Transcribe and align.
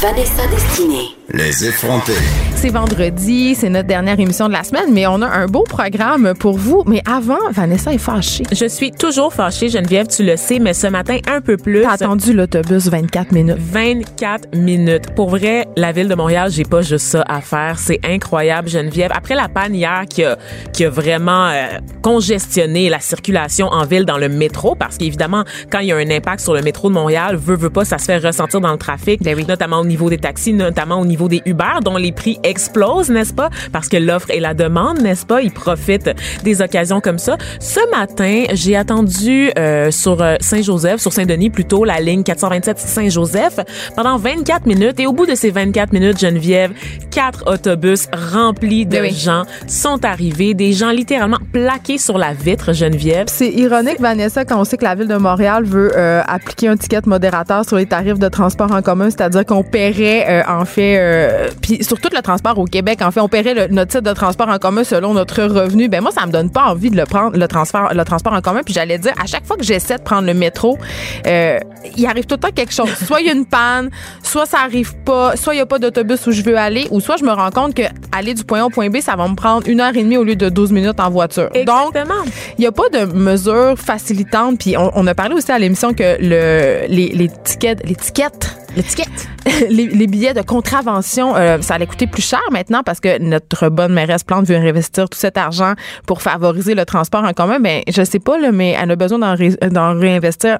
Vanessa 0.00 0.46
Destinée. 0.48 1.14
Les 1.32 1.66
effrontés. 1.66 2.12
C'est 2.54 2.68
vendredi, 2.68 3.54
c'est 3.54 3.68
notre 3.70 3.86
dernière 3.88 4.18
émission 4.20 4.46
de 4.48 4.52
la 4.52 4.62
semaine, 4.62 4.92
mais 4.92 5.06
on 5.06 5.22
a 5.22 5.26
un 5.26 5.46
beau 5.46 5.62
programme 5.62 6.34
pour 6.38 6.58
vous. 6.58 6.82
Mais 6.86 7.02
avant, 7.06 7.38
Vanessa 7.50 7.92
est 7.92 7.98
fâchée. 7.98 8.44
Je 8.52 8.66
suis 8.66 8.90
toujours 8.90 9.32
fâchée, 9.32 9.68
Geneviève, 9.68 10.06
tu 10.06 10.22
le 10.24 10.36
sais, 10.36 10.58
mais 10.58 10.74
ce 10.74 10.86
matin, 10.86 11.18
un 11.26 11.40
peu 11.40 11.56
plus. 11.56 11.82
T'as 11.82 11.92
attendu 11.92 12.32
l'autobus 12.34 12.88
24 12.88 13.32
minutes. 13.32 13.56
24 13.58 14.54
minutes. 14.56 15.14
Pour 15.14 15.30
vrai, 15.30 15.66
la 15.76 15.92
ville 15.92 16.08
de 16.08 16.14
Montréal, 16.14 16.50
j'ai 16.50 16.64
pas 16.64 16.82
juste 16.82 17.06
ça 17.06 17.24
à 17.26 17.40
faire. 17.40 17.78
C'est 17.78 18.00
incroyable, 18.04 18.68
Geneviève. 18.68 19.10
Après 19.14 19.34
la 19.34 19.48
panne 19.48 19.74
hier 19.74 20.04
qui 20.08 20.24
a, 20.24 20.36
qui 20.72 20.84
a 20.84 20.90
vraiment 20.90 21.46
euh, 21.48 21.66
congestionné 22.02 22.88
la 22.90 23.00
circulation 23.00 23.68
en 23.68 23.84
ville 23.86 24.04
dans 24.04 24.18
le 24.18 24.28
métro, 24.28 24.74
parce 24.74 24.98
qu'évidemment, 24.98 25.44
quand 25.70 25.78
il 25.78 25.86
y 25.88 25.92
a 25.92 25.96
un 25.96 26.10
impact 26.10 26.40
sur 26.40 26.52
le 26.54 26.62
métro 26.62 26.88
de 26.88 26.94
Montréal, 26.94 27.36
veut, 27.36 27.56
veut 27.56 27.70
pas, 27.70 27.84
ça 27.84 27.98
se 27.98 28.04
fait 28.04 28.18
ressentir 28.18 28.60
dans 28.60 28.72
le 28.72 28.78
trafic, 28.78 29.22
Ben 29.22 29.34
oui. 29.36 29.44
notamment 29.48 29.83
au 29.84 29.86
niveau 29.86 30.10
des 30.10 30.18
taxis, 30.18 30.52
notamment 30.52 31.00
au 31.00 31.04
niveau 31.04 31.28
des 31.28 31.42
Uber, 31.44 31.80
dont 31.84 31.96
les 31.96 32.12
prix 32.12 32.38
explosent, 32.42 33.10
n'est-ce 33.10 33.34
pas? 33.34 33.50
Parce 33.72 33.88
que 33.88 33.96
l'offre 33.96 34.30
et 34.30 34.40
la 34.40 34.54
demande, 34.54 35.00
n'est-ce 35.00 35.26
pas? 35.26 35.42
Ils 35.42 35.52
profitent 35.52 36.10
des 36.42 36.62
occasions 36.62 37.00
comme 37.00 37.18
ça. 37.18 37.36
Ce 37.60 37.80
matin, 37.90 38.44
j'ai 38.52 38.76
attendu 38.76 39.50
euh, 39.58 39.90
sur 39.90 40.22
euh, 40.22 40.36
Saint-Joseph, 40.40 41.00
sur 41.00 41.12
Saint-Denis 41.12 41.50
plutôt, 41.50 41.84
la 41.84 42.00
ligne 42.00 42.22
427 42.22 42.78
Saint-Joseph, 42.78 43.60
pendant 43.94 44.16
24 44.16 44.66
minutes. 44.66 44.98
Et 45.00 45.06
au 45.06 45.12
bout 45.12 45.26
de 45.26 45.34
ces 45.34 45.50
24 45.50 45.92
minutes, 45.92 46.18
Geneviève, 46.18 46.72
quatre 47.10 47.44
autobus 47.46 48.08
remplis 48.32 48.86
de 48.86 49.00
oui. 49.00 49.12
gens 49.12 49.44
sont 49.66 50.04
arrivés, 50.04 50.54
des 50.54 50.72
gens 50.72 50.90
littéralement 50.90 51.38
plaqués 51.52 51.98
sur 51.98 52.18
la 52.18 52.32
vitre, 52.32 52.72
Geneviève. 52.72 53.26
C'est 53.28 53.50
ironique, 53.50 54.00
Vanessa, 54.00 54.44
quand 54.44 54.60
on 54.60 54.64
sait 54.64 54.76
que 54.76 54.84
la 54.84 54.94
ville 54.94 55.08
de 55.08 55.16
Montréal 55.16 55.64
veut 55.64 55.92
euh, 55.96 56.22
appliquer 56.26 56.68
un 56.68 56.76
ticket 56.76 57.02
modérateur 57.06 57.64
sur 57.64 57.76
les 57.76 57.86
tarifs 57.86 58.18
de 58.18 58.28
transport 58.28 58.72
en 58.72 58.82
commun, 58.82 59.10
c'est-à-dire 59.10 59.44
qu'on 59.44 59.62
paierait, 59.74 60.24
euh, 60.28 60.42
en 60.48 60.64
fait, 60.64 60.96
euh, 60.98 61.48
puis 61.60 61.82
sur 61.82 62.00
tout 62.00 62.08
le 62.14 62.22
transport 62.22 62.56
au 62.60 62.64
Québec, 62.64 63.00
en 63.02 63.10
fait, 63.10 63.18
on 63.20 63.28
paierait 63.28 63.54
le- 63.54 63.66
notre 63.74 63.90
titre 63.90 64.04
de 64.04 64.12
transport 64.12 64.48
en 64.48 64.58
commun 64.58 64.84
selon 64.84 65.14
notre 65.14 65.42
revenu. 65.42 65.88
Ben 65.88 66.00
moi, 66.00 66.12
ça 66.12 66.26
me 66.26 66.30
donne 66.32 66.48
pas 66.50 66.66
envie 66.66 66.90
de 66.90 66.96
le 66.96 67.04
prendre, 67.06 67.36
le 67.36 67.48
transport, 67.48 67.92
le 67.92 68.04
transport 68.04 68.32
en 68.34 68.40
commun. 68.40 68.60
Puis 68.64 68.72
j'allais 68.72 68.98
dire, 68.98 69.12
à 69.20 69.26
chaque 69.26 69.44
fois 69.44 69.56
que 69.56 69.64
j'essaie 69.64 69.96
de 69.98 70.02
prendre 70.02 70.26
le 70.28 70.34
métro, 70.34 70.78
euh, 71.26 71.58
il 71.96 72.06
arrive 72.06 72.24
tout 72.26 72.36
le 72.36 72.40
temps 72.40 72.52
quelque 72.54 72.72
chose. 72.72 72.88
Soit 73.04 73.20
il 73.22 73.26
y 73.26 73.30
a 73.30 73.32
une 73.32 73.46
panne, 73.46 73.90
soit 74.22 74.46
ça 74.46 74.58
arrive 74.64 74.94
pas, 75.04 75.34
soit 75.36 75.54
il 75.54 75.58
y 75.58 75.60
a 75.60 75.66
pas 75.66 75.80
d'autobus 75.80 76.24
où 76.28 76.30
je 76.30 76.42
veux 76.42 76.56
aller, 76.56 76.86
ou 76.92 77.00
soit 77.00 77.16
je 77.16 77.24
me 77.24 77.32
rends 77.32 77.50
compte 77.50 77.74
que 77.74 77.82
aller 78.16 78.34
du 78.34 78.44
point 78.44 78.60
A 78.62 78.66
au 78.66 78.70
point 78.70 78.90
B, 78.90 78.98
ça 79.00 79.16
va 79.16 79.26
me 79.26 79.34
prendre 79.34 79.66
une 79.68 79.80
heure 79.80 79.96
et 79.96 80.02
demie 80.04 80.16
au 80.18 80.22
lieu 80.24 80.36
de 80.36 80.48
12 80.48 80.70
minutes 80.70 81.00
en 81.00 81.10
voiture. 81.10 81.50
Donc, 81.66 81.96
Exactement. 81.96 82.22
il 82.58 82.60
n'y 82.60 82.66
a 82.66 82.72
pas 82.72 82.88
de 82.92 83.06
mesures 83.12 83.74
facilitantes. 83.76 84.58
Puis 84.60 84.76
on, 84.76 84.92
on 84.94 85.04
a 85.08 85.14
parlé 85.14 85.34
aussi 85.34 85.50
à 85.50 85.58
l'émission 85.58 85.92
que 85.94 86.16
le, 86.20 86.86
les, 86.88 87.08
les 87.08 87.28
tickets, 87.44 87.80
les 87.84 87.96
tickets, 87.96 88.56
L'étiquette. 88.76 89.28
les, 89.70 89.86
les 89.86 90.06
billets 90.06 90.34
de 90.34 90.42
contravention, 90.42 91.36
euh, 91.36 91.58
ça 91.60 91.74
allait 91.74 91.86
coûter 91.86 92.06
plus 92.06 92.22
cher 92.26 92.40
maintenant 92.50 92.82
parce 92.84 93.00
que 93.00 93.18
notre 93.20 93.68
bonne 93.68 93.92
mairesse 93.92 94.24
Plante 94.24 94.46
veut 94.46 94.56
réinvestir 94.56 95.08
tout 95.08 95.18
cet 95.18 95.36
argent 95.38 95.74
pour 96.06 96.22
favoriser 96.22 96.74
le 96.74 96.84
transport 96.84 97.24
en 97.24 97.32
commun. 97.32 97.58
Ben, 97.60 97.82
je 97.88 98.02
sais 98.02 98.18
pas, 98.18 98.38
là, 98.38 98.52
mais 98.52 98.76
elle 98.80 98.90
a 98.90 98.96
besoin 98.96 99.18
d'en, 99.18 99.34
ré- 99.34 99.56
d'en 99.70 99.98
réinvestir 99.98 100.58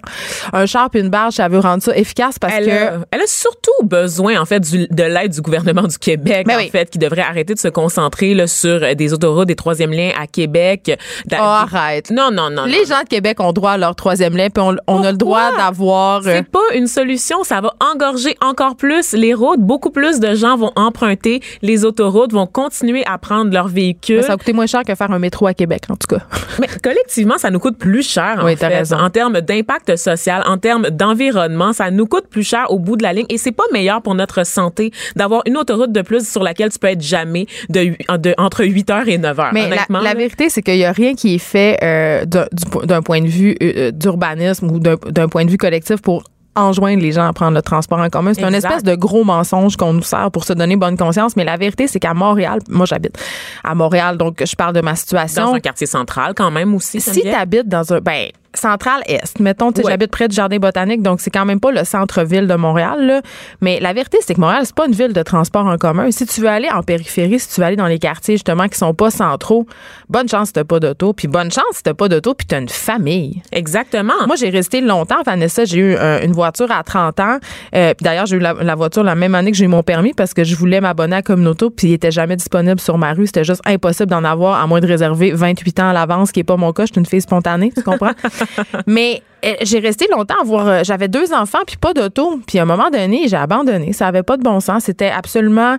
un 0.53 0.67
char 0.67 0.91
puis 0.91 1.01
une 1.01 1.09
barge. 1.11 1.41
Elle 1.41 1.51
veut 1.51 1.59
rendre 1.61 1.83
ça 1.83 1.97
efficace 1.97 2.39
parce 2.39 2.55
Elle, 2.57 2.67
que. 2.67 2.71
a, 2.71 2.93
elle 3.11 3.21
a 3.21 3.27
surtout 3.27 3.71
besoin, 3.85 4.41
en 4.41 4.45
fait, 4.45 4.61
du- 4.61 4.87
de 4.89 5.03
l'aide 5.03 5.33
du 5.33 5.41
gouvernement 5.41 5.83
du 5.85 5.99
Québec, 5.99 6.47
Ben 6.47 6.57
en 6.57 6.59
oui. 6.59 6.71
fait, 6.71 6.89
qui 6.91 6.99
devrait 6.99 7.23
arrêter 7.23 7.55
de 7.55 7.59
se 7.59 7.69
concentrer 7.69 8.35
là, 8.35 8.47
sur 8.47 8.83
euh, 8.83 8.95
des 8.95 9.13
autoroutes, 9.13 9.49
des 9.49 9.57
troisième 9.57 9.93
liens 9.93 10.11
à 10.21 10.27
Québec. 10.27 10.99
Oh, 11.33 11.37
arrête. 11.37 12.11
Non, 12.11 12.31
non, 12.31 12.51
non. 12.51 12.65
Les 12.65 12.79
non. 12.81 12.85
gens 12.97 13.03
de 13.03 13.09
Québec 13.09 13.41
ont 13.41 13.53
droit 13.53 13.73
à 13.73 13.79
leur 13.79 13.95
troisième 13.97 14.37
lait, 14.37 14.51
puis 14.51 14.63
on, 14.63 14.77
on 14.87 15.03
a 15.03 15.11
le 15.13 15.17
droit 15.19 15.57
d'avoir. 15.57 16.19
euh, 16.27 16.37
C'est 16.37 16.49
pas 16.49 16.61
une 16.75 16.87
solution, 16.87 17.43
ça 17.45 17.61
va 17.61 17.73
engorger 17.81 18.37
encore 18.41 18.77
plus 18.77 18.94
les 19.13 19.35
routes. 19.35 19.61
Beaucoup 19.61 19.91
plus 19.91 20.21
de 20.21 20.35
gens 20.35 20.57
vont 20.57 20.73
emprunter 20.77 21.41
les 21.63 21.85
autoroutes, 21.85 22.33
vont 22.33 22.47
continuer 22.47 23.03
à 23.07 23.19
prendre 23.19 23.53
leur 23.53 23.69
véhicule. 23.69 24.23
ça 24.23 24.33
a 24.33 24.37
coûté 24.37 24.53
moins 24.53 24.67
cher 24.67 24.83
que 24.87 24.95
faire 24.95 25.11
un 25.11 25.19
métro 25.19 25.47
à 25.47 25.55
Québec, 25.55 25.83
en 25.91 25.97
tout 25.97 26.07
cas. 26.17 26.23
Mais 26.61 26.69
collectivement, 26.83 27.39
ça 27.39 27.51
nous 27.51 27.59
coûte 27.59 27.79
plus 27.79 28.09
cher, 28.09 28.39
en 28.41 28.45
Oui, 28.47 28.57
t'as 28.57 28.69
fait. 28.69 28.79
raison. 28.79 28.97
En 28.97 29.11
termes 29.11 29.41
d'impact 29.41 29.97
social, 29.97 30.43
en 30.47 30.59
termes 30.59 30.89
d'environnement, 30.91 31.73
ça 31.73 31.91
nous 31.91 32.07
coûte 32.07 32.27
plus 32.29 32.43
cher 32.45 32.67
au 32.71 32.79
bout 32.79 32.97
de 32.97 33.03
la 33.03 33.13
ligne. 33.13 33.27
Et 33.29 33.39
c'est 33.39 33.53
pas 33.53 33.65
meilleur 33.73 34.03
pour 34.03 34.15
notre 34.15 34.45
santé 34.47 34.93
d'avoir 35.17 35.43
une 35.47 35.57
autoroute 35.57 35.93
de 35.93 36.03
plus 36.03 36.29
sur 36.29 36.43
laquelle 36.43 36.71
tu 36.71 36.79
peux 36.79 36.89
être 36.89 37.03
jamais 37.03 37.47
de, 37.69 37.81
hu- 37.81 37.99
de- 38.19 38.35
entre 38.39 38.65
8 38.65 38.91
heures 38.91 39.09
et 39.09 39.19
9 39.19 39.41
heures. 39.41 39.51
Mais 39.53 39.63
la, 39.63 39.67
honnêtement, 39.77 40.01
la 40.01 40.15
vérité, 40.15 40.49
c'est 40.49 40.63
qu'il 40.63 40.77
n'y 40.77 40.85
a 40.85 40.93
rien 40.93 41.15
qui 41.15 41.35
est 41.35 41.39
fait 41.39 41.79
euh, 41.83 42.25
d'un 42.25 42.47
du 42.53 42.65
po- 42.71 42.85
d'un 42.87 43.03
point 43.03 43.21
de 43.21 43.27
vue 43.29 43.57
euh, 43.63 43.91
d'urbanisme 43.91 44.71
ou 44.71 44.79
d'un 44.79 45.29
point 45.29 45.45
de 45.45 45.51
vue 45.51 45.57
collectif 45.57 46.01
pour 46.03 46.25
enjoindre 46.57 47.03
les 47.03 47.13
gens 47.13 47.27
à 47.27 47.33
prendre 47.33 47.55
le 47.55 47.63
transport 47.63 47.99
en 47.99 48.09
commun. 48.09 48.35
C'est 48.35 48.45
un 48.45 48.53
espèce 48.53 48.83
de 48.83 48.95
gros 48.95 49.25
mensonge 49.25 49.77
qu'on 49.77 49.93
nous 49.93 50.03
sert 50.03 50.31
pour 50.31 50.45
se 50.45 50.53
donner 50.53 50.77
bonne 50.77 50.97
conscience. 50.97 51.37
Mais 51.37 51.45
la 51.45 51.57
vérité, 51.57 51.89
c'est 51.89 52.01
qu'à 52.01 52.15
Montréal, 52.15 52.61
moi 52.69 52.87
j'habite 52.87 53.19
à 53.63 53.75
Montréal, 53.75 54.17
donc 54.17 54.43
je 54.45 54.57
parle 54.57 54.75
de 54.75 54.81
ma 54.81 54.95
situation. 54.97 55.47
dans 55.47 55.55
un 55.55 55.61
quartier 55.61 55.87
central 55.87 56.35
quand 56.35 56.51
même 56.51 56.75
aussi. 56.75 57.01
si 57.01 57.23
tu 57.23 57.29
habites 57.29 57.69
dans 57.69 57.93
un 57.93 58.01
ben 58.01 58.29
central 58.55 59.03
est, 59.07 59.39
mettons, 59.41 59.73
tu 59.73 59.81
sais, 59.81 59.87
Ouais. 59.87 59.93
j'habite 59.93 60.11
près 60.11 60.29
du 60.29 60.35
jardin 60.37 60.59
botanique, 60.59 61.03
donc 61.03 61.21
c'est 61.21 61.31
quand 61.31 61.45
même 61.45 61.61
pas 61.61 61.71
le 61.73 61.85
centre-ville 61.85 62.47
de 62.47 62.55
Montréal. 62.55 63.07
Là. 63.07 63.21
Mais 63.61 63.81
la 63.81 63.93
vérité, 63.93 64.19
c'est 64.21 64.35
que 64.35 64.41
Montréal, 64.41 64.63
c'est 64.65 64.75
pas 64.75 64.87
une 64.87 64.93
ville 64.95 65.13
de 65.13 65.23
transport 65.23 65.67
en 65.67 65.77
commun. 65.79 66.11
Si 66.11 66.27
tu 66.27 66.41
veux 66.41 66.49
aller 66.49 66.69
en 66.71 66.83
périphérie, 66.83 67.39
si 67.39 67.49
tu 67.49 67.61
veux 67.61 67.67
aller 67.67 67.77
dans 67.77 67.87
les 67.87 67.99
quartiers 67.99 68.35
justement 68.37 68.69
qui 68.69 68.79
sont 68.79 68.95
pas 68.95 69.11
centraux, 69.11 69.67
bonne 70.09 70.29
chance 70.29 70.49
si 70.49 70.53
t'as 70.55 70.65
pas 70.65 70.81
d'auto, 70.81 71.13
puis 71.13 71.29
bonne 71.29 71.51
chance 71.51 71.65
si 71.75 71.83
t'as 71.83 71.95
pas 71.95 72.09
d'auto, 72.09 72.35
puis 72.35 72.47
t'as 72.47 72.61
une 72.61 72.69
famille. 72.69 73.43
Exactement. 73.53 74.13
Moi, 74.27 74.37
j'ai 74.37 74.51
resté 74.51 74.81
longtemps, 74.81 75.23
Vanessa. 75.25 75.65
J'ai 75.65 75.79
eu 75.79 75.95
euh, 75.97 76.21
une 76.25 76.33
voiture 76.33 76.71
à 76.71 76.83
30 76.83 77.21
ans. 77.21 77.39
Euh, 77.75 77.95
d'ailleurs, 78.01 78.27
j'ai 78.27 78.37
eu 78.37 78.41
la, 78.41 78.53
la 78.55 78.75
voiture 78.75 79.03
la 79.05 79.15
même 79.15 79.35
année 79.35 79.51
que 79.51 79.57
j'ai 79.57 79.65
eu 79.65 79.69
mon 79.69 79.83
permis 79.83 80.13
parce 80.15 80.35
que 80.35 80.45
je 80.45 80.55
voulais 80.57 80.81
m'abonner 80.81 81.17
à 81.17 81.23
Communauto, 81.23 81.71
puis 81.71 81.89
il 81.89 81.93
était 81.95 82.11
jamais 82.11 82.37
disponible 82.37 82.81
sur 82.81 82.99
ma 82.99 83.13
rue. 83.13 83.27
C'était 83.27 83.45
juste 83.45 83.63
impossible 83.67 84.11
d'en 84.11 84.25
avoir 84.25 84.61
à 84.61 84.67
moins 84.67 84.81
de 84.81 84.87
réserver 84.87 85.33
28 85.33 85.81
ans 85.81 85.89
à 85.89 85.93
l'avance, 85.93 86.29
ce 86.29 86.33
qui 86.33 86.41
est 86.41 86.45
pas 86.45 86.57
mon 86.57 86.73
cas. 86.73 86.85
Je 86.87 86.93
suis 86.93 86.99
une 87.01 87.07
fille 87.07 87.21
spontanée, 87.21 87.73
tu 87.77 87.83
comprends? 87.83 88.13
Mais 88.87 89.23
euh, 89.45 89.55
j'ai 89.63 89.79
resté 89.79 90.07
longtemps 90.11 90.41
à 90.41 90.45
voir. 90.45 90.67
euh, 90.69 90.81
J'avais 90.85 91.09
deux 91.09 91.33
enfants 91.33 91.59
puis 91.67 91.77
pas 91.77 91.93
d'auto. 91.95 92.41
Puis 92.47 92.59
à 92.59 92.63
un 92.63 92.67
moment 92.67 92.91
donné, 92.91 93.29
j'ai 93.29 93.37
abandonné. 93.37 93.93
Ça 93.93 94.07
avait 94.09 94.23
pas 94.23 94.37
de 94.37 94.43
bon 94.43 94.61
sens. 94.61 94.85
C'était 94.85 95.11
absolument 95.11 95.77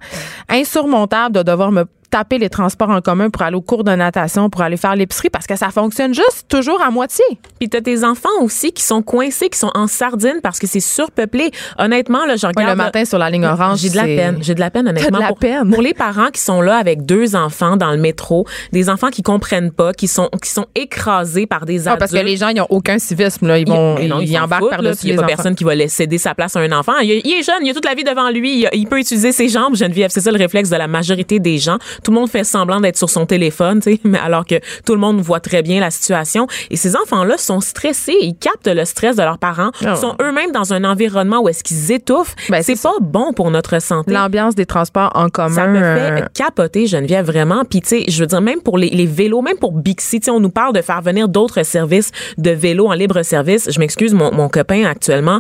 insurmontable 0.50 1.36
de 1.36 1.44
devoir 1.44 1.72
me 1.72 1.86
taper 2.16 2.38
les 2.38 2.50
transports 2.50 2.90
en 2.92 3.02
commun 3.02 3.30
pour 3.30 3.42
aller 3.42 3.58
au 3.58 3.62
cours 3.62 3.84
de 3.84 3.92
natation, 3.92 4.50
pour 4.50 4.62
aller 4.62 4.78
faire 4.78 4.96
l'épicerie, 4.96 5.30
parce 5.30 5.48
que 5.48 5.58
ça 5.58 5.70
fonctionne 5.70 6.14
juste 6.14 6.46
toujours 6.48 6.82
à 6.82 6.90
moitié. 6.90 7.26
Puis 7.60 7.68
t'as 7.68 7.82
tes 7.82 8.06
enfants 8.06 8.30
aussi 8.42 8.72
qui 8.72 8.84
sont 8.84 9.02
coincés, 9.02 9.50
qui 9.50 9.60
sont 9.60 9.72
en 9.76 9.88
sardine 9.88 10.40
parce 10.42 10.58
que 10.60 10.66
c'est 10.68 10.80
surpeuplé. 10.80 11.52
Honnêtement, 11.78 12.26
là, 12.26 12.38
je 12.38 12.46
Ouais, 12.46 12.54
regarde. 12.56 12.78
le 12.78 12.84
matin 12.84 13.04
sur 13.04 13.18
la 13.18 13.30
ligne 13.30 13.46
orange, 13.46 13.80
J'ai 13.80 13.90
de 13.90 13.96
la 13.98 14.04
peine. 14.04 14.38
J'ai 14.42 14.56
de 14.56 14.60
la 14.62 14.70
peine, 14.70 14.88
honnêtement. 14.88 15.18
de 15.18 15.24
la 15.24 15.28
pour, 15.30 15.40
peine. 15.40 15.70
pour 15.72 15.82
les 15.82 15.94
parents 15.94 16.30
qui 16.32 16.40
sont 16.40 16.62
là 16.62 16.78
avec 16.78 17.06
deux 17.06 17.36
enfants 17.36 17.76
dans 17.76 17.92
le 17.92 17.98
métro, 17.98 18.46
des 18.72 18.90
enfants 18.90 19.10
qui 19.10 19.22
comprennent 19.24 19.72
pas, 19.72 19.92
qui 19.94 20.08
sont, 20.08 20.30
qui 20.42 20.50
sont 20.52 20.68
écrasés 20.76 21.48
par 21.48 21.66
des 21.66 21.88
Ah, 21.88 21.92
adultes. 21.92 22.00
parce 22.00 22.12
que 22.14 22.26
les 22.26 22.38
gens, 22.38 22.48
ils 22.50 22.58
n'ont 22.58 22.68
aucun 22.70 22.98
civisme. 23.00 23.48
Là. 23.48 23.58
Ils, 23.60 23.68
vont, 23.68 24.00
non, 24.08 24.20
ils, 24.22 24.38
embarquent 24.38 24.70
par-dessus 24.70 25.08
Il 25.08 25.08
n'y 25.08 25.12
a 25.14 25.16
pas 25.18 25.24
enfants. 25.24 25.36
personne 25.36 25.56
qui 25.56 25.64
va 25.66 25.76
laisser 25.76 25.96
céder 26.04 26.18
sa 26.18 26.34
place 26.36 26.56
à 26.56 26.60
un 26.60 26.72
enfant. 26.72 26.98
Il, 27.02 27.10
il 27.26 27.34
est 27.40 27.44
jeune, 27.44 27.56
il 27.66 27.72
a 27.72 27.74
toute 27.74 27.86
la 27.86 27.94
vie 27.96 28.04
devant 28.04 28.30
lui. 28.30 28.62
Il, 28.62 28.70
il 28.74 28.88
peut 28.88 29.00
utiliser 29.00 29.32
ses 29.32 29.50
jambes, 29.50 29.76
Geneviève. 29.76 30.12
C'est 30.12 30.22
ça 30.22 30.32
le 30.32 30.38
réflexe 30.38 30.70
de 30.70 30.76
la 30.78 30.88
majorité 30.88 31.40
des 31.40 31.58
gens. 31.58 31.78
Tout 32.06 32.12
le 32.12 32.20
monde 32.20 32.30
fait 32.30 32.44
semblant 32.44 32.80
d'être 32.80 32.98
sur 32.98 33.10
son 33.10 33.26
téléphone, 33.26 33.82
tu 33.82 33.94
sais, 33.94 34.00
mais 34.06 34.20
alors 34.20 34.46
que 34.46 34.56
tout 34.86 34.94
le 34.94 35.00
monde 35.00 35.20
voit 35.20 35.40
très 35.40 35.64
bien 35.64 35.80
la 35.80 35.90
situation. 35.90 36.48
Et 36.70 36.78
ces 36.78 36.96
enfants-là 36.96 37.38
sont 37.38 37.60
stressés, 37.60 38.16
ils 38.22 38.36
captent 38.36 38.68
le 38.68 38.86
stress 38.86 39.16
de 39.16 39.24
leurs 39.24 39.40
parents, 39.40 39.72
Ah. 39.84 39.96
sont 39.96 40.16
eux-mêmes 40.22 40.52
dans 40.52 40.72
un 40.74 40.84
environnement 40.84 41.42
où 41.42 41.50
est-ce 41.50 41.64
qu'ils 41.64 41.92
étouffent. 41.92 42.36
Ben, 42.50 42.62
c'est 42.62 42.82
pas 42.82 42.94
bon 43.02 43.34
pour 43.34 43.50
notre 43.50 43.82
santé. 43.82 44.12
L'ambiance 44.12 44.56
des 44.56 44.66
transports 44.66 45.12
en 45.16 45.30
commun. 45.30 45.56
Ça 45.56 45.68
me 45.68 45.80
fait 45.80 46.22
euh, 46.22 46.26
capoter, 46.34 46.86
Geneviève, 46.86 47.26
vraiment. 47.26 47.64
Puis, 47.66 47.82
tu 47.82 47.88
sais, 47.88 48.06
je 48.08 48.20
veux 48.20 48.28
dire, 48.28 48.42
même 48.42 48.62
pour 48.62 48.78
les, 48.78 48.90
les 48.90 49.08
vélos, 49.08 49.42
même 49.42 49.58
pour 49.58 49.72
Bixi, 49.72 50.20
tu 50.20 50.26
sais, 50.26 50.32
on 50.32 50.40
nous 50.40 50.50
parle 50.50 50.74
de 50.74 50.82
faire 50.82 51.02
venir 51.02 51.28
d'autres 51.28 51.64
services 51.64 52.12
de 52.38 52.52
vélos 52.52 52.88
en 52.88 52.94
libre 52.94 53.24
service. 53.24 53.70
Je 53.72 53.80
m'excuse, 53.80 54.14
mon, 54.14 54.32
mon 54.32 54.48
copain, 54.50 54.86
actuellement, 54.86 55.40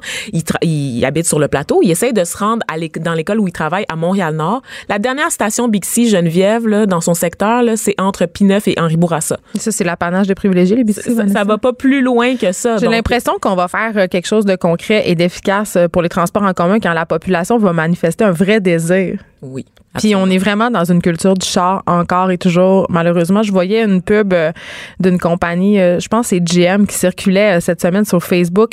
il, 0.61 1.05
habite 1.05 1.27
sur 1.27 1.39
le 1.39 1.47
plateau. 1.47 1.81
Il 1.83 1.91
essaye 1.91 2.13
de 2.13 2.23
se 2.23 2.37
rendre 2.37 2.63
à 2.67 2.75
dans 2.99 3.13
l'école 3.13 3.39
où 3.39 3.47
il 3.47 3.51
travaille 3.51 3.85
à 3.89 3.95
Montréal-Nord. 3.95 4.61
La 4.89 4.99
dernière 4.99 5.31
station 5.31 5.67
Bixi, 5.67 6.09
Geneviève, 6.09 6.44
là, 6.65 6.85
dans 6.85 7.01
son 7.01 7.13
secteur, 7.13 7.63
c'est 7.75 7.95
entre 7.99 8.25
Pineuf 8.25 8.67
et 8.67 8.75
Henri 8.79 8.97
Bourassa. 8.97 9.37
ça, 9.55 9.71
c'est 9.71 9.83
l'apanage 9.83 10.27
des 10.27 10.35
privilégiés, 10.35 10.75
les 10.75 10.83
biscuits. 10.83 11.15
Ça, 11.15 11.27
ça 11.27 11.43
va 11.43 11.57
pas 11.57 11.73
plus 11.73 12.01
loin 12.01 12.35
que 12.35 12.51
ça. 12.51 12.77
J'ai 12.77 12.87
l'impression 12.87 13.33
qu'on 13.41 13.55
va 13.55 13.67
faire 13.67 13.91
euh, 13.95 14.07
quelque 14.07 14.27
chose 14.27 14.45
de 14.45 14.55
concret 14.55 15.03
et 15.09 15.15
d'efficace 15.15 15.75
euh, 15.75 15.87
pour 15.87 16.01
les 16.01 16.09
transports 16.09 16.43
en 16.43 16.53
commun 16.53 16.79
quand 16.79 16.93
la 16.93 17.05
population 17.05 17.57
va 17.57 17.73
manifester 17.73 18.23
un 18.23 18.31
vrai 18.31 18.59
désir. 18.59 19.19
Oui. 19.41 19.65
Puis 19.97 20.15
on 20.15 20.29
est 20.29 20.37
vraiment 20.37 20.69
dans 20.71 20.83
une 20.83 21.01
culture 21.01 21.33
du 21.35 21.45
char 21.47 21.83
encore 21.87 22.31
et 22.31 22.37
toujours. 22.37 22.85
Malheureusement, 22.89 23.43
je 23.43 23.51
voyais 23.51 23.83
une 23.83 24.01
pub 24.01 24.33
euh, 24.33 24.51
d'une 24.99 25.17
compagnie, 25.19 25.79
euh, 25.79 25.99
je 25.99 26.07
pense 26.07 26.27
c'est 26.27 26.39
GM, 26.39 26.85
qui 26.85 26.95
circulait 26.95 27.57
euh, 27.57 27.59
cette 27.59 27.81
semaine 27.81 28.05
sur 28.05 28.23
Facebook. 28.23 28.71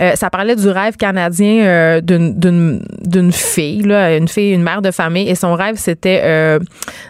Euh, 0.00 0.14
ça 0.14 0.30
parlait 0.30 0.56
du 0.56 0.68
rêve 0.68 0.96
canadien 0.96 1.64
euh, 1.64 2.00
d'une- 2.00 2.38
d'une 2.38 2.82
d'une 3.02 3.32
fille, 3.32 3.82
là, 3.82 4.16
une 4.16 4.28
fille, 4.28 4.52
une 4.52 4.62
mère 4.62 4.82
de 4.82 4.90
famille, 4.90 5.28
et 5.28 5.34
son 5.34 5.54
rêve 5.54 5.76
c'était 5.76 6.20
euh, 6.24 6.58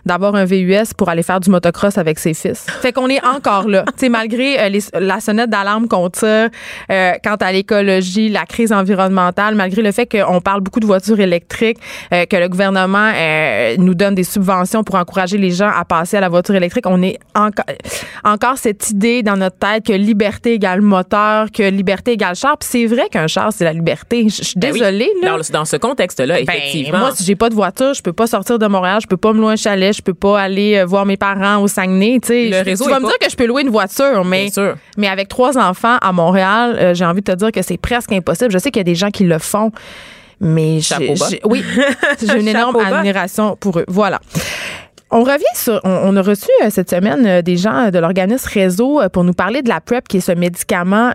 d'avoir 0.06 0.34
un 0.34 0.44
VUS 0.44 0.94
pour 0.96 1.08
aller 1.08 1.22
faire 1.22 1.40
du 1.40 1.50
motocross 1.50 1.98
avec 1.98 2.18
ses 2.18 2.34
fils. 2.34 2.66
Fait 2.82 2.92
qu'on 2.92 3.08
est 3.08 3.24
encore 3.24 3.68
là. 3.68 3.84
tu 3.86 3.92
sais, 3.96 4.08
malgré 4.08 4.68
les- 4.70 4.80
la 4.98 5.20
sonnette 5.20 5.50
d'alarme 5.50 5.88
qu'on 5.88 6.08
tire 6.10 6.48
euh, 6.90 7.12
quant 7.24 7.36
à 7.40 7.52
l'écologie, 7.52 8.28
la 8.28 8.44
crise 8.46 8.72
environnementale, 8.72 9.54
malgré 9.54 9.82
le 9.82 9.92
fait 9.92 10.06
qu'on 10.06 10.40
parle 10.40 10.60
beaucoup 10.60 10.80
de 10.80 10.86
voitures 10.86 11.20
électriques, 11.20 11.78
euh, 12.12 12.24
que 12.26 12.36
le 12.36 12.48
gouvernement 12.48 13.10
euh, 13.48 13.76
nous 13.78 13.94
donne 13.94 14.14
des 14.14 14.24
subventions 14.24 14.84
pour 14.84 14.94
encourager 14.96 15.38
les 15.38 15.50
gens 15.50 15.70
à 15.74 15.84
passer 15.84 16.16
à 16.16 16.20
la 16.20 16.28
voiture 16.28 16.54
électrique, 16.54 16.84
on 16.86 17.02
est 17.02 17.18
encore 17.34 17.64
encore 18.24 18.58
cette 18.58 18.90
idée 18.90 19.22
dans 19.22 19.36
notre 19.36 19.56
tête 19.58 19.86
que 19.86 19.92
liberté 19.92 20.54
égale 20.54 20.80
moteur, 20.80 21.50
que 21.52 21.62
liberté 21.62 22.12
égale 22.12 22.34
char. 22.34 22.56
Puis 22.58 22.68
c'est 22.70 22.86
vrai 22.86 23.08
qu'un 23.10 23.26
char 23.26 23.52
c'est 23.52 23.64
la 23.64 23.72
liberté. 23.72 24.26
Je 24.28 24.42
suis 24.42 24.54
Ben 24.58 24.72
oui. 24.72 24.80
désolée 24.80 25.10
là. 25.22 25.36
Dans, 25.36 25.58
dans 25.60 25.64
ce 25.64 25.76
contexte-là, 25.76 26.34
Ben, 26.34 26.42
effectivement. 26.42 26.98
moi, 26.98 27.10
si 27.14 27.24
j'ai 27.24 27.36
pas 27.36 27.48
de 27.48 27.54
voiture, 27.54 27.94
je 27.94 28.02
peux 28.02 28.12
pas 28.12 28.26
sortir 28.26 28.58
de 28.58 28.66
Montréal, 28.66 29.00
je 29.02 29.06
peux 29.06 29.16
pas 29.16 29.32
me 29.32 29.40
louer 29.40 29.52
un 29.52 29.56
chalet, 29.56 29.94
je 29.96 30.02
peux 30.02 30.14
pas 30.14 30.40
aller 30.40 30.76
euh, 30.78 30.84
voir 30.86 31.06
mes 31.06 31.16
parents 31.16 31.58
au 31.62 31.68
Saguenay. 31.68 32.18
Tu 32.20 32.28
sais, 32.28 32.48
Le 32.50 32.62
réseau 32.62 32.84
tu 32.84 32.90
vas 32.90 32.98
me 32.98 33.04
pas- 33.04 33.08
dire 33.10 33.18
que 33.18 33.30
je 33.30 33.36
peux 33.36 33.46
louer 33.46 33.62
une 33.62 33.70
voiture, 33.70 34.24
mais 34.24 34.48
mais 34.96 35.08
avec 35.08 35.28
trois 35.28 35.56
enfants 35.58 35.96
à 36.00 36.12
Montréal, 36.12 36.76
euh, 36.78 36.94
j'ai 36.94 37.04
envie 37.04 37.20
de 37.22 37.32
te 37.32 37.36
dire 37.36 37.52
que 37.52 37.62
c'est 37.62 37.76
presque 37.78 38.12
impossible. 38.12 38.50
Je 38.50 38.58
sais 38.58 38.70
qu'il 38.70 38.80
y 38.80 38.82
a 38.82 38.84
des 38.84 38.94
gens 38.94 39.10
qui 39.10 39.24
le 39.24 39.38
font, 39.38 39.70
mais 40.40 40.80
j'ai- 40.80 41.40
oui, 41.44 41.62
j'ai 42.24 42.40
une 42.40 42.48
énorme 42.48 42.76
admiration 42.98 43.56
pour 43.56 43.78
eux. 43.78 43.84
Voilà. 43.88 44.20
On 45.10 45.22
revient 45.22 45.44
sur. 45.54 45.80
On, 45.84 45.90
on 45.90 46.16
a 46.16 46.22
reçu 46.22 46.50
euh, 46.62 46.68
cette 46.68 46.90
semaine 46.90 47.26
euh, 47.26 47.40
des 47.40 47.56
gens 47.56 47.86
euh, 47.86 47.90
de 47.90 47.98
l'organisme 47.98 48.46
Réseau 48.52 49.00
pour 49.10 49.24
nous 49.24 49.32
parler 49.32 49.62
de 49.62 49.68
la 49.70 49.80
PrEP, 49.80 50.06
qui 50.06 50.18
est 50.18 50.20
ce 50.20 50.32
médicament 50.32 51.12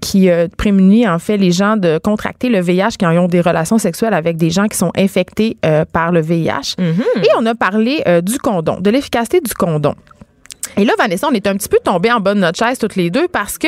qui 0.00 0.28
prémunit 0.56 1.08
en 1.08 1.18
fait 1.18 1.36
les 1.36 1.50
gens 1.50 1.76
de 1.76 1.98
contracter 1.98 2.48
le 2.48 2.60
VIH 2.60 2.90
qui 2.98 3.06
ont 3.06 3.26
des 3.26 3.40
relations 3.40 3.78
sexuelles 3.78 4.14
avec 4.14 4.36
des 4.36 4.50
gens 4.50 4.66
qui 4.66 4.76
sont 4.78 4.92
infectés 4.96 5.56
par 5.92 6.12
le 6.12 6.20
VIH. 6.20 6.76
Mm-hmm. 6.78 7.24
Et 7.24 7.28
on 7.38 7.46
a 7.46 7.54
parlé 7.56 8.04
du 8.22 8.38
condom, 8.38 8.78
de 8.80 8.90
l'efficacité 8.90 9.40
du 9.40 9.52
condom. 9.52 9.94
Et 10.76 10.84
là, 10.84 10.92
Vanessa, 10.96 11.26
on 11.28 11.34
est 11.34 11.46
un 11.46 11.56
petit 11.56 11.68
peu 11.68 11.78
tombé 11.82 12.12
en 12.12 12.20
bas 12.20 12.34
de 12.34 12.40
notre 12.40 12.58
chaise 12.58 12.78
toutes 12.78 12.94
les 12.94 13.10
deux 13.10 13.26
parce 13.26 13.58
que 13.58 13.66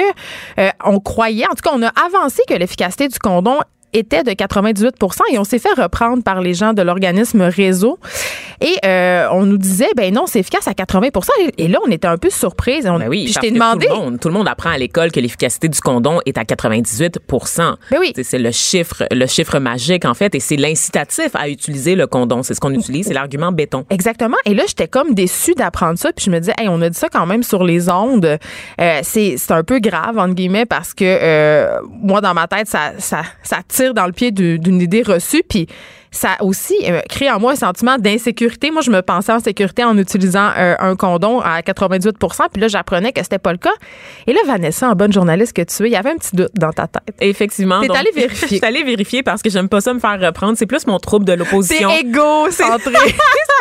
euh, 0.59 0.69
on 0.85 1.00
croyait, 1.00 1.47
en 1.47 1.55
tout 1.55 1.62
cas, 1.65 1.71
on 1.75 1.83
a 1.83 1.91
avancé 2.06 2.43
que 2.49 2.55
l'efficacité 2.55 3.09
du 3.09 3.19
condom 3.19 3.59
était 3.93 4.23
de 4.23 4.31
98% 4.31 5.19
et 5.33 5.39
on 5.39 5.45
s'est 5.45 5.59
fait 5.59 5.73
reprendre 5.81 6.23
par 6.23 6.41
les 6.41 6.55
gens 6.55 6.73
de 6.73 6.83
l'organisme 6.83 7.43
Réseau. 7.43 7.99
Et 8.61 8.75
euh, 8.85 9.27
on 9.33 9.47
nous 9.47 9.59
disait, 9.59 9.89
ben 9.97 10.12
non, 10.12 10.25
c'est 10.27 10.41
efficace 10.41 10.69
à 10.69 10.75
80 10.75 11.09
Et, 11.57 11.65
et 11.65 11.69
là, 11.69 11.79
on 11.87 11.91
était 11.91 12.09
un 12.09 12.19
peu 12.19 12.31
surprise. 12.31 12.87
On, 12.87 12.99
Ben 12.99 13.09
oui, 13.09 13.25
puis 13.25 13.33
je 13.33 13.39
t'ai 13.41 13.51
demandé. 13.51 13.87
Tout 13.87 13.93
le, 13.95 13.99
monde, 14.01 14.21
tout 14.21 14.29
le 14.29 14.35
monde 14.35 14.49
apprend 14.49 14.71
à 14.71 14.79
l'école 14.79 15.11
que 15.12 15.21
l'efficacité 15.21 15.69
du 15.69 15.81
condom 15.81 16.21
est 16.27 16.37
à 16.39 16.45
98% 16.45 17.75
Ben 17.91 17.99
oui. 18.01 18.12
C'est- 18.23 18.39
le 18.39 18.51
chiffre, 18.51 19.05
le 19.11 19.27
chiffre 19.27 19.59
magique, 19.59 20.05
en 20.05 20.15
fait, 20.15 20.35
et 20.35 20.41
c'est 20.41 20.57
l'incitatif 20.57 21.31
à 21.35 21.49
utiliser 21.49 21.95
le 21.95 22.07
condom. 22.07 22.43
C'est 22.43 22.55
ce 22.55 22.61
qu'on 22.61 22.73
utilise, 22.73 23.07
c'est 23.07 23.15
l'argument 23.15 23.53
béton. 23.53 23.85
Exactement. 23.91 24.37
Et 24.45 24.55
là, 24.55 24.65
j'étais 24.67 24.89
comme 24.89 25.15
déçue 25.15 25.55
d'apprendre 25.55 25.99
ça. 25.99 26.12
Puis 26.12 26.27
je 26.27 26.31
me 26.31 26.39
disais, 26.39 26.55
hey, 26.59 26.69
on 26.69 26.81
a 26.83 26.89
dit 26.89 26.99
ça 26.99 27.09
quand 27.09 27.27
même 27.27 27.43
sur 27.43 27.65
les 27.65 27.89
ondes. 27.91 28.39
Euh, 28.81 29.01
c'est, 29.03 29.37
c'est 29.37 29.53
un 29.53 29.62
peu 29.65 29.79
grave, 29.79 30.19
entre 30.19 30.35
guillemets, 30.35 30.67
parce 30.67 30.95
que 30.95 31.05
euh, 31.05 31.81
moi, 32.03 32.21
dans 32.21 32.35
ma 32.35 32.47
tête, 32.47 32.67
ça, 32.69 32.93
ça, 32.99 33.23
ça 33.43 33.59
tire 33.67 33.95
dans 33.95 34.07
le 34.07 34.12
pied 34.12 34.31
du- 34.31 34.59
d'une 34.59 34.81
idée 34.81 35.03
reçue. 35.03 35.43
Puis 35.49 35.67
ça 36.11 36.37
aussi 36.41 36.75
euh, 36.89 37.01
crée 37.09 37.31
en 37.31 37.39
moi 37.39 37.53
un 37.53 37.57
sentiment 37.57 37.97
d'insécurité. 37.99 38.71
Moi, 38.71 38.83
je 38.83 38.91
me 38.91 39.01
pensais 39.03 39.33
en 39.33 39.41
sécurité 39.41 39.85
en 39.85 39.97
utilisant 39.97 40.51
euh, 40.59 40.75
un 40.79 40.97
condom 40.97 41.41
à 41.41 41.61
98% 41.61 42.12
Puis 42.53 42.61
là, 42.61 42.69
j'apprenais 42.69 43.12
que 43.12 43.23
c'était 43.23 43.39
pas 43.39 43.53
le 43.53 43.59
cas. 43.59 43.71
Et 44.27 44.33
là, 44.33 44.41
Vanessa, 44.47 44.91
en 44.91 44.95
bonne 44.95 45.12
journaliste 45.12 45.53
que 45.53 45.62
tu 45.62 45.85
es, 45.85 45.87
il 45.89 45.93
y 45.93 45.97
avait 45.97 46.11
un 46.11 46.17
petit 46.17 46.35
doute 46.35 46.51
dans 46.55 46.73
ta 46.73 46.87
tête. 46.87 47.15
Effectivement. 47.21 47.81
T'es 47.81 47.91
allée 47.97 48.11
vérifier. 48.15 48.49
Je 48.51 48.55
suis 48.57 48.65
allée 48.65 48.83
vérifier 48.83 49.23
parce 49.23 49.43
que 49.43 49.51
j'aime 49.51 49.69
pas 49.69 49.81
ça 49.81 49.95
me 49.95 50.01
faire 50.01 50.19
reprendre. 50.21 50.55
C'est 50.59 50.67
plus 50.67 50.87
mon 50.87 50.99
trouble 50.99 51.25
de 51.25 51.33
C'est 51.33 51.37
l'opposition. 51.39 51.91
égocentré. 52.01 52.93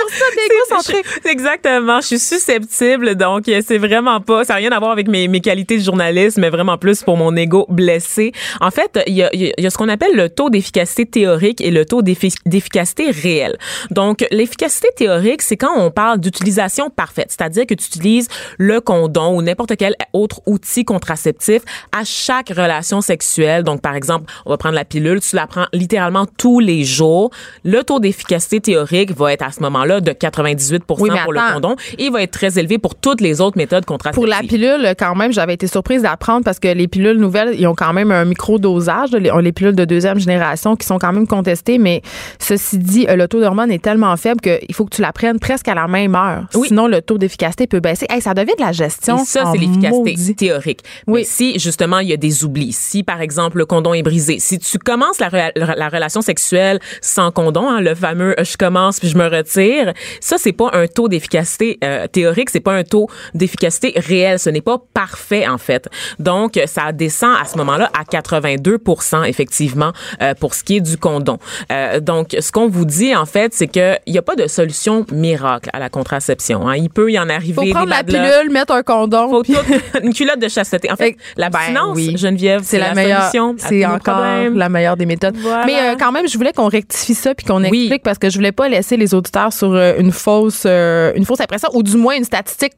c'est 0.10 0.68
pour 0.69 0.81
ça. 0.84 0.92
Je- 1.24 1.30
Exactement. 1.30 2.01
Je 2.01 2.07
suis 2.07 2.19
susceptible, 2.19 3.16
donc 3.16 3.48
euh, 3.48 3.62
c'est 3.66 3.78
vraiment 3.78 4.19
pas. 4.22 4.44
Ça 4.44 4.54
n'a 4.54 4.57
rien 4.60 4.72
à 4.72 4.80
voir 4.80 4.92
avec 4.92 5.07
mes, 5.07 5.28
mes 5.28 5.40
qualités 5.42 5.78
de 5.78 5.84
journaliste, 5.84 6.38
mais 6.38 6.50
vraiment 6.50 6.78
plus 6.78 7.04
pour 7.04 7.18
mon 7.18 7.36
ego 7.36 7.66
blessé. 7.69 8.31
En 8.60 8.72
fait, 8.72 9.00
il 9.07 9.13
y 9.16 9.24
a, 9.24 9.30
y 9.36 9.54
a- 9.66 9.69
ce 9.69 9.78
qu'on 9.78 9.90
appelle 9.90 10.16
le 10.16 10.30
taux 10.30 10.50
d'efficacité 10.50 11.06
théorique 11.06 11.62
et 11.62 11.72
le 11.72 11.86
taux 11.86 12.01
d'effi- 12.01 12.36
d'efficacité 12.45 13.12
réelle. 13.12 13.57
Donc, 13.91 14.25
l'efficacité 14.31 14.88
théorique, 14.95 15.41
c'est 15.41 15.57
quand 15.57 15.77
on 15.77 15.91
parle 15.91 16.19
d'utilisation 16.19 16.89
parfaite, 16.89 17.27
c'est-à-dire 17.30 17.65
que 17.65 17.74
tu 17.74 17.86
utilises 17.88 18.27
le 18.57 18.81
condom 18.81 19.36
ou 19.36 19.41
n'importe 19.41 19.75
quel 19.77 19.95
autre 20.13 20.41
outil 20.45 20.86
contraceptif 20.86 21.62
à 21.91 22.03
chaque 22.03 22.50
relation 22.50 23.01
sexuelle. 23.01 23.63
Donc, 23.63 23.81
par 23.81 23.95
exemple, 23.95 24.31
on 24.45 24.50
va 24.51 24.57
prendre 24.57 24.75
la 24.75 24.86
pilule, 24.86 25.19
tu 25.19 25.36
la 25.36 25.47
prends 25.47 25.65
littéralement 25.74 26.25
tous 26.38 26.59
les 26.59 26.83
jours. 26.83 27.31
Le 27.63 27.83
taux 27.83 28.00
d'efficacité 28.00 28.59
théorique 28.59 29.12
va 29.15 29.33
être 29.33 29.44
à 29.44 29.51
ce 29.51 29.62
moment-là 29.62 30.01
de 30.01 30.12
98 30.12 30.83
Oui, 31.00 31.09
pour 31.24 31.33
le 31.33 31.53
condom 31.53 31.75
et 31.97 32.06
il 32.06 32.12
va 32.12 32.21
être 32.24 32.31
très 32.31 32.57
élevé 32.57 32.77
pour 32.77 32.95
toutes 32.95 33.21
les 33.21 33.41
autres 33.41 33.57
méthodes 33.57 33.86
contraceptives. 33.86 34.15
Pour 34.15 34.27
la 34.27 34.39
pilule, 34.39 34.95
quand 34.97 35.15
même, 35.15 35.31
j'avais 35.31 35.53
été 35.53 35.68
surprise 35.68 36.03
d'apprendre 36.03 36.44
parce 36.44 36.59
que 36.59 36.68
les 36.68 36.88
pilules 36.88 37.18
nouvelles, 37.18 37.56
ils 37.59 37.68
ont 37.68 37.75
quand 37.75 37.94
même 37.94 38.12
un 38.12 38.25
micro-dosage, 38.25 39.12
les, 39.12 39.31
les 39.41 39.51
pilules 39.51 39.75
de 39.75 39.86
deuxième 39.86 40.19
génération 40.19 40.75
qui 40.75 40.86
sont 40.86 41.00
quand 41.00 41.13
même 41.13 41.27
contestées, 41.27 41.77
mais 41.77 42.01
ceci 42.40 42.78
dit, 42.78 43.08
euh, 43.10 43.16
le 43.16 43.28
taux 43.28 43.40
d'hormone 43.40 43.72
est 43.72 43.81
tellement 43.84 44.16
faible 44.18 44.42
qu'il 44.42 44.74
faut 44.76 44.86
que 44.86 44.96
tu 44.96 45.02
la 45.02 45.12
prennes 45.12 45.40
presque 45.40 45.68
à 45.68 45.74
la 45.74 45.88
même 45.88 46.16
heure. 46.16 46.44
Oui. 46.56 46.68
Sinon, 46.68 46.88
le 46.88 47.02
taux 47.02 47.18
d'efficacité 47.18 47.68
peut 47.68 47.80
baisser. 47.80 48.06
Hey, 48.10 48.22
ça 48.22 48.34
devient 48.34 48.54
de 48.58 48.64
la 48.64 48.72
gestion. 48.72 49.18
Et 49.22 49.26
ça, 49.26 49.46
c'est 49.52 49.58
l'efficacité 49.58 50.12
maudit. 50.12 50.36
théorique. 50.36 50.81
Oui. 51.08 51.22
Mais 51.22 51.26
si, 51.26 51.60
justement, 51.60 52.00
il 52.00 52.10
y 52.10 52.14
a 52.14 52.18
des 52.18 52.44
oublis, 52.44 52.74
si, 52.74 53.04
par 53.04 53.22
exemple, 53.22 53.58
le 53.58 53.66
condom 53.66 53.94
est 53.94 54.04
brisé, 54.04 54.40
si 54.40 54.60
tu 54.60 54.78
commences 54.78 55.20
la, 55.20 55.30
re- 55.30 55.51
la 55.56 55.89
relation 55.89 56.22
sexuelle 56.22 56.80
sans 57.01 57.32
condom, 57.32 57.70
hein, 57.70 57.82
le 57.82 57.96
fameux 57.96 58.36
euh, 58.39 58.44
je 58.44 58.58
commence 58.58 59.00
puis 59.00 59.10
je 59.10 59.18
me 59.18 59.27
retire, 59.27 59.94
ça, 60.22 60.36
c'est 60.38 60.51
pas 60.53 60.70
un 60.74 60.88
taux 60.88 61.08
d'efficacité 61.08 61.77
euh, 61.84 62.08
théorique, 62.08 62.50
c'est 62.50 62.60
pas 62.60 62.74
un 62.74 62.84
taux 62.84 63.08
d'efficacité 63.34 63.94
réel. 63.96 64.39
Ce 64.39 64.50
n'est 64.50 64.62
pas 64.62 64.77
parfait, 64.94 65.48
en 65.48 65.58
fait. 65.58 65.88
Donc, 66.20 66.58
euh, 66.58 66.65
ça 66.68 66.92
descend 66.92 67.36
à 67.42 67.46
ce 67.46 67.58
moment-là 67.58 67.89
à 67.98 68.03
82% 68.03 69.25
effectivement, 69.27 69.92
euh, 70.22 70.34
pour 70.36 70.53
ce 70.53 70.63
qui 70.63 70.77
est 70.77 70.82
du 70.82 70.98
condom. 70.98 71.38
Euh, 71.72 72.00
donc, 72.00 72.19
ce 72.40 72.52
qu'on 72.52 72.68
vous 72.68 72.86
dit, 72.86 73.16
en 73.16 73.26
fait, 73.26 73.54
c'est 73.54 73.68
qu'il 73.68 73.98
n'y 74.08 74.18
a 74.18 74.22
pas 74.22 74.36
de 74.36 74.48
solution 74.48 75.06
miracle 75.12 75.70
à 75.74 75.80
la 75.80 75.90
contraception. 75.90 76.68
Hein. 76.68 76.76
Il 76.78 76.90
peut 76.90 77.12
y 77.12 77.20
en 77.20 77.30
arriver 77.30 77.54
Faut 77.54 77.64
des 77.64 77.72
prendre 77.72 77.90
la 77.90 78.04
pilule, 78.04 78.50
mettre 78.52 78.74
un 78.74 78.84
condom. 78.84 79.30
Faut 79.30 79.44
puis- 79.44 79.54
tout- 79.54 80.00
une 80.04 80.14
culotte 80.14 80.40
de 80.40 80.48
chasteté. 80.48 80.92
En 80.92 80.96
fait, 80.96 81.12
Ben, 81.12 81.18
l'abstinence, 81.52 81.96
oui. 81.96 82.18
Geneviève, 82.18 82.62
C'est 82.64 82.80
la, 82.80 82.94
meilleure. 82.94 83.22
solution. 83.22 83.52
à 83.52 83.68
C'est 83.68 83.86
encore 83.86 84.16
problèmes. 84.16 84.58
la 84.58 84.70
meilleure 84.70 84.98
des 84.98 85.06
méthodes. 85.06 85.36
Voilà. 85.38 85.66
Mais 85.66 85.80
euh, 85.80 85.96
quand 86.00 86.12
même, 86.12 86.28
je 86.28 86.38
voulais 86.38 86.54
qu'on 86.54 86.68
rectifie 86.70 87.14
ça 87.16 87.34
puis 87.36 87.46
qu'on 87.46 87.64
Oui. 87.64 87.82
explique 87.84 88.04
parce 88.04 88.18
que 88.18 88.30
je 88.30 88.36
voulais 88.38 88.52
pas 88.52 88.70
laisser 88.70 88.98
les 88.98 89.14
auditeurs 89.14 89.54
sur 89.54 89.74
euh, 89.74 89.94
une 89.98 90.12
fausse, 90.12 90.64
euh, 90.66 91.12
une 91.16 91.26
fausse 91.26 91.42
impression 91.42 91.70
ou 91.74 91.84
du 91.84 91.98
moins 91.98 92.16
une 92.16 92.24
statistique 92.24 92.74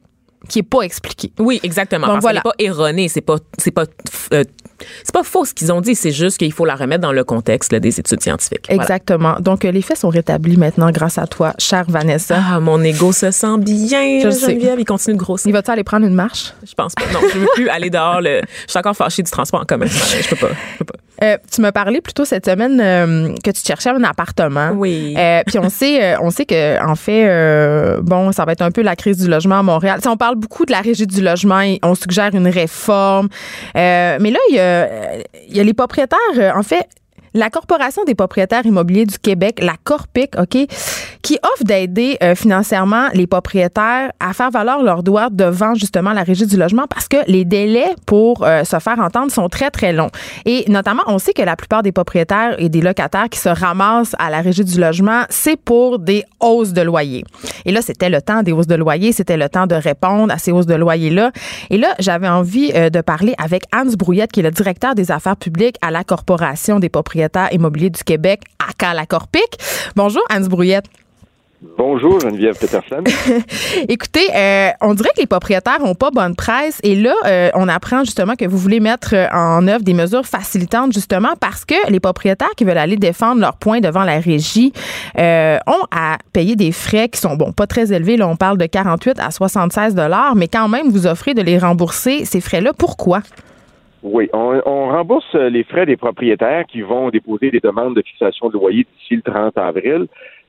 qui 0.48 0.60
est 0.60 0.64
pas 0.64 0.82
expliquée. 0.82 1.32
Oui, 1.38 1.60
exactement. 1.62 2.06
Donc 2.06 2.16
parce 2.16 2.22
voilà. 2.22 2.40
n'est 2.40 2.50
pas 2.50 2.54
erronée, 2.58 3.08
c'est 3.08 3.20
pas, 3.20 3.36
c'est 3.58 3.70
pas, 3.70 3.84
euh, 4.32 4.44
c'est 5.04 5.12
pas 5.12 5.22
faux 5.22 5.44
ce 5.44 5.54
qu'ils 5.54 5.72
ont 5.72 5.80
dit. 5.80 5.94
C'est 5.94 6.10
juste 6.10 6.38
qu'il 6.38 6.52
faut 6.52 6.64
la 6.64 6.74
remettre 6.74 7.02
dans 7.02 7.12
le 7.12 7.24
contexte 7.24 7.72
là, 7.72 7.80
des 7.80 7.98
études 7.98 8.22
scientifiques. 8.22 8.66
Voilà. 8.68 8.82
Exactement. 8.82 9.36
Donc, 9.40 9.64
euh, 9.64 9.70
les 9.70 9.82
faits 9.82 9.98
sont 9.98 10.08
rétablis 10.08 10.56
maintenant 10.56 10.90
grâce 10.90 11.18
à 11.18 11.26
toi, 11.26 11.52
chère 11.58 11.84
Vanessa. 11.88 12.40
Ah, 12.52 12.60
mon 12.60 12.82
ego 12.82 13.12
se 13.12 13.30
sent 13.30 13.58
bien, 13.58 14.20
Je. 14.22 14.30
Geneviève. 14.30 14.80
Il 14.80 14.84
continue 14.84 15.16
de 15.16 15.20
grossir. 15.20 15.48
Il 15.48 15.52
va-tu 15.52 15.70
aller 15.70 15.84
prendre 15.84 16.06
une 16.06 16.14
marche? 16.14 16.52
Je 16.66 16.74
pense 16.74 16.94
pas. 16.94 17.04
Non, 17.12 17.20
je 17.32 17.38
veux 17.38 17.48
plus 17.54 17.68
aller 17.68 17.90
dehors. 17.90 18.20
Le... 18.20 18.40
Je 18.66 18.70
suis 18.70 18.78
encore 18.78 18.96
fâchée 18.96 19.22
du 19.22 19.30
transport 19.30 19.60
en 19.60 19.64
commun. 19.64 19.86
Je 19.86 20.28
peux 20.28 20.36
pas. 20.36 20.48
Je 20.74 20.78
peux 20.78 20.84
pas. 20.84 20.98
Euh, 21.22 21.36
tu 21.52 21.60
m'as 21.60 21.72
parlé 21.72 22.00
plutôt 22.00 22.24
cette 22.24 22.46
semaine 22.46 22.80
euh, 22.80 23.34
que 23.44 23.50
tu 23.50 23.62
cherchais 23.64 23.90
un 23.90 24.02
appartement. 24.02 24.70
Oui. 24.74 25.14
Euh, 25.16 25.42
puis 25.46 25.58
on 25.58 25.68
sait, 25.68 26.02
euh, 26.02 26.16
on 26.20 26.30
sait 26.30 26.46
que 26.46 26.84
en 26.84 26.96
fait, 26.96 27.28
euh, 27.28 28.00
bon, 28.02 28.32
ça 28.32 28.44
va 28.44 28.52
être 28.52 28.62
un 28.62 28.70
peu 28.70 28.82
la 28.82 28.96
crise 28.96 29.18
du 29.18 29.28
logement 29.30 29.58
à 29.60 29.62
Montréal. 29.62 30.00
On 30.06 30.16
parle 30.16 30.34
beaucoup 30.36 30.64
de 30.66 30.72
la 30.72 30.80
régie 30.80 31.06
du 31.06 31.22
logement. 31.22 31.60
et 31.60 31.78
On 31.82 31.94
suggère 31.94 32.30
une 32.34 32.48
réforme. 32.48 33.28
Euh, 33.76 34.18
mais 34.20 34.30
là, 34.30 34.38
il 34.50 34.56
y 34.56 34.60
a, 34.60 34.88
y 35.48 35.60
a 35.60 35.62
les 35.62 35.74
propriétaires. 35.74 36.18
euh, 36.38 36.50
en 36.56 36.62
fait, 36.62 36.86
la 37.34 37.50
Corporation 37.50 38.04
des 38.04 38.14
propriétaires 38.14 38.66
immobiliers 38.66 39.06
du 39.06 39.18
Québec, 39.18 39.58
la 39.62 39.74
Corpic, 39.82 40.32
OK, 40.38 40.66
qui 41.22 41.38
offre 41.42 41.64
d'aider 41.64 42.18
euh, 42.22 42.34
financièrement 42.34 43.08
les 43.14 43.26
propriétaires 43.26 44.12
à 44.20 44.32
faire 44.32 44.50
valoir 44.50 44.82
leurs 44.82 45.02
droits 45.02 45.30
devant 45.30 45.74
justement 45.74 46.12
la 46.12 46.24
régie 46.24 46.46
du 46.46 46.56
logement 46.56 46.86
parce 46.88 47.08
que 47.08 47.16
les 47.26 47.44
délais 47.44 47.94
pour 48.06 48.44
euh, 48.44 48.64
se 48.64 48.78
faire 48.78 48.98
entendre 48.98 49.30
sont 49.30 49.48
très, 49.48 49.70
très 49.70 49.92
longs. 49.92 50.10
Et 50.44 50.64
notamment, 50.68 51.02
on 51.06 51.18
sait 51.18 51.32
que 51.32 51.42
la 51.42 51.56
plupart 51.56 51.82
des 51.82 51.92
propriétaires 51.92 52.56
et 52.58 52.68
des 52.68 52.80
locataires 52.80 53.28
qui 53.30 53.38
se 53.38 53.48
ramassent 53.48 54.16
à 54.18 54.30
la 54.30 54.40
régie 54.40 54.64
du 54.64 54.78
logement, 54.78 55.22
c'est 55.30 55.56
pour 55.56 55.98
des 55.98 56.24
hausses 56.40 56.72
de 56.72 56.82
loyer. 56.82 57.24
Et 57.64 57.72
là, 57.72 57.82
c'était 57.82 58.10
le 58.10 58.20
temps 58.20 58.42
des 58.42 58.52
hausses 58.52 58.66
de 58.66 58.74
loyer, 58.74 59.12
c'était 59.12 59.36
le 59.36 59.48
temps 59.48 59.66
de 59.66 59.74
répondre 59.74 60.32
à 60.32 60.38
ces 60.38 60.52
hausses 60.52 60.66
de 60.66 60.74
loyer-là. 60.74 61.30
Et 61.70 61.78
là, 61.78 61.94
j'avais 61.98 62.28
envie 62.28 62.72
euh, 62.74 62.90
de 62.90 63.00
parler 63.00 63.34
avec 63.38 63.64
Hans 63.74 63.92
Brouillette, 63.96 64.32
qui 64.32 64.40
est 64.40 64.44
le 64.44 64.50
directeur 64.50 64.94
des 64.94 65.10
affaires 65.10 65.36
publiques 65.36 65.76
à 65.80 65.90
la 65.90 66.04
Corporation 66.04 66.80
des 66.80 66.88
propriétaires 66.88 67.21
immobiliers 67.52 67.90
du 67.90 68.02
Québec, 68.04 68.42
à 68.82 68.94
la 68.94 69.06
Corpic. 69.06 69.58
Bonjour, 69.96 70.22
Hans 70.30 70.40
Brouillette. 70.40 70.86
Bonjour 71.78 72.18
Geneviève 72.18 72.58
Peterson. 72.58 73.04
Écoutez, 73.88 74.28
euh, 74.34 74.70
on 74.80 74.94
dirait 74.94 75.10
que 75.14 75.20
les 75.20 75.28
propriétaires 75.28 75.78
n'ont 75.78 75.94
pas 75.94 76.10
bonne 76.10 76.34
presse 76.34 76.80
et 76.82 76.96
là, 76.96 77.14
euh, 77.24 77.50
on 77.54 77.68
apprend 77.68 78.02
justement 78.02 78.34
que 78.34 78.44
vous 78.44 78.58
voulez 78.58 78.80
mettre 78.80 79.14
euh, 79.14 79.28
en 79.32 79.68
œuvre 79.68 79.84
des 79.84 79.94
mesures 79.94 80.26
facilitantes 80.26 80.92
justement 80.92 81.34
parce 81.38 81.64
que 81.64 81.88
les 81.88 82.00
propriétaires 82.00 82.50
qui 82.56 82.64
veulent 82.64 82.78
aller 82.78 82.96
défendre 82.96 83.40
leurs 83.40 83.56
points 83.58 83.78
devant 83.78 84.02
la 84.02 84.18
régie 84.18 84.72
euh, 85.18 85.58
ont 85.68 85.86
à 85.92 86.18
payer 86.32 86.56
des 86.56 86.72
frais 86.72 87.08
qui 87.08 87.20
sont, 87.20 87.36
bon, 87.36 87.52
pas 87.52 87.68
très 87.68 87.92
élevés. 87.92 88.16
Là, 88.16 88.26
on 88.26 88.34
parle 88.36 88.58
de 88.58 88.66
48 88.66 89.20
à 89.20 89.30
76 89.30 89.94
dollars, 89.94 90.34
mais 90.34 90.48
quand 90.48 90.68
même, 90.68 90.90
vous 90.90 91.06
offrez 91.06 91.32
de 91.32 91.42
les 91.42 91.58
rembourser, 91.58 92.24
ces 92.24 92.40
frais-là. 92.40 92.72
Pourquoi? 92.76 93.22
Oui, 94.02 94.28
on, 94.32 94.88
rembourse 94.88 95.32
les 95.34 95.62
frais 95.62 95.86
des 95.86 95.96
propriétaires 95.96 96.66
qui 96.66 96.82
vont 96.82 97.10
déposer 97.10 97.52
des 97.52 97.60
demandes 97.60 97.94
de 97.94 98.02
fixation 98.02 98.48
de 98.48 98.54
loyer 98.54 98.84
d'ici 98.98 99.16
le 99.16 99.22
30 99.22 99.56
avril. 99.56 100.06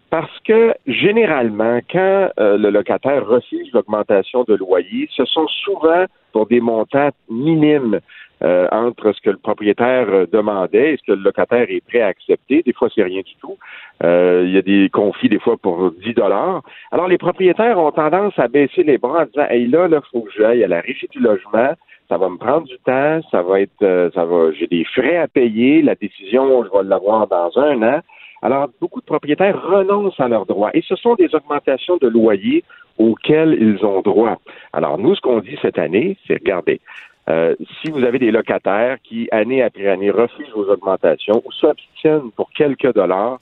Parce 0.10 0.40
que 0.42 0.74
généralement, 0.86 1.80
quand 1.92 2.30
euh, 2.40 2.58
le 2.58 2.70
locataire 2.70 3.26
refuse 3.26 3.72
l'augmentation 3.74 4.44
de 4.44 4.54
loyer, 4.54 5.10
ce 5.12 5.26
sont 5.26 5.48
souvent 5.48 6.06
pour 6.34 6.46
des 6.46 6.62
montants 6.62 7.10
minimes 7.30 8.00
euh, 8.44 8.68
entre 8.72 9.12
ce 9.14 9.22
que 9.22 9.32
le 9.32 9.38
propriétaire 9.38 10.08
euh, 10.10 10.26
demandait 10.32 10.94
et 10.94 10.98
ce 10.98 11.04
que 11.08 11.14
le 11.14 11.24
locataire 11.24 11.66
est 11.68 11.84
prêt 11.84 12.02
à 12.02 12.08
accepter. 12.08 12.62
Des 12.62 12.74
fois, 12.74 12.90
c'est 12.94 13.02
rien 13.02 13.22
du 13.22 13.36
tout. 13.42 13.58
Il 14.04 14.52
y 14.52 14.58
a 14.58 14.62
des 14.62 14.90
conflits 14.90 15.30
des 15.30 15.40
fois 15.40 15.58
pour 15.58 15.92
10 15.92 16.14
dollars. 16.14 16.62
Alors, 16.92 17.08
les 17.08 17.18
propriétaires 17.18 17.80
ont 17.80 17.92
tendance 17.92 18.38
à 18.38 18.48
baisser 18.48 18.84
les 18.84 19.00
bras 19.00 19.24
en 19.24 19.26
disant 19.26 19.48
Hey 19.50 19.68
là, 19.68 19.88
là, 19.88 20.02
faut 20.12 20.22
que 20.22 20.32
j'aille 20.38 20.64
à 20.64 20.68
la 20.68 20.82
régie 20.82 21.08
du 21.12 21.20
logement. 21.20 21.74
Ça 22.10 22.18
va 22.18 22.30
me 22.30 22.38
prendre 22.38 22.68
du 22.68 22.78
temps, 22.80 23.22
ça 23.32 23.42
va 23.42 23.62
être 23.62 23.82
euh, 23.82 24.10
ça 24.14 24.26
va 24.26 24.52
j'ai 24.52 24.68
des 24.68 24.84
frais 24.84 25.18
à 25.18 25.28
payer, 25.28 25.82
la 25.82 25.96
décision, 25.96 26.64
je 26.64 26.70
vais 26.70 26.84
l'avoir 26.84 27.28
dans 27.28 27.58
un 27.58 27.82
an. 27.82 28.00
Alors, 28.42 28.68
beaucoup 28.82 29.00
de 29.00 29.06
propriétaires 29.06 29.62
renoncent 29.64 30.20
à 30.20 30.28
leurs 30.28 30.46
droits 30.46 30.72
et 30.74 30.82
ce 30.82 30.96
sont 30.98 31.16
des 31.16 31.34
augmentations 31.34 31.98
de 31.98 32.08
loyer 32.08 32.64
auxquelles 32.98 33.58
ils 33.60 33.86
ont 33.86 34.02
droit. 34.02 34.38
Alors, 34.74 34.98
nous, 34.98 35.16
ce 35.16 35.22
qu'on 35.22 35.40
dit 35.40 35.58
cette 35.62 35.80
année, 35.80 36.18
c'est 36.28 36.36
regardez, 36.36 36.82
euh, 37.30 37.56
si 37.82 37.90
vous 37.90 38.04
avez 38.04 38.20
des 38.20 38.32
locataires 38.32 38.98
qui, 39.02 39.30
année 39.32 39.64
après 39.64 39.88
année, 39.88 40.12
refusent 40.12 40.52
vos 40.54 40.70
augmentations 40.70 41.42
ou 41.46 41.52
s'abstiennent 41.54 42.32
pour 42.36 42.52
quelques 42.52 42.94
dollars, 42.94 43.40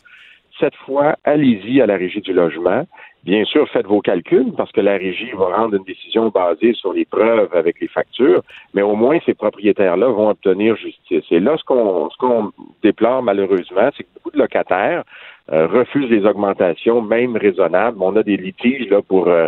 cette 0.60 0.76
fois, 0.76 1.16
allez-y 1.24 1.82
à 1.82 1.88
la 1.88 1.98
régie 1.98 2.22
du 2.22 2.34
logement. 2.34 2.86
Bien 3.24 3.46
sûr, 3.46 3.70
faites 3.70 3.86
vos 3.86 4.02
calculs 4.02 4.52
parce 4.58 4.72
que 4.72 4.82
la 4.82 4.94
régie 4.94 5.32
va 5.38 5.56
rendre 5.56 5.76
une 5.76 5.84
décision 5.84 6.30
basée 6.30 6.74
sur 6.74 6.92
les 6.92 7.06
preuves 7.06 7.54
avec 7.54 7.80
les 7.80 7.88
factures, 7.88 8.42
mais 8.74 8.82
au 8.82 8.96
moins 8.96 9.20
ces 9.26 9.36
propriétaires-là 9.36 10.08
vont 10.08 10.30
obtenir 10.30 10.76
justice. 10.76 11.24
Et 11.30 11.40
là, 11.40 11.56
ce 11.58 11.64
qu'on 11.64 12.10
ce 12.10 12.18
qu'on 12.18 12.52
déplore 12.82 13.22
malheureusement, 13.22 13.90
c'est 13.96 14.04
que 14.04 14.10
beaucoup 14.16 14.32
de 14.32 14.40
locataires 14.40 15.04
euh, 15.52 15.68
refusent 15.68 16.10
les 16.10 16.26
augmentations, 16.26 17.02
même 17.04 17.38
raisonnables. 17.38 17.98
On 18.02 18.16
a 18.16 18.24
des 18.24 18.38
litiges 18.38 18.90
là 18.90 19.02
pour 19.04 19.28
euh, 19.28 19.48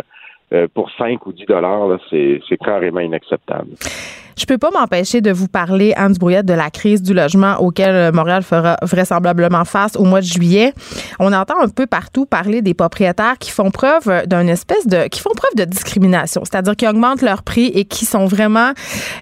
euh, 0.52 0.68
pour 0.72 0.90
5 0.92 1.26
ou 1.26 1.32
10 1.32 1.46
dollars, 1.46 1.98
c'est 2.10 2.58
carrément 2.64 3.00
inacceptable. 3.00 3.70
Je 4.36 4.46
peux 4.46 4.58
pas 4.58 4.70
m'empêcher 4.70 5.20
de 5.20 5.30
vous 5.30 5.48
parler, 5.48 5.94
Hans 5.96 6.10
Brouillette, 6.10 6.46
de 6.46 6.54
la 6.54 6.70
crise 6.70 7.02
du 7.02 7.14
logement 7.14 7.56
auquel 7.60 7.94
euh, 7.94 8.12
Montréal 8.12 8.42
fera 8.42 8.76
vraisemblablement 8.82 9.64
face 9.64 9.96
au 9.96 10.04
mois 10.04 10.20
de 10.20 10.26
juillet. 10.26 10.72
On 11.20 11.32
entend 11.32 11.60
un 11.60 11.68
peu 11.68 11.86
partout 11.86 12.26
parler 12.26 12.60
des 12.60 12.74
propriétaires 12.74 13.38
qui 13.38 13.50
font 13.50 13.70
preuve 13.70 14.26
d'une 14.26 14.48
espèce 14.48 14.86
de, 14.86 15.06
qui 15.08 15.20
font 15.20 15.30
preuve 15.36 15.54
de 15.56 15.64
discrimination, 15.64 16.42
c'est-à-dire 16.44 16.74
qui 16.74 16.86
augmentent 16.88 17.22
leur 17.22 17.42
prix 17.42 17.66
et 17.74 17.84
qui 17.84 18.04
sont 18.04 18.26
vraiment, 18.26 18.72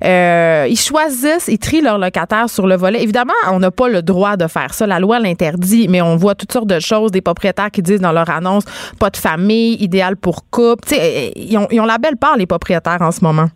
euh, 0.05 0.67
ils 0.69 0.79
choisissent, 0.79 1.49
ils 1.49 1.59
trient 1.59 1.83
leurs 1.83 1.99
locataires 1.99 2.49
sur 2.49 2.67
le 2.67 2.77
volet. 2.77 3.03
Évidemment, 3.03 3.33
on 3.51 3.59
n'a 3.59 3.71
pas 3.71 3.89
le 3.89 4.03
droit 4.03 4.37
de 4.37 4.47
faire 4.47 4.73
ça, 4.73 4.87
la 4.87 4.99
loi 4.99 5.19
l'interdit, 5.19 5.89
mais 5.89 6.01
on 6.01 6.17
voit 6.17 6.35
toutes 6.35 6.53
sortes 6.53 6.69
de 6.69 6.81
choses, 6.81 7.11
des 7.11 7.21
propriétaires 7.21 7.71
qui 7.71 7.83
disent 7.83 8.01
dans 8.01 8.13
leur 8.13 8.31
annonce, 8.31 8.65
pas 8.99 9.11
de 9.11 9.17
famille, 9.17 9.75
idéal 9.75 10.17
pour 10.17 10.49
couple. 10.51 10.89
Ils 11.37 11.59
ont, 11.59 11.69
ils 11.71 11.81
ont 11.81 11.87
la 11.87 11.99
belle 11.99 12.17
part 12.17 12.37
les 12.37 12.47
propriétaires 12.47 13.03
en 13.03 13.11
ce 13.11 13.23
moment. 13.23 13.49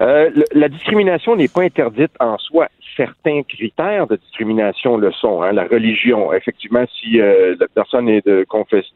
Euh, 0.00 0.30
la 0.52 0.68
discrimination 0.68 1.36
n'est 1.36 1.48
pas 1.48 1.62
interdite 1.62 2.12
en 2.20 2.38
soi. 2.38 2.68
Certains 2.96 3.42
critères 3.42 4.06
de 4.06 4.16
discrimination 4.16 4.96
le 4.96 5.12
sont. 5.12 5.42
hein. 5.42 5.52
La 5.52 5.64
religion, 5.64 6.32
effectivement, 6.32 6.84
si 6.98 7.20
euh, 7.20 7.54
la 7.60 7.68
personne 7.68 8.08
est 8.08 8.24
de 8.26 8.46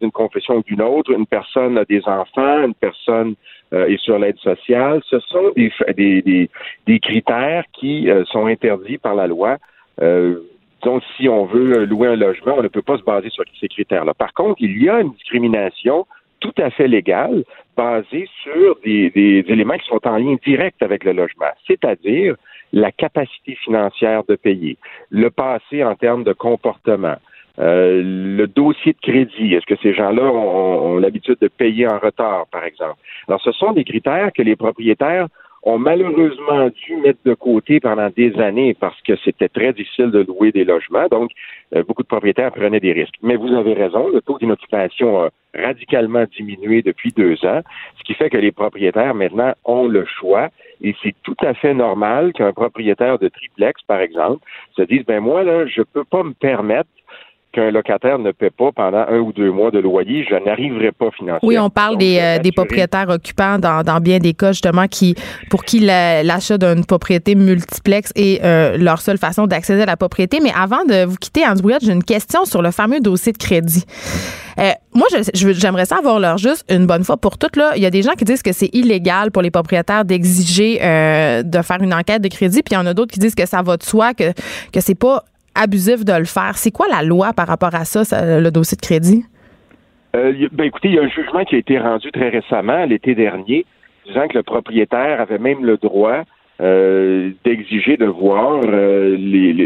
d'une 0.00 0.10
confession 0.12 0.56
ou 0.56 0.62
d'une 0.62 0.82
autre, 0.82 1.12
une 1.12 1.26
personne 1.26 1.76
a 1.78 1.84
des 1.84 2.02
enfants, 2.06 2.64
une 2.64 2.74
personne 2.74 3.34
euh, 3.74 3.86
est 3.86 4.00
sur 4.00 4.18
l'aide 4.18 4.38
sociale, 4.38 5.02
ce 5.08 5.18
sont 5.20 5.52
des, 5.54 5.70
des, 5.94 6.22
des, 6.22 6.50
des 6.86 7.00
critères 7.00 7.64
qui 7.72 8.10
euh, 8.10 8.24
sont 8.26 8.46
interdits 8.46 8.98
par 8.98 9.14
la 9.14 9.26
loi. 9.26 9.58
Donc, 10.82 11.02
si 11.16 11.28
on 11.28 11.46
veut 11.46 11.86
louer 11.86 12.08
un 12.08 12.16
logement, 12.16 12.56
on 12.58 12.62
ne 12.62 12.68
peut 12.68 12.82
pas 12.82 12.98
se 12.98 13.02
baser 13.02 13.30
sur 13.30 13.44
ces 13.58 13.68
critères-là. 13.68 14.12
Par 14.12 14.34
contre, 14.34 14.56
il 14.60 14.82
y 14.82 14.88
a 14.88 15.00
une 15.00 15.12
discrimination 15.12 16.06
tout 16.44 16.62
à 16.62 16.68
fait 16.68 16.88
légale 16.88 17.42
basée 17.74 18.28
sur 18.42 18.76
des, 18.84 19.08
des 19.10 19.44
éléments 19.48 19.78
qui 19.78 19.86
sont 19.86 20.06
en 20.06 20.18
lien 20.18 20.36
direct 20.44 20.82
avec 20.82 21.02
le 21.04 21.12
logement, 21.12 21.52
c'est-à-dire 21.66 22.36
la 22.74 22.92
capacité 22.92 23.54
financière 23.54 24.24
de 24.28 24.34
payer, 24.34 24.76
le 25.08 25.30
passé 25.30 25.82
en 25.82 25.94
termes 25.94 26.22
de 26.22 26.34
comportement, 26.34 27.16
euh, 27.58 28.02
le 28.04 28.46
dossier 28.46 28.92
de 28.92 28.98
crédit. 29.00 29.54
Est-ce 29.54 29.64
que 29.64 29.80
ces 29.80 29.94
gens-là 29.94 30.24
ont, 30.24 30.94
ont 30.94 30.98
l'habitude 30.98 31.38
de 31.40 31.48
payer 31.48 31.88
en 31.88 31.98
retard, 31.98 32.46
par 32.52 32.64
exemple? 32.64 32.96
Alors, 33.26 33.40
ce 33.40 33.52
sont 33.52 33.72
des 33.72 33.84
critères 33.84 34.30
que 34.34 34.42
les 34.42 34.56
propriétaires 34.56 35.28
ont 35.64 35.78
malheureusement 35.78 36.68
dû 36.68 36.96
mettre 36.96 37.20
de 37.24 37.34
côté 37.34 37.80
pendant 37.80 38.10
des 38.10 38.38
années 38.38 38.74
parce 38.78 39.00
que 39.02 39.16
c'était 39.24 39.48
très 39.48 39.72
difficile 39.72 40.10
de 40.10 40.20
louer 40.20 40.52
des 40.52 40.64
logements. 40.64 41.06
Donc, 41.10 41.30
euh, 41.74 41.82
beaucoup 41.82 42.02
de 42.02 42.08
propriétaires 42.08 42.52
prenaient 42.52 42.80
des 42.80 42.92
risques. 42.92 43.14
Mais 43.22 43.36
vous 43.36 43.52
avez 43.54 43.72
raison, 43.72 44.08
le 44.08 44.20
taux 44.20 44.38
d'inoccupation 44.38 45.22
a 45.22 45.30
radicalement 45.54 46.24
diminué 46.36 46.82
depuis 46.82 47.12
deux 47.12 47.44
ans, 47.44 47.60
ce 47.98 48.04
qui 48.04 48.14
fait 48.14 48.28
que 48.28 48.36
les 48.36 48.52
propriétaires 48.52 49.14
maintenant 49.14 49.54
ont 49.64 49.86
le 49.86 50.04
choix 50.04 50.50
et 50.82 50.94
c'est 51.02 51.14
tout 51.22 51.36
à 51.40 51.54
fait 51.54 51.72
normal 51.72 52.32
qu'un 52.32 52.52
propriétaire 52.52 53.18
de 53.18 53.28
triplex, 53.28 53.80
par 53.82 54.00
exemple, 54.00 54.44
se 54.76 54.82
dise, 54.82 55.04
ben 55.06 55.20
moi, 55.20 55.44
là, 55.44 55.66
je 55.66 55.82
peux 55.82 56.04
pas 56.04 56.22
me 56.22 56.34
permettre 56.34 56.90
qu'un 57.54 57.70
locataire 57.70 58.18
ne 58.18 58.32
paie 58.32 58.50
pas 58.50 58.70
pendant 58.74 59.04
un 59.08 59.18
ou 59.18 59.32
deux 59.32 59.50
mois 59.50 59.70
de 59.70 59.78
loyer, 59.78 60.24
je 60.28 60.34
n'arriverai 60.34 60.92
pas 60.92 61.10
financièrement. 61.16 61.38
Oui, 61.42 61.58
on 61.58 61.70
parle 61.70 61.92
Donc, 61.92 62.00
des, 62.00 62.18
euh, 62.20 62.38
des 62.38 62.52
propriétaires 62.52 63.08
occupants 63.08 63.58
dans, 63.58 63.82
dans 63.82 64.00
bien 64.00 64.18
des 64.18 64.34
cas, 64.34 64.52
justement, 64.52 64.86
qui 64.88 65.14
pour 65.50 65.64
qui 65.64 65.78
la- 65.80 66.22
l'achat 66.22 66.58
d'une 66.58 66.84
propriété 66.84 67.34
multiplex 67.34 68.10
est 68.16 68.44
euh, 68.44 68.76
leur 68.76 69.00
seule 69.00 69.18
façon 69.18 69.46
d'accéder 69.46 69.82
à 69.82 69.86
la 69.86 69.96
propriété. 69.96 70.40
Mais 70.42 70.52
avant 70.58 70.84
de 70.84 71.04
vous 71.04 71.16
quitter, 71.16 71.42
Brouillette, 71.58 71.84
j'ai 71.84 71.92
une 71.92 72.04
question 72.04 72.44
sur 72.44 72.60
le 72.62 72.70
fameux 72.70 73.00
dossier 73.00 73.32
de 73.32 73.38
crédit. 73.38 73.84
Euh, 74.58 74.70
moi, 74.94 75.06
je- 75.12 75.30
je 75.34 75.46
veux- 75.48 75.52
j'aimerais 75.52 75.84
ça 75.86 75.96
avoir 75.98 76.18
leur 76.20 76.38
juste 76.38 76.64
une 76.70 76.86
bonne 76.86 77.04
fois 77.04 77.16
pour 77.16 77.38
toutes. 77.38 77.56
Là. 77.56 77.72
Il 77.76 77.82
y 77.82 77.86
a 77.86 77.90
des 77.90 78.02
gens 78.02 78.12
qui 78.12 78.24
disent 78.24 78.42
que 78.42 78.52
c'est 78.52 78.70
illégal 78.72 79.30
pour 79.30 79.42
les 79.42 79.50
propriétaires 79.50 80.04
d'exiger 80.04 80.78
euh, 80.82 81.42
de 81.42 81.62
faire 81.62 81.82
une 81.82 81.94
enquête 81.94 82.22
de 82.22 82.28
crédit, 82.28 82.62
puis 82.62 82.74
il 82.74 82.78
y 82.78 82.80
en 82.80 82.86
a 82.86 82.94
d'autres 82.94 83.12
qui 83.12 83.18
disent 83.20 83.34
que 83.34 83.46
ça 83.46 83.62
va 83.62 83.76
de 83.76 83.82
soi, 83.82 84.14
que, 84.14 84.32
que 84.72 84.80
c'est 84.80 84.94
pas 84.94 85.24
abusif 85.54 86.04
de 86.04 86.12
le 86.12 86.24
faire. 86.24 86.56
C'est 86.56 86.70
quoi 86.70 86.86
la 86.88 87.02
loi 87.02 87.32
par 87.32 87.46
rapport 87.46 87.74
à 87.74 87.84
ça, 87.84 88.02
le 88.40 88.50
dossier 88.50 88.76
de 88.76 88.82
crédit? 88.82 89.24
Euh, 90.16 90.32
ben, 90.52 90.64
écoutez, 90.64 90.88
il 90.88 90.94
y 90.94 90.98
a 90.98 91.02
un 91.02 91.08
jugement 91.08 91.44
qui 91.44 91.56
a 91.56 91.58
été 91.58 91.78
rendu 91.78 92.10
très 92.12 92.28
récemment, 92.28 92.84
l'été 92.84 93.14
dernier, 93.14 93.66
disant 94.06 94.28
que 94.28 94.36
le 94.36 94.42
propriétaire 94.42 95.20
avait 95.20 95.38
même 95.38 95.64
le 95.64 95.76
droit 95.76 96.22
euh, 96.60 97.30
d'exiger 97.44 97.96
de 97.96 98.06
voir 98.06 98.60
euh, 98.64 99.16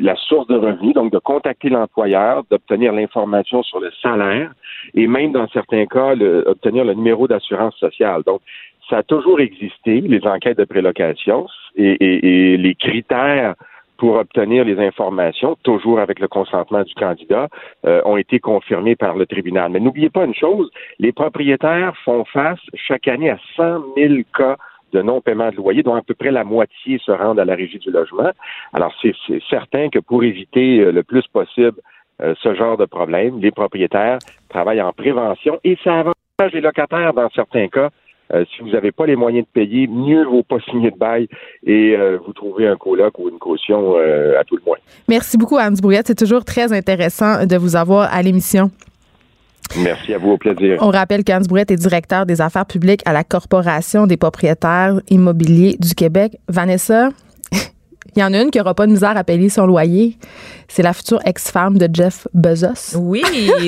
la 0.00 0.16
source 0.16 0.46
de 0.46 0.54
revenus, 0.54 0.94
donc 0.94 1.12
de 1.12 1.18
contacter 1.18 1.68
l'employeur, 1.68 2.44
d'obtenir 2.50 2.94
l'information 2.94 3.62
sur 3.62 3.78
le 3.78 3.90
salaire 4.02 4.52
et 4.94 5.06
même 5.06 5.32
dans 5.32 5.48
certains 5.48 5.84
cas 5.84 6.14
le- 6.14 6.44
obtenir 6.46 6.86
le 6.86 6.94
numéro 6.94 7.28
d'assurance 7.28 7.76
sociale. 7.76 8.22
Donc, 8.24 8.40
ça 8.88 8.98
a 8.98 9.02
toujours 9.02 9.38
existé, 9.40 10.00
les 10.00 10.26
enquêtes 10.26 10.56
de 10.56 10.64
prélocation 10.64 11.46
et 11.76 12.56
les 12.56 12.74
critères 12.74 13.54
pour 13.98 14.14
obtenir 14.16 14.64
les 14.64 14.78
informations, 14.78 15.56
toujours 15.64 15.98
avec 15.98 16.20
le 16.20 16.28
consentement 16.28 16.82
du 16.82 16.94
candidat, 16.94 17.48
euh, 17.86 18.00
ont 18.04 18.16
été 18.16 18.38
confirmées 18.38 18.96
par 18.96 19.16
le 19.16 19.26
tribunal. 19.26 19.70
Mais 19.70 19.80
n'oubliez 19.80 20.08
pas 20.08 20.24
une 20.24 20.34
chose, 20.34 20.70
les 20.98 21.12
propriétaires 21.12 21.94
font 22.04 22.24
face 22.24 22.60
chaque 22.74 23.08
année 23.08 23.30
à 23.30 23.38
100 23.56 23.82
000 23.96 24.14
cas 24.36 24.56
de 24.92 25.02
non-paiement 25.02 25.50
de 25.50 25.56
loyer, 25.56 25.82
dont 25.82 25.96
à 25.96 26.02
peu 26.02 26.14
près 26.14 26.30
la 26.30 26.44
moitié 26.44 26.98
se 26.98 27.12
rendent 27.12 27.40
à 27.40 27.44
la 27.44 27.54
régie 27.54 27.78
du 27.78 27.90
logement. 27.90 28.30
Alors, 28.72 28.94
c'est 29.02 29.14
certain 29.50 29.90
que 29.90 29.98
pour 29.98 30.24
éviter 30.24 30.80
euh, 30.80 30.92
le 30.92 31.02
plus 31.02 31.26
possible 31.26 31.78
euh, 32.22 32.34
ce 32.42 32.54
genre 32.54 32.76
de 32.76 32.84
problème, 32.84 33.40
les 33.40 33.50
propriétaires 33.50 34.18
travaillent 34.48 34.82
en 34.82 34.92
prévention 34.92 35.58
et 35.62 35.76
ça 35.84 35.98
avantage 36.00 36.52
les 36.52 36.60
locataires 36.60 37.12
dans 37.12 37.28
certains 37.30 37.68
cas. 37.68 37.90
Euh, 38.34 38.44
si 38.54 38.62
vous 38.62 38.70
n'avez 38.70 38.92
pas 38.92 39.06
les 39.06 39.16
moyens 39.16 39.46
de 39.46 39.50
payer, 39.52 39.86
mieux 39.86 40.24
vaut 40.24 40.42
pas 40.42 40.58
signer 40.70 40.90
de 40.90 40.98
bail 40.98 41.28
et 41.66 41.96
vous 42.24 42.32
trouvez 42.32 42.66
un 42.66 42.76
coloc 42.76 43.18
ou 43.18 43.28
une 43.28 43.38
caution 43.38 43.96
à 43.96 44.44
tout 44.44 44.56
le 44.56 44.62
moins. 44.66 44.76
Merci 45.08 45.36
beaucoup, 45.36 45.56
Anne 45.56 45.74
Brouillette. 45.74 46.06
C'est 46.08 46.18
toujours 46.18 46.44
très 46.44 46.72
intéressant 46.72 47.46
de 47.46 47.56
vous 47.56 47.76
avoir 47.76 48.12
à 48.12 48.22
l'émission. 48.22 48.70
Merci 49.76 50.14
à 50.14 50.18
vous, 50.18 50.30
au 50.30 50.38
plaisir. 50.38 50.78
On 50.80 50.90
rappelle 50.90 51.24
qu'Anne 51.24 51.44
Brouillette 51.46 51.70
est 51.70 51.76
directeur 51.76 52.26
des 52.26 52.40
affaires 52.40 52.66
publiques 52.66 53.02
à 53.04 53.12
la 53.12 53.24
Corporation 53.24 54.06
des 54.06 54.16
propriétaires 54.16 55.00
immobiliers 55.10 55.76
du 55.78 55.94
Québec. 55.94 56.38
Vanessa, 56.48 57.10
il 58.16 58.20
y 58.20 58.24
en 58.24 58.32
a 58.32 58.40
une 58.40 58.50
qui 58.50 58.58
n'aura 58.58 58.74
pas 58.74 58.86
de 58.86 58.92
misère 58.92 59.16
à 59.16 59.24
payer 59.24 59.48
son 59.48 59.66
loyer. 59.66 60.16
C'est 60.70 60.82
la 60.82 60.92
future 60.92 61.20
ex-femme 61.24 61.78
de 61.78 61.88
Jeff 61.90 62.28
Bezos. 62.34 62.96
Oui, 62.96 63.22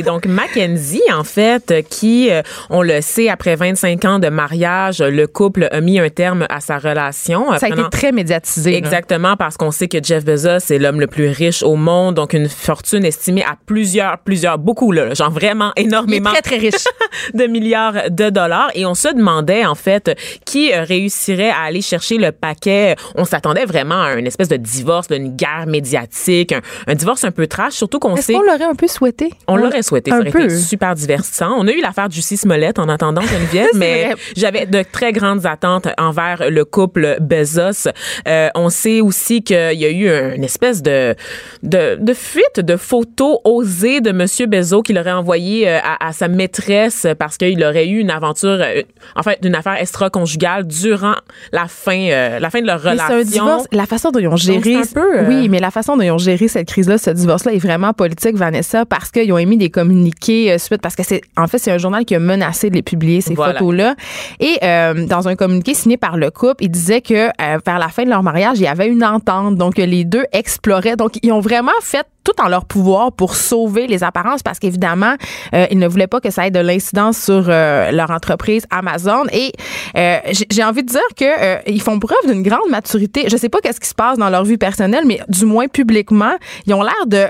donc 0.04 0.26
Mackenzie, 0.26 1.02
en 1.12 1.24
fait, 1.24 1.86
qui, 1.88 2.30
euh, 2.30 2.42
on 2.68 2.82
le 2.82 3.00
sait, 3.00 3.30
après 3.30 3.56
25 3.56 4.04
ans 4.04 4.18
de 4.18 4.28
mariage, 4.28 5.00
le 5.00 5.26
couple 5.26 5.68
a 5.70 5.80
mis 5.80 5.98
un 5.98 6.10
terme 6.10 6.46
à 6.50 6.60
sa 6.60 6.78
relation. 6.78 7.56
Ça 7.58 7.66
a 7.66 7.68
été 7.70 7.82
très 7.90 8.12
médiatisé. 8.12 8.76
Exactement, 8.76 9.36
parce 9.36 9.56
qu'on 9.56 9.70
sait 9.70 9.88
que 9.88 9.98
Jeff 10.02 10.24
Bezos 10.24 10.70
est 10.70 10.78
l'homme 10.78 11.00
le 11.00 11.06
plus 11.06 11.28
riche 11.28 11.62
au 11.62 11.76
monde, 11.76 12.16
donc 12.16 12.34
une 12.34 12.48
fortune 12.48 13.04
estimée 13.04 13.44
à 13.44 13.56
plusieurs, 13.64 14.18
plusieurs, 14.18 14.58
beaucoup, 14.58 14.92
là, 14.92 15.14
genre 15.14 15.30
vraiment 15.30 15.72
énormément. 15.76 16.30
très, 16.30 16.42
très 16.42 16.56
riche. 16.58 16.84
de 17.34 17.44
milliards 17.46 18.10
de 18.10 18.30
dollars. 18.30 18.70
Et 18.74 18.84
on 18.84 18.94
se 18.94 19.08
demandait, 19.08 19.64
en 19.64 19.74
fait, 19.74 20.18
qui 20.44 20.74
réussirait 20.74 21.50
à 21.50 21.60
aller 21.66 21.82
chercher 21.82 22.18
le 22.18 22.32
paquet. 22.32 22.96
On 23.14 23.24
s'attendait 23.24 23.64
vraiment 23.64 24.02
à 24.02 24.10
espèce 24.30 24.39
de 24.48 24.56
divorce, 24.56 25.08
d'une 25.08 25.36
guerre 25.36 25.66
médiatique, 25.66 26.54
un 26.86 26.94
divorce 26.94 27.24
un 27.24 27.30
peu 27.30 27.46
trash, 27.46 27.74
surtout 27.74 27.98
qu'on 27.98 28.16
sait. 28.16 28.32
Qu'on 28.32 28.42
l'aurait 28.42 28.64
un 28.64 28.74
peu 28.74 28.86
souhaité? 28.86 29.30
On 29.46 29.56
l'aurait 29.56 29.82
souhaité. 29.82 30.10
Ça 30.10 30.18
aurait 30.18 30.28
été 30.28 30.50
super 30.50 30.94
divertissant. 30.94 31.54
On 31.56 31.66
a 31.66 31.72
eu 31.72 31.80
l'affaire 31.80 32.10
Jussie 32.10 32.36
Smollett 32.36 32.78
en 32.78 32.88
attendant 32.88 33.22
Geneviève, 33.22 33.70
mais 33.74 34.14
j'avais 34.36 34.66
de 34.66 34.82
très 34.82 35.12
grandes 35.12 35.46
attentes 35.46 35.88
envers 35.98 36.50
le 36.50 36.64
couple 36.64 37.18
Bezos. 37.20 37.90
Euh, 38.28 38.48
on 38.54 38.70
sait 38.70 39.00
aussi 39.00 39.42
qu'il 39.42 39.56
y 39.56 39.84
a 39.84 39.90
eu 39.90 40.34
une 40.34 40.44
espèce 40.44 40.82
de, 40.82 41.14
de, 41.62 41.96
de, 42.00 42.14
fuite 42.14 42.60
de 42.60 42.76
photos 42.76 43.38
osées 43.44 44.00
de 44.00 44.12
Monsieur 44.12 44.46
Bezos 44.46 44.82
qu'il 44.82 44.98
aurait 44.98 45.12
envoyé 45.12 45.68
euh, 45.68 45.78
à, 45.82 46.08
à, 46.08 46.12
sa 46.12 46.28
maîtresse 46.28 47.06
parce 47.18 47.36
qu'il 47.36 47.62
aurait 47.64 47.88
eu 47.88 47.98
une 47.98 48.10
aventure, 48.10 48.58
euh, 48.60 48.82
en 49.16 49.22
fait, 49.22 49.38
une 49.44 49.54
affaire 49.54 49.74
extra-conjugale 49.74 50.66
durant 50.66 51.14
la 51.52 51.66
fin, 51.66 52.38
la 52.38 52.50
fin 52.50 52.60
de 52.60 52.66
leur 52.66 52.82
relation. 52.82 53.06
C'est 53.08 53.14
un 53.14 53.22
divorce. 53.22 53.66
La 53.72 53.86
façon 53.86 54.10
dont 54.10 54.19
ils 54.20 54.28
ont 54.28 54.36
géré. 54.36 54.76
Un 54.76 54.82
peu, 54.92 55.26
oui, 55.28 55.48
mais 55.48 55.60
la 55.60 55.70
façon 55.70 55.96
dont 55.96 56.02
ils 56.02 56.10
ont 56.10 56.18
géré 56.18 56.48
cette 56.48 56.66
crise 56.66 56.80
crise-là, 56.80 56.98
ce 56.98 57.10
divorce-là 57.10 57.52
est 57.52 57.58
vraiment 57.58 57.92
politique, 57.92 58.36
Vanessa, 58.36 58.86
parce 58.86 59.10
qu'ils 59.10 59.32
ont 59.32 59.38
émis 59.38 59.56
des 59.56 59.70
communiqués 59.70 60.52
euh, 60.52 60.58
suite, 60.58 60.80
parce 60.80 60.96
que 60.96 61.02
c'est, 61.02 61.20
en 61.36 61.46
fait, 61.46 61.58
c'est 61.58 61.70
un 61.70 61.78
journal 61.78 62.04
qui 62.04 62.14
a 62.14 62.18
menacé 62.18 62.70
de 62.70 62.74
les 62.74 62.82
publier, 62.82 63.20
ces 63.20 63.34
photos-là. 63.34 63.94
Et 64.38 64.58
euh, 64.62 65.06
dans 65.06 65.28
un 65.28 65.36
communiqué 65.36 65.74
signé 65.74 65.96
par 65.96 66.16
le 66.16 66.30
couple, 66.30 66.64
ils 66.64 66.70
disaient 66.70 67.02
que 67.02 67.28
euh, 67.28 67.58
vers 67.64 67.78
la 67.78 67.88
fin 67.88 68.04
de 68.04 68.10
leur 68.10 68.22
mariage, 68.22 68.58
il 68.58 68.64
y 68.64 68.68
avait 68.68 68.86
une 68.86 69.04
entente. 69.04 69.56
Donc, 69.56 69.76
les 69.76 70.04
deux 70.04 70.24
exploraient. 70.32 70.96
Donc, 70.96 71.18
ils 71.22 71.32
ont 71.32 71.40
vraiment 71.40 71.72
fait 71.82 72.06
tout 72.24 72.40
en 72.40 72.48
leur 72.48 72.64
pouvoir 72.64 73.12
pour 73.12 73.34
sauver 73.34 73.86
les 73.86 74.04
apparences 74.04 74.42
parce 74.42 74.58
qu'évidemment, 74.58 75.14
euh, 75.54 75.66
ils 75.70 75.78
ne 75.78 75.88
voulaient 75.88 76.06
pas 76.06 76.20
que 76.20 76.30
ça 76.30 76.46
ait 76.46 76.50
de 76.50 76.60
l'incidence 76.60 77.18
sur 77.18 77.46
euh, 77.48 77.90
leur 77.90 78.10
entreprise 78.10 78.66
Amazon. 78.70 79.24
Et 79.32 79.52
euh, 79.96 80.18
j'ai 80.50 80.64
envie 80.64 80.82
de 80.82 80.88
dire 80.88 81.00
que 81.16 81.70
ils 81.70 81.80
font 81.80 81.98
preuve 81.98 82.26
d'une 82.26 82.42
grande 82.42 82.70
maturité. 82.70 83.26
Je 83.30 83.36
sais 83.36 83.48
pas 83.48 83.60
qu'est-ce 83.60 83.80
qui 83.80 83.88
se 83.88 83.94
passe 83.94 84.18
dans 84.18 84.30
leur 84.30 84.44
vie 84.44 84.58
personnelle, 84.58 85.04
mais 85.06 85.20
du 85.28 85.44
moins 85.44 85.68
publiquement, 85.68 86.36
ils 86.66 86.74
ont 86.74 86.82
l'air 86.82 87.06
de 87.06 87.26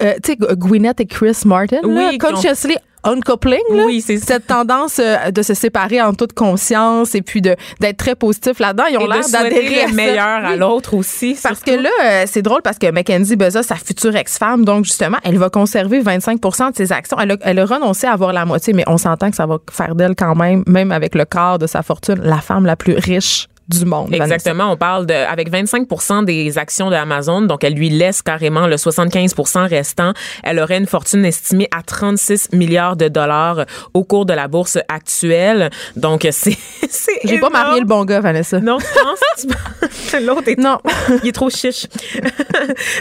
tu 0.00 0.06
sais, 0.24 0.36
Gwyneth 0.36 1.00
et 1.00 1.06
Chris 1.06 1.36
Martin, 1.44 1.80
oui, 1.84 2.16
consciously 2.16 2.74
uncoupling, 3.04 3.60
oui, 3.70 4.00
c'est 4.00 4.18
cette 4.18 4.46
tendance 4.46 4.98
euh, 4.98 5.30
de 5.30 5.42
se 5.42 5.54
séparer 5.54 6.00
en 6.00 6.14
toute 6.14 6.32
conscience 6.32 7.14
et 7.14 7.22
puis 7.22 7.40
de 7.40 7.56
d'être 7.80 7.96
très 7.96 8.14
positif 8.14 8.58
là-dedans. 8.58 8.84
Ils 8.90 8.98
ont 8.98 9.06
l'air 9.06 9.28
d'adhérer 9.30 9.86
le 9.86 9.94
meilleur 9.94 10.44
à 10.44 10.56
l'autre 10.56 10.94
aussi. 10.94 11.36
Parce 11.42 11.60
que 11.60 11.70
là, 11.70 11.90
euh, 12.04 12.24
c'est 12.26 12.42
drôle 12.42 12.62
parce 12.62 12.78
que 12.78 12.90
Mackenzie 12.90 13.36
Bezos, 13.36 13.62
sa 13.62 13.76
future 13.76 14.14
ex-femme, 14.16 14.64
donc 14.64 14.84
justement, 14.84 15.18
elle 15.24 15.38
va 15.38 15.50
conserver 15.50 16.00
25% 16.00 16.72
de 16.72 16.76
ses 16.76 16.92
actions. 16.92 17.18
Elle 17.20 17.32
a, 17.32 17.36
elle 17.42 17.58
a 17.58 17.64
renoncé 17.64 18.06
à 18.06 18.12
avoir 18.12 18.32
la 18.32 18.44
moitié, 18.44 18.72
mais 18.72 18.84
on 18.86 18.98
s'entend 18.98 19.30
que 19.30 19.36
ça 19.36 19.46
va 19.46 19.58
faire 19.70 19.94
d'elle 19.94 20.14
quand 20.14 20.34
même, 20.34 20.62
même 20.66 20.92
avec 20.92 21.14
le 21.14 21.24
quart 21.24 21.58
de 21.58 21.66
sa 21.66 21.82
fortune, 21.82 22.20
la 22.22 22.38
femme 22.38 22.66
la 22.66 22.76
plus 22.76 22.94
riche 22.94 23.49
du 23.70 23.84
monde. 23.84 24.12
Exactement. 24.12 24.72
On 24.72 24.76
parle 24.76 25.06
de, 25.06 25.14
avec 25.14 25.50
25 25.50 25.86
des 26.24 26.58
actions 26.58 26.90
de 26.90 26.96
Amazon, 26.96 27.42
donc 27.42 27.64
elle 27.64 27.74
lui 27.74 27.88
laisse 27.88 28.22
carrément 28.22 28.66
le 28.66 28.76
75 28.76 29.34
restant. 29.68 30.12
Elle 30.42 30.58
aurait 30.58 30.78
une 30.78 30.86
fortune 30.86 31.24
estimée 31.24 31.68
à 31.76 31.82
36 31.82 32.50
milliards 32.52 32.96
de 32.96 33.08
dollars 33.08 33.64
au 33.94 34.04
cours 34.04 34.26
de 34.26 34.32
la 34.32 34.48
bourse 34.48 34.78
actuelle. 34.88 35.70
Donc, 35.96 36.26
c'est, 36.30 36.56
c'est 36.88 37.20
J'ai 37.24 37.38
pas 37.38 37.50
marié 37.50 37.80
le 37.80 37.86
bon 37.86 38.04
gars, 38.04 38.20
Vanessa. 38.20 38.60
Non, 38.60 38.78
je 38.78 38.86
pense. 38.86 40.20
L'autre 40.22 40.48
est, 40.48 40.58
non. 40.58 40.78
il 41.22 41.28
est 41.28 41.32
trop 41.32 41.50
chiche. 41.50 41.86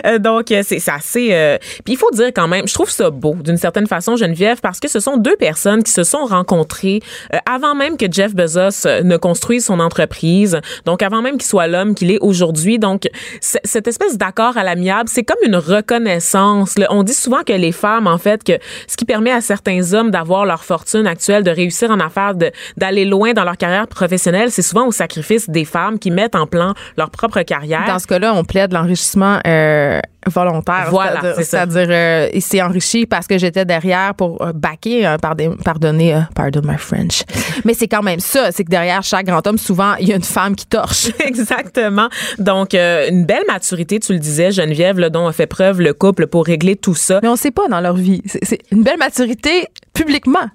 Euh, 0.05 0.19
donc, 0.19 0.45
c'est, 0.49 0.63
c'est 0.63 0.91
assez, 0.91 1.29
euh, 1.31 1.57
puis 1.83 1.93
il 1.93 1.97
faut 1.97 2.11
dire 2.11 2.27
quand 2.27 2.47
même, 2.47 2.67
je 2.67 2.73
trouve 2.73 2.89
ça 2.89 3.09
beau 3.09 3.35
d'une 3.35 3.57
certaine 3.57 3.87
façon, 3.87 4.15
Geneviève, 4.15 4.59
parce 4.61 4.79
que 4.79 4.87
ce 4.87 4.99
sont 4.99 5.17
deux 5.17 5.35
personnes 5.35 5.83
qui 5.83 5.91
se 5.91 6.03
sont 6.03 6.25
rencontrées 6.25 7.01
euh, 7.33 7.37
avant 7.49 7.75
même 7.75 7.97
que 7.97 8.05
Jeff 8.09 8.35
Bezos 8.35 8.87
ne 9.03 9.17
construise 9.17 9.65
son 9.65 9.79
entreprise. 9.79 10.58
Donc, 10.85 11.01
avant 11.01 11.21
même 11.21 11.37
qu'il 11.37 11.47
soit 11.47 11.67
l'homme 11.67 11.95
qu'il 11.95 12.11
est 12.11 12.19
aujourd'hui. 12.19 12.79
Donc, 12.79 13.07
cette 13.41 13.87
espèce 13.87 14.17
d'accord 14.17 14.57
à 14.57 14.63
l'amiable, 14.63 15.09
c'est 15.09 15.23
comme 15.23 15.37
une 15.45 15.55
reconnaissance. 15.55 16.75
On 16.89 17.03
dit 17.03 17.13
souvent 17.13 17.43
que 17.45 17.53
les 17.53 17.71
femmes, 17.71 18.07
en 18.07 18.17
fait, 18.17 18.43
que 18.43 18.53
ce 18.87 18.97
qui 18.97 19.05
permet 19.05 19.31
à 19.31 19.41
certains 19.41 19.93
hommes 19.93 20.11
d'avoir 20.11 20.45
leur 20.45 20.63
fortune 20.63 21.07
actuelle, 21.07 21.43
de 21.43 21.51
réussir 21.51 21.91
en 21.91 21.99
affaires, 21.99 22.33
d'aller 22.77 23.05
loin 23.05 23.33
dans 23.33 23.43
leur 23.43 23.57
carrière 23.57 23.87
professionnelle, 23.87 24.51
c'est 24.51 24.61
souvent 24.61 24.87
au 24.87 24.91
sacrifice 24.91 25.49
des 25.49 25.65
femmes 25.65 25.99
qui 25.99 26.11
mettent 26.11 26.35
en 26.35 26.47
plan 26.47 26.73
leur 26.97 27.09
propre 27.09 27.41
carrière. 27.41 27.85
Dans 27.87 27.99
ce 27.99 28.07
cas-là, 28.07 28.33
on 28.33 28.43
plaide 28.43 28.73
l'enrichissement 28.73 29.39
euh, 29.45 29.99
volontaire. 30.27 30.87
Voilà, 30.89 31.35
c'est-à-dire 31.35 31.87
euh, 31.89 32.29
il 32.33 32.41
s'est 32.41 32.61
enrichi 32.61 33.05
parce 33.05 33.27
que 33.27 33.37
j'étais 33.37 33.65
derrière 33.65 34.13
pour 34.15 34.41
euh, 34.41 34.51
backer, 34.53 35.05
euh, 35.05 35.17
pardonner, 35.17 36.15
euh, 36.15 36.19
pardon 36.35 36.61
my 36.63 36.77
French. 36.77 37.23
Mais 37.65 37.73
c'est 37.73 37.87
quand 37.87 38.03
même 38.03 38.19
ça, 38.19 38.51
c'est 38.51 38.63
que 38.63 38.69
derrière 38.69 39.03
chaque 39.03 39.25
grand 39.25 39.45
homme, 39.47 39.57
souvent 39.57 39.95
il 39.95 40.09
y 40.09 40.13
a 40.13 40.15
une 40.15 40.23
femme 40.23 40.55
qui 40.55 40.65
torche. 40.65 41.09
Exactement. 41.19 42.09
Donc 42.37 42.73
une 42.73 43.25
belle 43.25 43.43
maturité, 43.47 43.99
tu 43.99 44.13
le 44.13 44.19
disais, 44.19 44.51
Geneviève, 44.51 44.99
là, 44.99 45.09
dont 45.09 45.27
a 45.27 45.33
fait 45.33 45.47
preuve 45.47 45.81
le 45.81 45.93
couple 45.93 46.27
pour 46.27 46.45
régler 46.45 46.75
tout 46.75 46.95
ça. 46.95 47.19
Mais 47.21 47.29
on 47.29 47.35
sait 47.35 47.51
pas 47.51 47.67
dans 47.67 47.79
leur 47.79 47.95
vie. 47.95 48.21
C'est 48.25 48.59
une 48.71 48.83
belle 48.83 48.97
maturité 48.97 49.67
publiquement. 49.93 50.47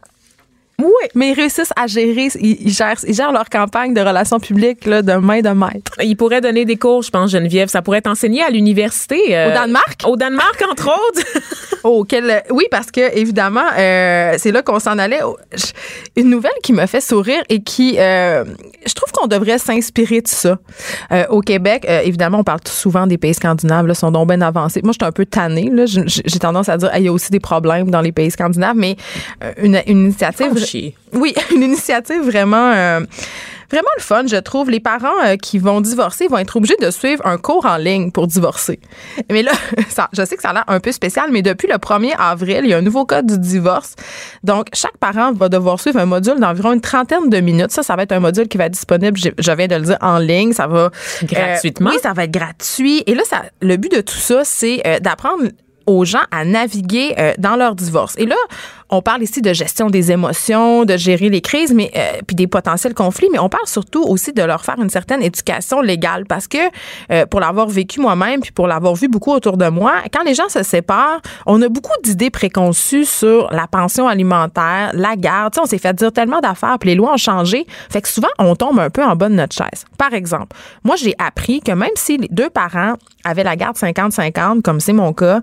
Oui. 0.78 0.90
Mais 1.14 1.30
ils 1.30 1.34
réussissent 1.34 1.72
à 1.76 1.86
gérer, 1.86 2.28
ils, 2.40 2.70
gèrent, 2.70 2.96
ils 3.06 3.14
gèrent 3.14 3.32
leur 3.32 3.48
campagne 3.48 3.94
de 3.94 4.00
relations 4.00 4.40
publiques 4.40 4.86
là, 4.86 5.02
de 5.02 5.12
main 5.14 5.40
de 5.40 5.50
maître. 5.50 5.92
Ils 6.02 6.16
pourraient 6.16 6.40
donner 6.40 6.64
des 6.64 6.76
cours, 6.76 7.02
je 7.02 7.10
pense, 7.10 7.30
Geneviève. 7.30 7.68
Ça 7.68 7.82
pourrait 7.82 7.98
être 7.98 8.08
enseigné 8.08 8.42
à 8.42 8.50
l'université. 8.50 9.36
Euh, 9.36 9.50
au 9.50 9.54
Danemark? 9.54 10.00
Au 10.06 10.16
Danemark, 10.16 10.64
entre 10.68 10.88
autres. 10.88 11.26
oh, 11.84 12.04
quel, 12.08 12.42
oui, 12.50 12.64
parce 12.70 12.90
que, 12.90 13.16
évidemment, 13.16 13.64
euh, 13.78 14.34
c'est 14.38 14.50
là 14.50 14.62
qu'on 14.62 14.80
s'en 14.80 14.98
allait. 14.98 15.20
Une 16.16 16.28
nouvelle 16.28 16.52
qui 16.62 16.72
me 16.72 16.86
fait 16.86 17.00
sourire 17.00 17.42
et 17.48 17.62
qui, 17.62 17.96
euh, 17.98 18.44
je 18.84 18.94
trouve 18.94 19.12
qu'on 19.12 19.28
devrait 19.28 19.58
s'inspirer 19.58 20.22
de 20.22 20.28
ça. 20.28 20.58
Au 21.28 21.40
Québec, 21.40 21.86
évidemment, 21.88 22.38
on 22.38 22.44
parle 22.44 22.60
souvent 22.66 23.06
des 23.06 23.18
pays 23.18 23.34
scandinaves, 23.34 23.86
là, 23.86 23.94
sont 23.94 24.10
donc 24.10 24.28
bien 24.28 24.40
avancés. 24.40 24.80
Moi, 24.82 24.92
je 24.92 25.04
suis 25.04 25.08
un 25.08 25.12
peu 25.12 25.26
tannée. 25.26 25.70
J'ai 25.86 26.38
tendance 26.38 26.68
à 26.68 26.76
dire, 26.76 26.90
il 26.96 27.04
y 27.04 27.08
a 27.08 27.12
aussi 27.12 27.30
des 27.30 27.40
problèmes 27.40 27.90
dans 27.90 28.00
les 28.00 28.12
pays 28.12 28.30
scandinaves, 28.30 28.76
mais 28.76 28.96
une, 29.58 29.80
une 29.86 30.04
initiative... 30.04 30.63
Oui, 31.12 31.34
une 31.54 31.62
initiative 31.62 32.22
vraiment 32.22 32.72
euh, 32.72 33.00
vraiment 33.70 33.88
le 33.96 34.02
fun, 34.02 34.26
je 34.26 34.36
trouve. 34.36 34.70
Les 34.70 34.80
parents 34.80 35.24
euh, 35.24 35.36
qui 35.36 35.58
vont 35.58 35.80
divorcer 35.80 36.28
vont 36.28 36.38
être 36.38 36.56
obligés 36.56 36.76
de 36.80 36.90
suivre 36.90 37.26
un 37.26 37.38
cours 37.38 37.66
en 37.66 37.76
ligne 37.76 38.10
pour 38.10 38.26
divorcer. 38.26 38.80
Mais 39.30 39.42
là, 39.42 39.52
ça, 39.88 40.08
je 40.12 40.24
sais 40.24 40.36
que 40.36 40.42
ça 40.42 40.50
a 40.50 40.52
l'air 40.52 40.64
un 40.68 40.80
peu 40.80 40.92
spécial, 40.92 41.30
mais 41.32 41.42
depuis 41.42 41.68
le 41.68 41.76
1er 41.76 42.14
avril, 42.18 42.60
il 42.64 42.70
y 42.70 42.74
a 42.74 42.78
un 42.78 42.82
nouveau 42.82 43.04
code 43.04 43.26
du 43.26 43.38
divorce. 43.38 43.94
Donc, 44.42 44.68
chaque 44.72 44.96
parent 44.98 45.32
va 45.32 45.48
devoir 45.48 45.80
suivre 45.80 45.98
un 45.98 46.06
module 46.06 46.38
d'environ 46.38 46.72
une 46.72 46.80
trentaine 46.80 47.28
de 47.28 47.40
minutes. 47.40 47.70
Ça, 47.70 47.82
ça 47.82 47.96
va 47.96 48.02
être 48.02 48.12
un 48.12 48.20
module 48.20 48.48
qui 48.48 48.58
va 48.58 48.66
être 48.66 48.72
disponible, 48.72 49.18
je, 49.18 49.52
viens 49.52 49.66
de 49.66 49.76
le 49.76 49.82
dire, 49.82 49.98
en 50.00 50.18
ligne. 50.18 50.52
Ça 50.52 50.66
va... 50.66 50.78
Euh, 50.78 50.90
Gratuitement? 51.24 51.90
oui, 51.90 51.98
ça 52.02 52.12
va 52.12 52.24
être 52.24 52.30
gratuit. 52.30 53.02
Et 53.06 53.14
là, 53.14 53.22
ça, 53.28 53.42
le 53.60 53.76
but 53.76 53.90
de 53.90 54.00
tout 54.00 54.14
ça, 54.14 54.42
c'est 54.44 54.82
d'apprendre 55.00 55.44
aux 55.86 56.04
gens 56.04 56.22
à 56.30 56.44
naviguer 56.44 57.14
euh, 57.18 57.32
dans 57.38 57.56
leur 57.56 57.74
divorce. 57.74 58.14
Et 58.18 58.26
là, 58.26 58.36
on 58.90 59.02
parle 59.02 59.22
ici 59.22 59.42
de 59.42 59.52
gestion 59.52 59.90
des 59.90 60.12
émotions, 60.12 60.84
de 60.84 60.96
gérer 60.96 61.28
les 61.28 61.40
crises, 61.40 61.72
mais 61.72 61.90
euh, 61.96 62.20
puis 62.26 62.36
des 62.36 62.46
potentiels 62.46 62.94
conflits, 62.94 63.28
mais 63.32 63.38
on 63.38 63.48
parle 63.48 63.66
surtout 63.66 64.02
aussi 64.02 64.32
de 64.32 64.42
leur 64.42 64.64
faire 64.64 64.76
une 64.78 64.90
certaine 64.90 65.22
éducation 65.22 65.80
légale 65.80 66.24
parce 66.26 66.48
que 66.48 66.58
euh, 67.10 67.26
pour 67.26 67.40
l'avoir 67.40 67.68
vécu 67.68 68.00
moi-même 68.00 68.40
puis 68.40 68.52
pour 68.52 68.66
l'avoir 68.66 68.94
vu 68.94 69.08
beaucoup 69.08 69.32
autour 69.32 69.56
de 69.56 69.68
moi, 69.68 69.94
quand 70.12 70.22
les 70.24 70.34
gens 70.34 70.48
se 70.48 70.62
séparent, 70.62 71.20
on 71.46 71.60
a 71.62 71.68
beaucoup 71.68 71.92
d'idées 72.02 72.30
préconçues 72.30 73.04
sur 73.04 73.50
la 73.50 73.66
pension 73.66 74.08
alimentaire, 74.08 74.90
la 74.92 75.16
garde. 75.16 75.54
On 75.60 75.66
s'est 75.66 75.78
fait 75.78 75.94
dire 75.94 76.12
tellement 76.12 76.40
d'affaires, 76.40 76.78
puis 76.78 76.90
les 76.90 76.96
lois 76.96 77.14
ont 77.14 77.18
changé, 77.18 77.66
fait 77.90 78.02
que 78.02 78.08
souvent 78.08 78.28
on 78.38 78.54
tombe 78.56 78.78
un 78.78 78.90
peu 78.90 79.02
en 79.02 79.16
bas 79.16 79.28
de 79.28 79.34
notre 79.34 79.54
chaise. 79.54 79.84
Par 79.98 80.12
exemple, 80.12 80.56
moi 80.84 80.96
j'ai 80.96 81.14
appris 81.18 81.60
que 81.60 81.72
même 81.72 81.90
si 81.94 82.16
les 82.18 82.28
deux 82.28 82.50
parents 82.50 82.94
avaient 83.24 83.44
la 83.44 83.56
garde 83.56 83.76
50-50, 83.76 84.62
comme 84.62 84.80
c'est 84.80 84.92
mon 84.92 85.12
cas, 85.12 85.40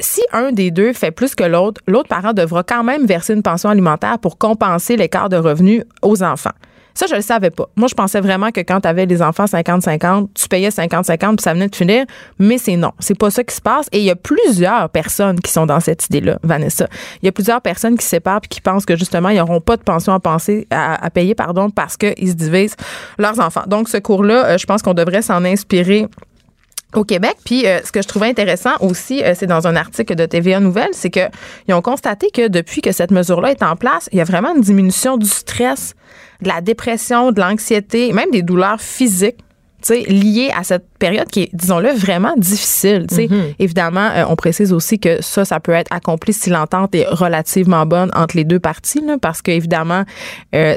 si 0.00 0.22
un 0.32 0.52
des 0.52 0.70
deux 0.70 0.92
fait 0.92 1.10
plus 1.10 1.34
que 1.34 1.44
l'autre, 1.44 1.80
l'autre 1.86 2.08
parent 2.08 2.32
devra 2.32 2.62
quand 2.62 2.84
même 2.84 3.06
verser 3.06 3.34
une 3.34 3.42
pension 3.42 3.70
alimentaire 3.70 4.18
pour 4.18 4.38
compenser 4.38 4.96
l'écart 4.96 5.28
de 5.28 5.36
revenus 5.36 5.84
aux 6.02 6.22
enfants. 6.22 6.52
Ça, 6.96 7.04
je 7.06 7.14
le 7.14 7.20
savais 7.20 7.50
pas. 7.50 7.68
Moi, 7.76 7.88
je 7.88 7.94
pensais 7.94 8.22
vraiment 8.22 8.50
que 8.50 8.60
quand 8.60 8.80
tu 8.80 8.88
avais 8.88 9.04
les 9.04 9.20
enfants 9.20 9.44
50-50, 9.44 10.28
tu 10.32 10.48
payais 10.48 10.70
50-50 10.70 11.36
puis 11.36 11.42
ça 11.42 11.52
venait 11.52 11.68
de 11.68 11.76
finir. 11.76 12.06
Mais 12.38 12.56
c'est 12.56 12.76
non. 12.76 12.92
C'est 13.00 13.18
pas 13.18 13.30
ça 13.30 13.44
qui 13.44 13.54
se 13.54 13.60
passe. 13.60 13.86
Et 13.92 13.98
il 13.98 14.04
y 14.04 14.10
a 14.10 14.16
plusieurs 14.16 14.88
personnes 14.88 15.38
qui 15.40 15.52
sont 15.52 15.66
dans 15.66 15.78
cette 15.78 16.06
idée-là, 16.06 16.38
Vanessa. 16.42 16.88
Il 17.20 17.26
y 17.26 17.28
a 17.28 17.32
plusieurs 17.32 17.60
personnes 17.60 17.98
qui 17.98 18.04
se 18.04 18.08
séparent 18.08 18.40
puis 18.40 18.48
qui 18.48 18.62
pensent 18.62 18.86
que 18.86 18.96
justement, 18.96 19.28
ils 19.28 19.36
n'auront 19.36 19.60
pas 19.60 19.76
de 19.76 19.82
pension 19.82 20.14
à, 20.14 20.20
penser, 20.20 20.66
à, 20.70 21.10
payer 21.10 21.34
pardon, 21.34 21.68
parce 21.68 21.98
qu'ils 21.98 22.30
se 22.30 22.34
divisent 22.34 22.76
leurs 23.18 23.40
enfants. 23.40 23.64
Donc, 23.66 23.90
ce 23.90 23.98
cours-là, 23.98 24.46
euh, 24.46 24.58
je 24.58 24.64
pense 24.64 24.80
qu'on 24.80 24.94
devrait 24.94 25.20
s'en 25.20 25.44
inspirer 25.44 26.06
au 26.96 27.04
Québec. 27.04 27.36
Puis 27.44 27.66
euh, 27.66 27.80
ce 27.84 27.92
que 27.92 28.02
je 28.02 28.08
trouvais 28.08 28.28
intéressant 28.28 28.72
aussi, 28.80 29.22
euh, 29.22 29.34
c'est 29.36 29.46
dans 29.46 29.66
un 29.66 29.76
article 29.76 30.14
de 30.14 30.26
TVA 30.26 30.60
Nouvelle, 30.60 30.90
c'est 30.92 31.10
qu'ils 31.10 31.30
ont 31.74 31.82
constaté 31.82 32.30
que 32.30 32.48
depuis 32.48 32.80
que 32.80 32.92
cette 32.92 33.10
mesure-là 33.10 33.50
est 33.50 33.62
en 33.62 33.76
place, 33.76 34.08
il 34.12 34.18
y 34.18 34.20
a 34.20 34.24
vraiment 34.24 34.54
une 34.54 34.62
diminution 34.62 35.16
du 35.16 35.26
stress, 35.26 35.94
de 36.42 36.48
la 36.48 36.60
dépression, 36.60 37.32
de 37.32 37.40
l'anxiété, 37.40 38.12
même 38.12 38.30
des 38.30 38.42
douleurs 38.42 38.80
physiques 38.80 39.38
liées 40.08 40.50
à 40.56 40.64
cette 40.64 40.86
période 40.98 41.28
qui 41.28 41.42
est, 41.42 41.50
disons-le, 41.52 41.90
vraiment 41.90 42.34
difficile. 42.36 43.06
Mm-hmm. 43.08 43.54
Évidemment, 43.60 44.10
euh, 44.16 44.24
on 44.28 44.34
précise 44.34 44.72
aussi 44.72 44.98
que 44.98 45.22
ça, 45.22 45.44
ça 45.44 45.60
peut 45.60 45.72
être 45.72 45.92
accompli 45.92 46.32
si 46.32 46.50
l'entente 46.50 46.94
est 46.96 47.06
relativement 47.06 47.86
bonne 47.86 48.10
entre 48.14 48.36
les 48.36 48.44
deux 48.44 48.58
parties, 48.58 49.00
là, 49.00 49.16
parce 49.20 49.42
qu'évidemment, 49.42 50.02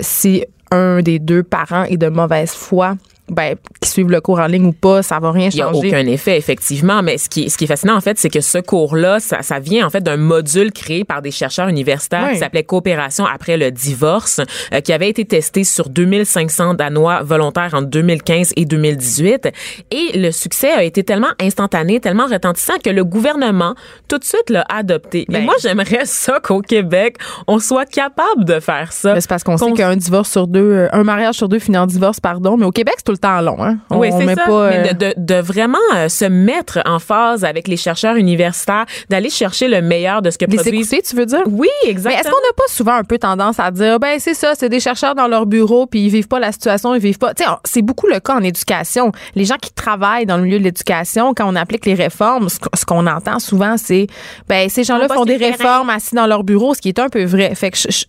si 0.01 0.45
un 0.71 1.01
des 1.01 1.17
deux 1.17 1.41
parents 1.41 1.85
est 1.85 1.97
de 1.97 2.09
mauvaise 2.09 2.51
foi, 2.51 2.95
ben, 3.31 3.55
qui 3.81 3.89
suivent 3.89 4.09
le 4.09 4.21
cours 4.21 4.39
en 4.39 4.47
ligne 4.47 4.65
ou 4.65 4.71
pas, 4.71 5.03
ça 5.03 5.19
va 5.19 5.31
rien 5.31 5.49
changer. 5.49 5.57
Il 5.57 5.89
n'y 5.89 5.95
a 5.95 5.99
aucun 5.99 6.11
effet, 6.11 6.37
effectivement. 6.37 7.01
Mais 7.03 7.17
ce 7.17 7.29
qui, 7.29 7.49
ce 7.49 7.57
qui 7.57 7.65
est 7.65 7.67
fascinant, 7.67 7.95
en 7.95 8.01
fait, 8.01 8.17
c'est 8.17 8.29
que 8.29 8.41
ce 8.41 8.57
cours-là, 8.57 9.19
ça, 9.19 9.41
ça, 9.41 9.59
vient, 9.59 9.85
en 9.85 9.89
fait, 9.89 10.01
d'un 10.01 10.17
module 10.17 10.71
créé 10.71 11.03
par 11.03 11.21
des 11.21 11.31
chercheurs 11.31 11.67
universitaires 11.67 12.31
qui 12.31 12.37
s'appelait 12.37 12.63
Coopération 12.63 13.25
après 13.25 13.57
le 13.57 13.71
divorce, 13.71 14.41
euh, 14.73 14.81
qui 14.81 14.93
avait 14.93 15.09
été 15.09 15.25
testé 15.25 15.63
sur 15.63 15.89
2500 15.89 16.75
Danois 16.75 17.23
volontaires 17.23 17.73
en 17.73 17.81
2015 17.81 18.53
et 18.55 18.65
2018. 18.65 19.49
Et 19.91 20.17
le 20.17 20.31
succès 20.31 20.71
a 20.71 20.83
été 20.83 21.03
tellement 21.03 21.31
instantané, 21.39 21.99
tellement 21.99 22.27
retentissant 22.27 22.77
que 22.83 22.89
le 22.89 23.03
gouvernement, 23.03 23.75
tout 24.07 24.17
de 24.17 24.23
suite, 24.23 24.49
l'a 24.49 24.65
adopté. 24.69 25.25
Mais 25.29 25.39
ben. 25.39 25.45
moi, 25.45 25.55
j'aimerais 25.61 26.05
ça 26.05 26.39
qu'au 26.39 26.61
Québec, 26.61 27.17
on 27.47 27.59
soit 27.59 27.85
capable 27.85 28.45
de 28.45 28.59
faire 28.59 28.91
ça. 28.91 29.19
C'est 29.19 29.29
parce 29.29 29.43
qu'on 29.43 29.57
sait 29.57 29.71
qu'un 29.73 29.95
divorce 29.95 30.29
sur 30.29 30.47
deux, 30.47 30.71
euh, 30.71 30.87
un 30.91 31.03
mariage 31.03 31.35
sur 31.35 31.49
deux 31.49 31.59
finit 31.59 31.77
en 31.77 31.87
divorce, 31.87 32.19
pardon. 32.19 32.57
Mais 32.57 32.65
au 32.65 32.71
Québec, 32.71 32.95
c'est 32.97 33.05
tout 33.05 33.11
le 33.11 33.17
temps 33.19 33.41
long. 33.41 33.57
Hein? 33.63 33.77
oui, 33.91 34.09
c'est 34.11 34.35
ça. 34.35 34.45
Mais 34.47 34.93
de, 34.93 35.05
euh, 35.05 35.13
de, 35.13 35.13
de 35.17 35.41
vraiment 35.41 35.77
euh, 35.95 36.09
se 36.09 36.25
mettre 36.25 36.79
en 36.85 36.99
phase 36.99 37.43
avec 37.43 37.67
les 37.67 37.77
chercheurs 37.77 38.15
universitaires, 38.15 38.85
d'aller 39.09 39.29
chercher 39.29 39.67
le 39.67 39.81
meilleur 39.81 40.21
de 40.21 40.29
ce 40.31 40.37
que 40.37 40.45
les 40.45 40.57
produisent. 40.57 40.93
Écouter, 40.93 41.09
tu 41.09 41.15
veux 41.15 41.25
dire? 41.25 41.43
Oui, 41.47 41.67
exactement. 41.83 42.15
Mais 42.15 42.21
est-ce 42.21 42.29
qu'on 42.29 42.47
n'a 42.47 42.53
pas 42.55 42.67
souvent 42.69 42.93
un 42.93 43.03
peu 43.03 43.17
tendance 43.17 43.59
à 43.59 43.71
dire, 43.71 43.99
ben 43.99 44.19
c'est 44.19 44.33
ça, 44.33 44.53
c'est 44.55 44.69
des 44.69 44.79
chercheurs 44.79 45.15
dans 45.15 45.27
leur 45.27 45.45
bureau, 45.45 45.85
puis 45.85 46.05
ils 46.05 46.09
vivent 46.09 46.27
pas 46.27 46.39
la 46.39 46.51
situation, 46.51 46.95
ils 46.95 47.01
vivent 47.01 47.17
pas. 47.17 47.33
Tu 47.33 47.43
sais, 47.43 47.49
c'est 47.63 47.81
beaucoup 47.81 48.07
le 48.07 48.19
cas 48.19 48.35
en 48.35 48.43
éducation. 48.43 49.11
Les 49.35 49.45
gens 49.45 49.57
qui 49.61 49.71
travaillent 49.71 50.25
dans 50.25 50.37
le 50.37 50.43
milieu 50.43 50.59
de 50.59 50.63
l'éducation, 50.63 51.33
quand 51.33 51.51
on 51.51 51.55
applique 51.55 51.85
les 51.85 51.93
réformes, 51.93 52.47
ce 52.49 52.85
qu'on 52.85 53.07
entend 53.07 53.39
souvent, 53.39 53.75
c'est, 53.77 54.07
ben 54.47 54.69
ces 54.69 54.83
gens-là 54.83 55.07
font 55.07 55.25
des 55.25 55.37
réformes 55.37 55.89
assis 55.89 56.15
dans 56.15 56.27
leur 56.27 56.43
bureau, 56.43 56.73
ce 56.73 56.81
qui 56.81 56.89
est 56.89 56.99
un 56.99 57.09
peu 57.09 57.23
vrai. 57.23 57.53
Fait 57.55 57.71
que 57.71 57.77
je, 57.77 57.87
je, 57.89 58.05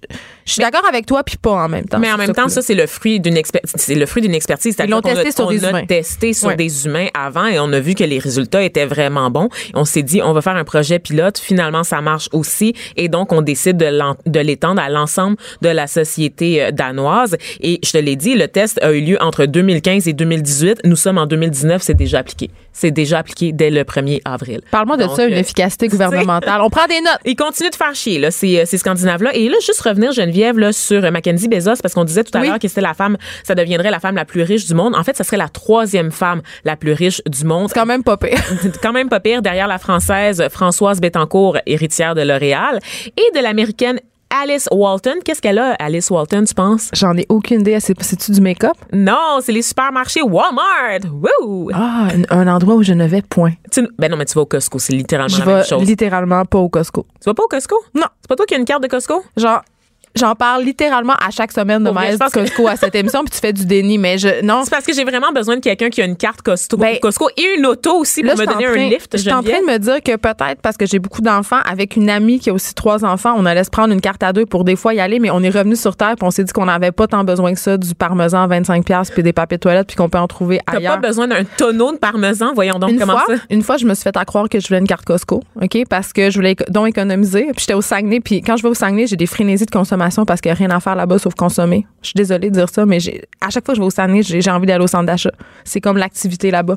suis 0.53 0.63
d'accord 0.63 0.87
avec 0.89 1.07
toi, 1.07 1.23
puis 1.23 1.37
pas 1.37 1.53
en 1.53 1.69
même 1.69 1.85
temps. 1.85 1.99
Mais 1.99 2.13
en 2.13 2.17
même 2.17 2.33
temps, 2.33 2.49
ça, 2.49 2.63
c'est 2.63 2.75
le 2.75 2.87
fruit 2.87 3.21
d'une 3.21 3.37
expertise. 3.37 3.73
C'est 3.77 3.95
le 3.95 4.07
fruit 4.07 4.23
d'une 4.23 4.35
expertise. 4.35 4.77
Ils 4.83 4.91
l'ont 4.91 5.01
testé 5.01 5.33
sur 5.33 5.49
des 5.49 5.65
humains. 5.65 5.87
testé 5.87 6.33
sur 6.33 6.55
des 6.55 6.87
humains 6.87 7.09
avant 7.15 7.47
et 7.47 7.59
on 7.59 7.73
a 7.73 7.81
vu 7.81 7.95
que 7.95 8.05
les 8.05 8.19
résultats 8.19 8.63
étaient 8.63 8.87
vraiment 8.87 9.31
bons. 9.31 9.49
On 9.75 9.85
s'est 9.85 10.03
dit, 10.03 10.21
on 10.23 10.33
va 10.33 10.43
faire 10.43 10.57
un 10.57 10.65
projet 10.65 10.99
pilote. 10.99 11.39
Finalement, 11.39 11.85
ça 11.85 12.01
marche 12.01 12.29
aussi. 12.33 12.75
Et 12.97 13.09
donc, 13.09 13.33
on 13.33 13.43
décide 13.43 13.77
de 13.77 14.41
l'étendre 14.41 14.81
à 14.81 14.89
l'ensemble 14.89 15.37
de 15.63 15.69
la 15.69 15.87
société 15.87 16.63
euh, 16.63 16.71
danoise. 16.71 17.37
Et 17.61 17.81
je 17.85 17.91
te 17.93 17.99
l'ai 17.99 18.17
dit, 18.17 18.35
le 18.35 18.49
test 18.49 18.83
a 18.83 18.93
eu 18.93 19.01
lieu 19.01 19.19
entre 19.21 19.47
2015 19.47 20.09
et 20.09 20.13
2018. 20.13 20.81
Nous 20.85 20.97
sommes 20.97 21.19
en 21.19 21.27
2019, 21.27 21.83
c'est 21.83 21.95
déjà 21.95 22.19
appliqué. 22.19 22.51
C'est 22.73 22.91
déjà 22.91 23.19
appliqué 23.19 23.53
dès 23.53 23.71
le 23.71 23.83
1er 23.83 24.21
avril. 24.25 24.61
Parle-moi 24.71 24.97
de 24.97 25.07
ça, 25.09 25.27
une 25.27 25.35
euh, 25.35 25.39
efficacité 25.39 25.89
gouvernementale. 25.89 26.61
On 26.63 26.71
prend 26.71 26.87
des 26.87 27.01
notes. 27.01 27.19
Il 27.25 27.37
continue 27.37 27.71
de 27.71 27.75
faire 27.75 27.95
chier, 27.95 28.19
là, 28.19 28.31
ces, 28.31 28.65
ces 28.67 28.79
Scandinaves-là. 28.79 29.35
Et 29.35 29.49
là, 29.49 29.57
juste 29.65 29.81
revenir, 29.81 30.13
Geneviève, 30.13 30.59
là, 30.59 30.73
sur 30.73 31.03
Mackenzie 31.11 31.49
Bezos, 31.49 31.83
parce 31.83 31.95
qu'on 31.95 32.05
disait 32.05 32.25
tout 32.25 32.37
à 32.37 32.43
l'heure 32.43 32.59
que 32.59 32.69
c'était 32.69 32.81
la 32.81 32.95
femme, 32.95 33.17
ça 33.45 33.55
deviendrait 33.55 33.91
la 33.91 34.01
femme 34.01 34.17
la 34.17 34.25
plus 34.25 34.43
riche 34.43 34.67
du 34.67 34.75
monde. 34.75 34.95
En 34.95 35.03
fait, 35.03 35.17
ça 35.17 35.25
serait 35.25 35.37
la 35.37 35.49
troisième 35.49 36.11
femme 36.11 36.43
la 36.65 36.77
plus 36.77 36.93
riche 36.93 37.23
du 37.27 37.45
monde. 37.45 37.69
C'est 37.69 37.79
quand 37.79 37.87
même 37.87 38.05
pas 38.05 38.17
pire. 38.17 38.39
quand 38.83 38.93
même 38.93 39.09
pas 39.09 39.21
pire 39.21 39.43
derrière 39.43 39.69
la 39.69 39.79
française 39.79 40.43
Françoise 40.51 41.01
Bettencourt, 41.01 41.59
héritière 41.67 42.15
de 42.15 42.23
L'Oréal, 42.23 42.81
et 43.17 43.37
de 43.37 43.43
l'américaine 43.43 44.01
Alice 44.31 44.69
Walton. 44.71 45.17
Qu'est-ce 45.25 45.43
qu'elle 45.43 45.59
a, 45.59 45.73
Alice 45.75 46.09
Walton, 46.09 46.45
tu 46.45 46.55
penses? 46.55 46.91
J'en 46.93 47.17
ai 47.17 47.27
aucune 47.29 47.61
idée. 47.61 47.79
C'est-tu 47.81 48.31
du 48.31 48.41
make-up? 48.41 48.77
Non, 48.93 49.41
c'est 49.41 49.53
les 49.53 49.63
supermarchés 49.63 50.23
Walmart. 50.23 51.11
Woo! 51.13 51.71
Ah, 51.75 52.09
un, 52.31 52.47
endroit 52.47 52.77
où 52.77 52.83
je 52.83 52.93
ne 52.93 53.07
vais 53.07 53.23
point. 53.23 53.53
ben 53.99 54.11
non, 54.11 54.17
mais 54.17 54.25
tu 54.25 54.35
vas 54.35 54.43
au 54.43 54.47
Costco. 54.47 54.79
C'est 54.79 54.93
littéralement 54.93 55.37
la 55.37 55.45
même 55.45 55.65
chose. 55.65 55.83
littéralement 55.83 56.45
pas 56.45 56.59
au 56.59 56.69
Costco. 56.69 57.07
Tu 57.21 57.29
vas 57.29 57.35
pas 57.35 57.43
au 57.43 57.49
Costco? 57.49 57.77
Non. 57.95 58.07
C'est 58.21 58.29
pas 58.29 58.37
toi 58.37 58.47
qui 58.47 58.55
as 58.55 58.59
une 58.59 58.65
carte 58.65 58.83
de 58.83 58.89
Costco? 58.89 59.23
Genre, 59.37 59.63
J'en 60.17 60.35
parle 60.35 60.65
littéralement 60.65 61.13
à 61.15 61.31
chaque 61.31 61.53
semaine 61.53 61.85
de 61.85 61.91
Maëlle 61.91 62.19
Costco 62.33 62.67
à 62.67 62.75
cette 62.75 62.95
émission, 62.97 63.23
puis 63.23 63.31
tu 63.31 63.39
fais 63.39 63.53
du 63.53 63.65
déni, 63.65 63.97
mais 63.97 64.19
je 64.19 64.45
non. 64.45 64.63
C'est 64.65 64.71
parce 64.71 64.85
que 64.85 64.93
j'ai 64.93 65.05
vraiment 65.05 65.31
besoin 65.33 65.55
de 65.55 65.61
quelqu'un 65.61 65.89
qui 65.89 66.03
a 66.03 66.05
une 66.05 66.17
carte 66.17 66.43
Costco, 66.43 66.77
ben, 66.77 66.99
Costco 67.01 67.29
et 67.37 67.57
une 67.57 67.67
auto 67.67 67.97
aussi 67.97 68.23
pour 68.23 68.37
me 68.37 68.45
donner 68.45 68.67
un 68.67 68.89
lift. 68.89 69.17
Je 69.17 69.23
suis 69.23 69.33
en 69.33 69.43
train 69.43 69.61
de 69.61 69.67
me 69.67 69.79
dire 69.79 70.03
que 70.03 70.17
peut-être 70.17 70.61
parce 70.61 70.77
que 70.77 70.85
j'ai 70.85 70.99
beaucoup 70.99 71.23
d'enfants, 71.23 71.61
avec 71.65 71.95
une 71.95 72.11
amie 72.11 72.41
qui 72.41 72.51
a 72.51 72.53
aussi 72.53 72.75
trois 72.75 73.05
enfants, 73.05 73.35
on 73.37 73.47
allait 73.47 73.63
se 73.63 73.71
prendre 73.71 73.95
une 73.95 74.01
carte 74.01 74.23
à 74.25 74.33
deux 74.33 74.47
pour 74.47 74.65
des 74.65 74.75
fois 74.75 74.95
y 74.95 75.01
aller, 75.01 75.21
mais 75.21 75.31
on 75.31 75.43
est 75.43 75.51
revenu 75.51 75.77
sur 75.77 75.97
terre, 75.97 76.17
puis 76.17 76.27
on 76.27 76.33
s'est 76.33 76.43
dit 76.43 76.53
qu'on 76.53 76.67
n'avait 76.67 76.93
pas 76.93 77.07
tant 77.07 77.23
besoin 77.23 77.55
que 77.55 77.61
ça 77.61 77.77
du 77.77 77.95
parmesan 77.95 78.49
25 78.49 78.85
pièces 78.85 79.11
puis 79.13 79.23
des 79.23 79.33
papiers 79.33 79.59
de 79.59 79.63
toilette, 79.63 79.87
puis 79.87 79.97
qu'on 79.97 80.09
peut 80.09 80.19
en 80.19 80.27
trouver 80.27 80.61
ailleurs. 80.67 80.95
T'as 80.95 81.01
pas 81.01 81.09
besoin 81.09 81.29
d'un 81.29 81.45
tonneau 81.45 81.93
de 81.93 81.99
parmesan, 81.99 82.53
voyons 82.55 82.81
donc 82.81 82.91
une 82.91 82.99
comment 82.99 83.17
fois, 83.17 83.37
ça. 83.37 83.43
Une 83.49 83.63
fois, 83.63 83.77
je 83.77 83.87
me 83.87 83.95
suis 83.95 84.03
fait 84.03 84.17
à 84.17 84.25
croire 84.25 84.49
que 84.49 84.59
je 84.59 84.67
voulais 84.67 84.81
une 84.81 84.89
carte 84.89 85.05
Costco, 85.05 85.43
ok, 85.63 85.85
parce 85.89 86.13
que 86.13 86.31
je 86.31 86.37
voulais 86.37 86.57
donc 86.69 86.89
économiser, 86.89 87.45
puis 87.53 87.61
j'étais 87.61 87.75
au 87.75 87.83
Saguenay, 87.83 88.19
puis 88.19 88.43
quand 88.43 88.57
je 88.57 88.65
vais 88.65 88.69
au 88.69 88.75
Saguenay, 88.75 89.07
j'ai 89.07 89.17
des 89.17 89.27
frénésies 89.27 89.67
de 89.67 89.71
consommation 89.71 90.00
parce 90.27 90.41
que 90.41 90.49
rien 90.49 90.71
à 90.71 90.81
faire 90.81 90.95
là-bas 90.95 91.19
sauf 91.19 91.35
consommer. 91.35 91.87
Je 92.03 92.09
suis 92.09 92.17
désolée 92.17 92.51
de 92.51 92.55
dire 92.55 92.69
ça, 92.69 92.87
mais 92.87 92.99
à 93.41 93.51
chaque 93.51 93.65
fois 93.65 93.75
que 93.75 93.77
je 93.77 93.81
vais 93.81 93.87
au 93.87 93.91
Saguenay, 93.91 94.23
j'ai 94.23 94.51
envie 94.51 94.67
d'aller 94.67 94.85
au 94.85 94.87
centre 94.87 95.05
d'achat. 95.05 95.33
C'est 95.65 95.81
comme 95.81 95.97
l'activité 95.99 96.51
là-bas. 96.51 96.77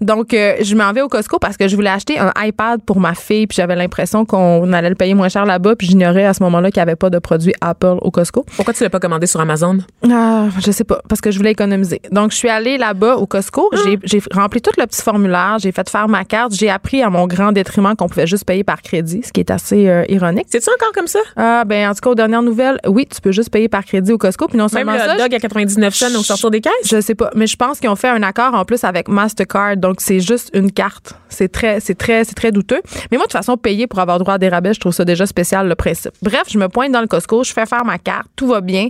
Donc, 0.00 0.34
euh, 0.34 0.56
je 0.60 0.74
m'en 0.74 0.92
vais 0.92 1.02
au 1.02 1.08
Costco 1.08 1.38
parce 1.38 1.56
que 1.56 1.68
je 1.68 1.76
voulais 1.76 1.90
acheter 1.90 2.18
un 2.18 2.32
iPad 2.36 2.82
pour 2.82 2.98
ma 3.00 3.14
fille, 3.14 3.46
puis 3.46 3.56
j'avais 3.56 3.76
l'impression 3.76 4.24
qu'on 4.24 4.72
allait 4.72 4.88
le 4.88 4.94
payer 4.94 5.14
moins 5.14 5.28
cher 5.28 5.46
là-bas, 5.46 5.76
puis 5.76 5.86
j'ignorais 5.86 6.24
à 6.24 6.34
ce 6.34 6.42
moment-là 6.42 6.70
qu'il 6.70 6.80
n'y 6.80 6.88
avait 6.88 6.96
pas 6.96 7.10
de 7.10 7.18
produit 7.18 7.52
Apple 7.60 7.96
au 8.00 8.10
Costco. 8.10 8.44
Pourquoi 8.56 8.74
tu 8.74 8.82
l'as 8.82 8.90
pas 8.90 9.00
commandé 9.00 9.26
sur 9.26 9.40
Amazon? 9.40 9.78
Ah, 10.10 10.46
je 10.64 10.70
sais 10.70 10.84
pas, 10.84 11.00
parce 11.08 11.20
que 11.20 11.30
je 11.30 11.38
voulais 11.38 11.52
économiser. 11.52 12.00
Donc, 12.10 12.32
je 12.32 12.36
suis 12.36 12.48
allée 12.48 12.78
là-bas 12.78 13.16
au 13.16 13.26
Costco, 13.26 13.70
ah. 13.72 13.76
j'ai 14.02 14.22
rempli 14.32 14.60
tout 14.60 14.72
le 14.78 14.86
petit 14.86 15.02
formulaire, 15.02 15.56
j'ai 15.60 15.72
fait 15.72 15.88
faire 15.88 16.08
ma 16.08 16.24
carte, 16.24 16.52
j'ai 16.54 16.70
appris 16.70 17.02
à 17.02 17.10
mon 17.10 17.26
grand 17.26 17.52
détriment 17.52 17.94
qu'on 17.96 18.08
pouvait 18.08 18.26
juste 18.26 18.44
payer 18.44 18.64
par 18.64 18.82
crédit, 18.82 19.20
ce 19.24 19.32
qui 19.32 19.40
est 19.40 19.50
assez 19.50 19.88
euh, 19.88 20.04
ironique. 20.08 20.46
C'est-tu 20.50 20.70
encore 20.70 20.92
comme 20.92 21.06
ça? 21.06 21.20
Ah, 21.36 21.64
ben, 21.64 21.90
en 21.90 21.94
tout 21.94 22.00
cas, 22.00 22.10
aux 22.10 22.14
dernières 22.14 22.42
nouvelles, 22.42 22.55
oui, 22.86 23.06
tu 23.06 23.20
peux 23.20 23.32
juste 23.32 23.50
payer 23.50 23.68
par 23.68 23.84
crédit 23.84 24.12
au 24.12 24.18
Costco. 24.18 24.48
Puis 24.48 24.58
non 24.58 24.68
seulement 24.68 24.92
Même 24.92 25.12
le 25.12 25.18
dog 25.18 25.34
à 25.34 25.38
99 25.38 25.94
cents 25.94 26.14
au 26.18 26.22
sortir 26.22 26.50
des 26.50 26.60
caisses? 26.60 26.72
Je 26.84 27.00
sais 27.00 27.14
pas. 27.14 27.30
Mais 27.34 27.46
je 27.46 27.56
pense 27.56 27.80
qu'ils 27.80 27.90
ont 27.90 27.96
fait 27.96 28.08
un 28.08 28.22
accord 28.22 28.54
en 28.54 28.64
plus 28.64 28.84
avec 28.84 29.08
Mastercard. 29.08 29.76
Donc, 29.76 30.00
c'est 30.00 30.20
juste 30.20 30.50
une 30.54 30.70
carte. 30.72 31.14
C'est 31.28 31.50
très, 31.50 31.80
c'est 31.80 31.94
très, 31.94 32.24
c'est 32.24 32.34
très 32.34 32.52
douteux. 32.52 32.80
Mais 33.10 33.16
moi, 33.16 33.26
de 33.26 33.30
toute 33.30 33.32
façon, 33.32 33.56
payer 33.56 33.86
pour 33.86 33.98
avoir 33.98 34.18
droit 34.18 34.34
à 34.34 34.38
des 34.38 34.48
rabais, 34.48 34.74
je 34.74 34.80
trouve 34.80 34.92
ça 34.92 35.04
déjà 35.04 35.26
spécial, 35.26 35.68
le 35.68 35.74
principe. 35.74 36.12
Bref, 36.22 36.44
je 36.48 36.58
me 36.58 36.68
pointe 36.68 36.92
dans 36.92 37.00
le 37.00 37.06
Costco, 37.06 37.44
je 37.44 37.52
fais 37.52 37.66
faire 37.66 37.84
ma 37.84 37.98
carte, 37.98 38.26
tout 38.36 38.46
va 38.46 38.60
bien. 38.60 38.88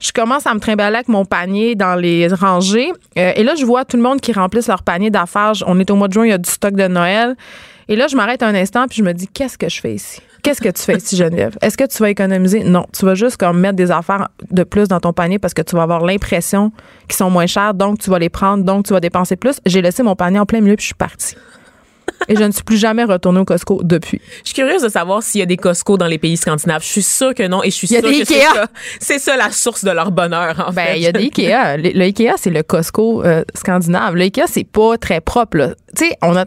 Je 0.00 0.12
commence 0.12 0.46
à 0.46 0.54
me 0.54 0.60
trimballer 0.60 0.96
avec 0.96 1.08
mon 1.08 1.24
panier 1.24 1.74
dans 1.74 1.94
les 1.94 2.28
rangées. 2.28 2.92
Euh, 3.18 3.32
et 3.34 3.42
là, 3.42 3.54
je 3.54 3.64
vois 3.64 3.84
tout 3.84 3.96
le 3.96 4.02
monde 4.02 4.20
qui 4.20 4.32
remplisse 4.32 4.68
leur 4.68 4.82
panier 4.82 5.10
d'affaires. 5.10 5.52
On 5.66 5.78
est 5.80 5.90
au 5.90 5.96
mois 5.96 6.08
de 6.08 6.12
juin, 6.12 6.26
il 6.26 6.30
y 6.30 6.32
a 6.32 6.38
du 6.38 6.50
stock 6.50 6.74
de 6.74 6.86
Noël. 6.86 7.34
Et 7.88 7.96
là, 7.96 8.08
je 8.08 8.16
m'arrête 8.16 8.42
un 8.42 8.54
instant 8.54 8.86
puis 8.88 8.98
je 8.98 9.02
me 9.02 9.12
dis, 9.12 9.28
qu'est-ce 9.28 9.56
que 9.56 9.68
je 9.68 9.80
fais 9.80 9.94
ici? 9.94 10.20
Qu'est-ce 10.42 10.60
que 10.60 10.68
tu 10.68 10.82
fais 10.82 10.96
ici, 10.96 11.16
Geneviève? 11.16 11.56
Est-ce 11.60 11.76
que 11.76 11.84
tu 11.84 11.98
vas 11.98 12.10
économiser? 12.10 12.62
Non. 12.62 12.86
Tu 12.96 13.04
vas 13.04 13.14
juste 13.14 13.36
comme 13.36 13.58
mettre 13.58 13.76
des 13.76 13.90
affaires 13.90 14.28
de 14.50 14.62
plus 14.64 14.88
dans 14.88 15.00
ton 15.00 15.12
panier 15.12 15.38
parce 15.38 15.54
que 15.54 15.62
tu 15.62 15.74
vas 15.76 15.82
avoir 15.82 16.04
l'impression 16.04 16.70
qu'ils 17.08 17.16
sont 17.16 17.30
moins 17.30 17.46
chers, 17.46 17.74
donc 17.74 17.98
tu 17.98 18.10
vas 18.10 18.18
les 18.18 18.28
prendre, 18.28 18.64
donc 18.64 18.86
tu 18.86 18.92
vas 18.92 19.00
dépenser 19.00 19.36
plus. 19.36 19.60
J'ai 19.66 19.82
laissé 19.82 20.02
mon 20.02 20.14
panier 20.14 20.38
en 20.38 20.46
plein 20.46 20.60
milieu 20.60 20.76
puis 20.76 20.82
je 20.82 20.88
suis 20.88 20.94
partie. 20.94 21.36
et 22.28 22.36
je 22.36 22.42
ne 22.42 22.50
suis 22.52 22.62
plus 22.62 22.76
jamais 22.78 23.04
retournée 23.04 23.40
au 23.40 23.44
Costco 23.44 23.80
depuis. 23.82 24.20
Je 24.42 24.48
suis 24.48 24.54
curieuse 24.54 24.82
de 24.82 24.88
savoir 24.88 25.22
s'il 25.22 25.40
y 25.40 25.42
a 25.42 25.46
des 25.46 25.56
Costco 25.56 25.96
dans 25.96 26.06
les 26.06 26.18
pays 26.18 26.36
scandinaves. 26.36 26.82
Je 26.82 26.88
suis 26.88 27.02
sûre 27.02 27.34
que 27.34 27.46
non 27.46 27.62
et 27.62 27.70
je 27.70 27.74
suis 27.76 27.86
sûre 27.86 28.02
que 28.02 28.12
c'est 28.24 28.40
ça. 28.40 28.66
C'est 29.00 29.18
ça 29.18 29.36
la 29.36 29.50
source 29.50 29.84
de 29.84 29.90
leur 29.90 30.10
bonheur, 30.10 30.64
en 30.68 30.72
Ben, 30.72 30.84
fait. 30.86 30.96
il 30.98 31.02
y 31.02 31.06
a 31.06 31.12
des 31.12 31.20
Ikea. 31.24 31.76
Le, 31.76 31.90
le 31.90 32.02
Ikea, 32.04 32.34
c'est 32.36 32.50
le 32.50 32.62
Costco 32.62 33.24
euh, 33.24 33.42
scandinave. 33.54 34.14
Le 34.14 34.22
Ikea, 34.22 34.44
c'est 34.46 34.64
pas 34.66 34.96
très 34.98 35.20
propre, 35.20 35.56
là. 35.58 35.68
Tu 35.96 36.04
sais, 36.06 36.16
on 36.22 36.36
a. 36.36 36.44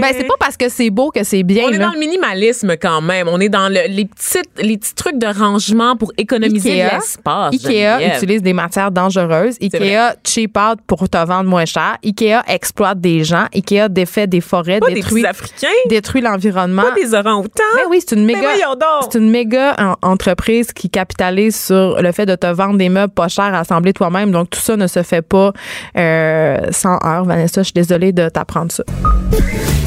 Ben, 0.00 0.08
c'est 0.12 0.24
pas 0.24 0.34
parce 0.38 0.56
que 0.56 0.68
c'est 0.68 0.90
beau 0.90 1.10
que 1.10 1.22
c'est 1.24 1.42
bien, 1.42 1.64
On 1.66 1.68
est 1.70 1.78
là. 1.78 1.86
dans 1.86 1.92
le 1.92 1.98
minimalisme 1.98 2.76
quand 2.80 3.00
même. 3.02 3.28
On 3.28 3.40
est 3.40 3.48
dans 3.50 3.68
le- 3.68 3.88
les 3.88 4.06
petites, 4.06 4.48
les 4.58 4.78
petits 4.78 4.94
trucs 4.94 5.18
de 5.18 5.26
rangement 5.26 5.96
pour 5.96 6.12
économiser 6.16 6.82
Ikea, 6.82 6.94
l'espace. 6.94 7.52
Ikea 7.54 7.68
Geneviève. 7.98 8.16
utilise 8.16 8.42
des 8.42 8.52
matières 8.54 8.90
dangereuses. 8.90 9.56
Ikea 9.60 10.14
cheap 10.24 10.56
out 10.56 10.78
pour 10.86 11.08
te 11.08 11.18
vendre 11.26 11.48
moins 11.50 11.66
cher. 11.66 11.96
Ikea 12.04 12.42
exploite 12.48 13.00
des 13.00 13.24
gens. 13.24 13.46
Ikea 13.54 13.88
défait 13.90 14.26
des 14.26 14.40
forêts, 14.40 14.80
des 14.80 14.94
détruit, 14.94 15.15
petits 15.22 15.26
Africains, 15.26 15.68
détruit 15.88 16.20
l'environnement. 16.20 16.82
pas 16.82 16.94
des 16.94 17.14
orang-outans. 17.14 17.62
Ben 17.76 17.82
oui, 17.90 18.02
c'est 18.06 18.14
une 18.16 18.24
méga, 18.24 18.40
voyons 18.40 18.74
donc. 18.74 19.10
c'est 19.10 19.18
une 19.18 19.30
méga 19.30 19.74
en- 19.78 19.96
entreprise 20.10 20.72
qui 20.72 20.90
capitalise 20.90 21.56
sur 21.56 22.00
le 22.00 22.12
fait 22.12 22.26
de 22.26 22.34
te 22.34 22.46
vendre 22.46 22.78
des 22.78 22.88
meubles 22.88 23.12
pas 23.12 23.28
chers 23.28 23.54
à 23.54 23.60
assembler 23.60 23.92
toi-même. 23.92 24.30
Donc 24.30 24.50
tout 24.50 24.60
ça 24.60 24.76
ne 24.76 24.86
se 24.86 25.02
fait 25.02 25.22
pas 25.22 25.52
euh, 25.96 26.58
sans 26.70 26.98
heure. 27.04 27.24
Vanessa, 27.24 27.60
je 27.62 27.66
suis 27.66 27.72
désolée 27.74 28.12
de 28.12 28.28
t'apprendre 28.28 28.72
ça. 28.72 28.82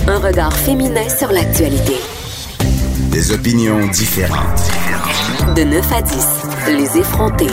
Un 0.07 0.17
regard 0.19 0.53
féminin 0.55 1.07
sur 1.09 1.31
l'actualité. 1.31 1.93
Des 3.11 3.31
opinions 3.31 3.87
différentes. 3.87 4.61
De 5.55 5.63
9 5.63 5.91
à 5.93 6.01
10, 6.01 6.27
les 6.67 6.97
effrontés. 6.99 7.47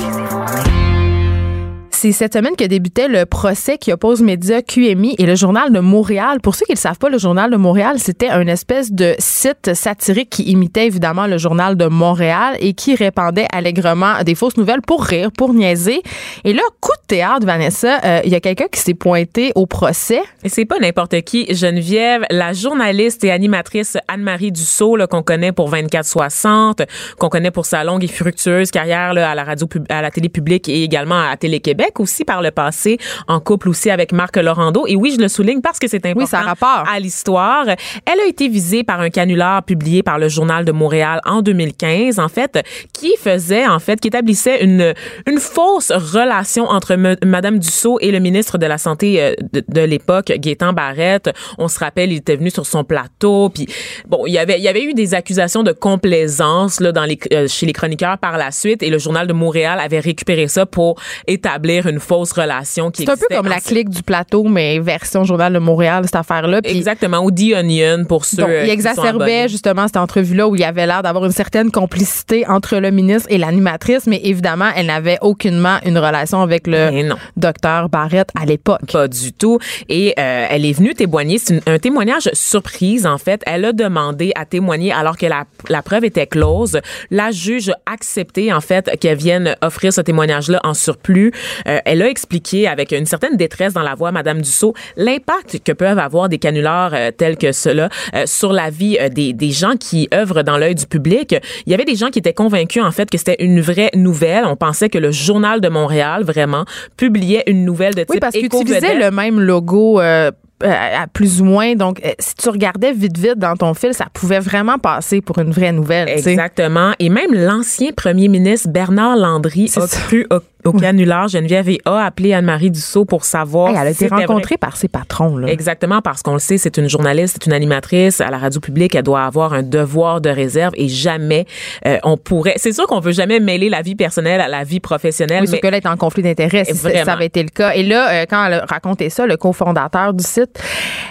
C'est 2.07 2.13
cette 2.13 2.35
semaine 2.35 2.55
que 2.55 2.63
débutait 2.63 3.09
le 3.09 3.27
procès 3.27 3.79
qui 3.79 3.93
oppose 3.93 4.23
Média 4.23 4.63
QMI 4.63 5.17
et 5.19 5.27
le 5.27 5.35
Journal 5.35 5.73
de 5.73 5.81
Montréal. 5.81 6.41
Pour 6.41 6.55
ceux 6.55 6.65
qui 6.65 6.71
ne 6.71 6.77
le 6.77 6.81
savent 6.81 6.99
pas, 6.99 7.09
le 7.09 7.19
Journal 7.19 7.51
de 7.51 7.57
Montréal, 7.57 7.99
c'était 7.99 8.29
un 8.29 8.47
espèce 8.47 8.93
de 8.93 9.17
site 9.19 9.75
satirique 9.75 10.31
qui 10.31 10.45
imitait 10.45 10.87
évidemment 10.87 11.27
le 11.27 11.37
Journal 11.37 11.77
de 11.77 11.87
Montréal 11.87 12.59
et 12.61 12.75
qui 12.75 12.95
répandait 12.95 13.49
allègrement 13.53 14.23
des 14.25 14.37
fausses 14.37 14.57
nouvelles 14.57 14.83
pour 14.83 15.03
rire, 15.03 15.33
pour 15.37 15.53
niaiser. 15.53 16.01
Et 16.45 16.53
là, 16.53 16.63
coup 16.81 16.93
de 16.93 17.07
théâtre, 17.09 17.45
Vanessa, 17.45 17.99
euh, 18.05 18.21
il 18.25 18.31
y 18.31 18.37
a 18.37 18.41
quelqu'un 18.41 18.69
qui 18.71 18.79
s'est 18.79 18.95
pointé 18.95 19.51
au 19.57 19.67
procès. 19.67 20.23
Et 20.45 20.49
c'est 20.49 20.65
pas 20.65 20.79
n'importe 20.79 21.21
qui. 21.23 21.53
Geneviève, 21.53 22.25
la 22.31 22.53
journaliste 22.53 23.25
et 23.25 23.33
animatrice 23.33 23.99
Anne-Marie 24.07 24.53
Dussault, 24.53 24.97
qu'on 25.11 25.25
connaît 25.25 25.51
pour 25.51 25.73
24-60, 25.73 26.87
qu'on 27.19 27.29
connaît 27.29 27.51
pour 27.51 27.67
sa 27.67 27.83
longue 27.83 28.05
et 28.05 28.09
fructueuse 28.09 28.71
carrière 28.71 29.13
là, 29.13 29.33
à 29.33 29.35
la 29.35 29.43
radio, 29.43 29.67
à 29.89 30.03
la 30.03 30.13
télé 30.13 30.29
publique 30.29 30.69
et 30.69 30.85
également 30.85 31.29
à 31.29 31.37
Télé-Québec 31.37 31.96
aussi 32.01 32.25
par 32.25 32.43
le 32.43 32.51
passé, 32.51 32.99
en 33.29 33.41
couple 33.41 33.69
aussi 33.69 33.91
avec 33.91 34.13
Marc 34.13 34.37
Laurando. 34.37 34.87
Et 34.87 34.97
oui, 34.97 35.13
je 35.17 35.21
le 35.23 35.29
souligne 35.29 35.61
parce 35.61 35.79
que 35.79 35.89
c'est 35.89 36.05
important 36.07 36.27
ça 36.27 36.41
a 36.41 36.43
rapport. 36.43 36.85
à 36.91 36.99
l'histoire. 37.01 37.67
Elle 37.67 38.21
a 38.21 38.27
été 38.27 38.49
visée 38.49 38.85
par 38.85 39.01
un 39.01 39.11
canular 39.11 39.63
publié 39.63 40.03
par 40.03 40.19
le 40.19 40.29
Journal 40.29 40.65
de 40.65 40.73
Montréal 40.73 41.21
en 41.25 41.43
2015, 41.43 42.19
en 42.19 42.29
fait, 42.29 42.59
qui 42.93 43.13
faisait, 43.17 43.67
en 43.67 43.79
fait, 43.79 44.01
qui 44.01 44.09
établissait 44.09 44.63
une, 44.65 44.95
une 45.27 45.39
fausse 45.39 45.93
relation 45.93 46.65
entre 46.67 46.97
me- 46.97 47.17
Madame 47.25 47.59
Dussault 47.59 47.99
et 48.01 48.11
le 48.11 48.19
ministre 48.19 48.59
de 48.59 48.67
la 48.67 48.79
Santé 48.79 49.23
euh, 49.23 49.35
de, 49.53 49.63
de 49.67 49.81
l'époque, 49.83 50.33
Gaétan 50.37 50.73
Barrette. 50.73 51.31
On 51.59 51.69
se 51.69 51.79
rappelle, 51.79 52.13
il 52.13 52.17
était 52.19 52.37
venu 52.37 52.51
sur 52.51 52.67
son 52.67 52.85
plateau, 52.85 53.49
puis 53.51 53.67
bon, 54.09 54.25
il 54.27 54.33
y 54.33 54.39
avait, 54.39 54.59
il 54.59 54.63
y 54.65 54.69
avait 54.69 54.83
eu 54.85 54.95
des 54.95 55.15
accusations 55.15 55.63
de 55.63 55.73
complaisance 55.73 56.81
là 56.81 56.93
dans 56.93 57.05
les, 57.05 57.19
euh, 57.33 57.47
chez 57.49 57.67
les 57.67 57.73
chroniqueurs 57.73 58.19
par 58.19 58.39
la 58.39 58.51
suite, 58.51 58.83
et 58.83 58.91
le 58.91 58.99
Journal 58.99 59.27
de 59.27 59.33
Montréal 59.33 59.79
avait 59.83 60.01
récupéré 60.01 60.49
ça 60.49 60.67
pour 60.67 61.01
établir 61.27 61.76
une 61.85 62.01
fausse 62.01 62.33
relation 62.33 62.91
qui 62.91 63.05
C'est 63.05 63.11
un 63.11 63.17
peu 63.17 63.27
comme 63.35 63.49
la 63.49 63.61
clique 63.61 63.91
du 63.91 64.03
plateau, 64.03 64.45
mais 64.45 64.79
version 64.79 65.25
Journal 65.25 65.53
de 65.53 65.59
Montréal, 65.59 66.05
cette 66.05 66.17
affaire-là. 66.17 66.61
Exactement, 66.65 67.19
ou 67.25 67.31
The 67.31 67.55
Onion 67.59 68.05
pour 68.09 68.25
ceux 68.25 68.39
Donc, 68.39 68.49
euh, 68.49 68.65
il 68.65 68.71
exacerbait 68.71 69.49
justement 69.49 69.87
cette 69.87 69.97
entrevue-là 69.97 70.49
où 70.49 70.55
il 70.55 70.61
y 70.61 70.65
avait 70.65 70.87
l'air 70.87 71.03
d'avoir 71.03 71.25
une 71.25 71.33
certaine 71.33 71.71
complicité 71.71 72.47
entre 72.47 72.77
le 72.77 72.91
ministre 72.91 73.29
et 73.31 73.39
l'animatrice, 73.39 74.07
mais 74.07 74.21
évidemment, 74.23 74.71
elle 74.77 74.87
n'avait 74.87 75.19
aucunement 75.21 75.79
une 75.85 75.99
relation 75.99 76.41
avec 76.41 76.67
le 76.67 77.13
docteur 77.37 77.89
Barrett 77.89 78.29
à 78.41 78.47
l'époque. 78.47 78.93
Pas 78.93 79.09
du 79.09 79.33
tout. 79.33 79.59
Et 79.89 80.15
euh, 80.19 80.47
elle 80.51 80.65
est 80.65 80.73
venue 80.73 80.95
témoigner. 80.95 81.39
C'est 81.39 81.67
un 81.69 81.79
témoignage 81.79 82.29
surprise, 82.33 83.07
en 83.07 83.19
fait. 83.19 83.43
Elle 83.47 83.65
a 83.65 83.73
demandé 83.73 84.33
à 84.35 84.45
témoigner 84.45 84.93
alors 84.93 85.17
que 85.17 85.27
la, 85.27 85.45
la 85.69 85.83
preuve 85.83 86.05
était 86.05 86.27
close. 86.27 86.79
La 87.11 87.31
juge 87.31 87.71
a 87.71 87.93
accepté, 87.93 88.53
en 88.53 88.61
fait, 88.61 88.99
qu'elle 89.01 89.19
vienne 89.19 89.57
offrir 89.63 89.93
ce 89.93 90.01
témoignage-là 90.01 90.61
en 90.65 90.75
surplus. 90.75 91.33
Euh, 91.67 91.79
elle 91.85 92.03
a 92.03 92.09
expliqué 92.09 92.69
avec 92.69 92.93
une 92.93 93.07
certaine 93.07 93.37
détresse 93.37 93.73
dans 93.73 93.83
la 93.83 93.95
voix, 93.95 94.13
Madame 94.13 94.41
Dussault, 94.41 94.75
l'impact 94.97 95.61
que 95.65 95.73
peuvent 95.73 95.99
avoir 95.99 96.29
des 96.29 96.39
canulars 96.39 96.93
euh, 96.95 97.11
tels 97.11 97.37
que 97.37 97.53
cela 97.53 97.89
euh, 98.15 98.25
sur 98.27 98.53
la 98.53 98.71
vie 98.71 98.99
des, 99.13 99.33
des 99.33 99.51
gens 99.51 99.75
qui 99.79 100.09
œuvrent 100.15 100.43
dans 100.43 100.59
l'œil 100.59 100.75
du 100.75 100.87
public. 100.87 101.35
Il 101.67 101.71
y 101.71 101.75
avait 101.75 101.85
des 101.85 101.97
gens 101.97 102.09
qui 102.11 102.19
étaient 102.19 102.33
convaincus, 102.35 102.83
en 102.83 102.91
fait, 102.91 103.11
que 103.11 103.19
c'était 103.19 103.37
une 103.45 103.61
vraie 103.61 103.91
nouvelle. 103.95 104.45
On 104.47 104.57
pensait 104.57 104.89
que 104.89 104.99
le 104.99 105.11
Journal 105.11 105.61
de 105.61 105.69
Montréal, 105.69 106.25
vraiment, 106.25 106.65
publiait 106.97 107.45
une 107.47 107.65
nouvelle 107.65 107.95
de 107.95 108.01
type 108.01 108.11
Oui, 108.11 108.21
parce 108.21 108.35
qu'il 108.35 108.47
éco-vedette. 108.47 108.83
utilisait 108.83 108.99
le 109.05 109.11
même 109.11 109.41
logo. 109.41 110.01
à 110.01 111.07
plus 111.13 111.43
ou 111.43 111.45
moins. 111.45 111.75
Donc, 111.75 112.01
si 112.19 112.35
tu 112.35 112.49
regardais 112.49 112.93
vite, 112.93 113.19
vite 113.19 113.39
dans 113.39 113.57
ton 113.57 113.75
fil, 113.75 113.93
ça 113.93 114.07
pouvait 114.13 114.41
vraiment 114.41 114.79
passer 114.79 115.21
pour 115.21 115.39
une 115.39 115.51
vraie 115.51 115.73
nouvelle. 115.73 116.09
Exactement. 116.09 116.93
Et 116.99 117.11
même 117.11 117.33
l'ancien 117.35 117.91
premier 117.95 118.29
ministre 118.29 118.71
Bernard 118.71 119.17
Landry 119.17 119.71
a 119.77 119.87
ça. 119.87 119.99
cru 119.99 120.27
au, 120.67 120.71
au 120.71 120.73
canular 120.79 121.29
Geneviève 121.29 121.69
et 121.69 121.81
a 121.85 122.05
appelé 122.05 122.33
Anne-Marie 122.35 122.71
Dussault 122.71 123.05
pour 123.05 123.25
savoir. 123.25 123.71
Hey, 123.71 123.77
elle 123.81 123.87
a 123.89 123.91
été 123.91 124.09
rencontrée 124.09 124.57
par 124.57 124.77
ses 124.77 124.89
patrons. 124.89 125.37
Là. 125.37 125.49
Exactement, 125.49 126.01
parce 126.03 126.23
qu'on 126.23 126.35
le 126.35 126.39
sait, 126.39 126.59
c'est 126.59 126.77
une 126.77 126.89
journaliste, 126.89 127.39
c'est 127.41 127.47
une 127.47 127.53
animatrice 127.53 128.21
à 128.21 128.31
la 128.31 128.39
radio 128.39 128.61
publique. 128.61 128.95
Elle 128.95 129.03
doit 129.03 129.23
avoir 129.25 129.53
un 129.53 129.63
devoir 129.63 130.21
de 130.21 130.29
réserve 130.31 130.73
et 130.77 130.89
jamais 130.89 131.47
euh, 131.87 131.99
on 132.05 132.17
pourrait. 132.17 132.55
C'est 132.57 132.73
sûr 132.73 132.87
qu'on 132.87 133.01
veut 133.01 133.13
jamais 133.13 133.41
mêler 133.41 133.69
la 133.69 133.83
vie 133.83 133.95
personnelle 133.95 134.41
à 134.41 134.49
la 134.49 134.65
vie 134.65 134.81
professionnelle, 134.81 135.43
Oui, 135.45 135.49
mais 135.53 135.61
que 135.61 135.67
là, 135.69 135.77
est 135.77 135.87
en 135.87 135.97
conflit 135.97 136.23
d'intérêts 136.23 136.65
si 136.65 136.75
ça- 136.75 136.89
avait 137.13 137.27
été 137.27 137.43
le 137.43 137.49
cas. 137.51 137.73
Et 137.75 137.83
là, 137.83 138.11
euh, 138.11 138.25
quand 138.29 138.45
elle 138.47 138.55
a 138.55 138.65
raconté 138.67 139.11
ça, 139.11 139.27
le 139.27 139.37
cofondateur 139.37 140.13
du 140.13 140.25
site, 140.25 140.61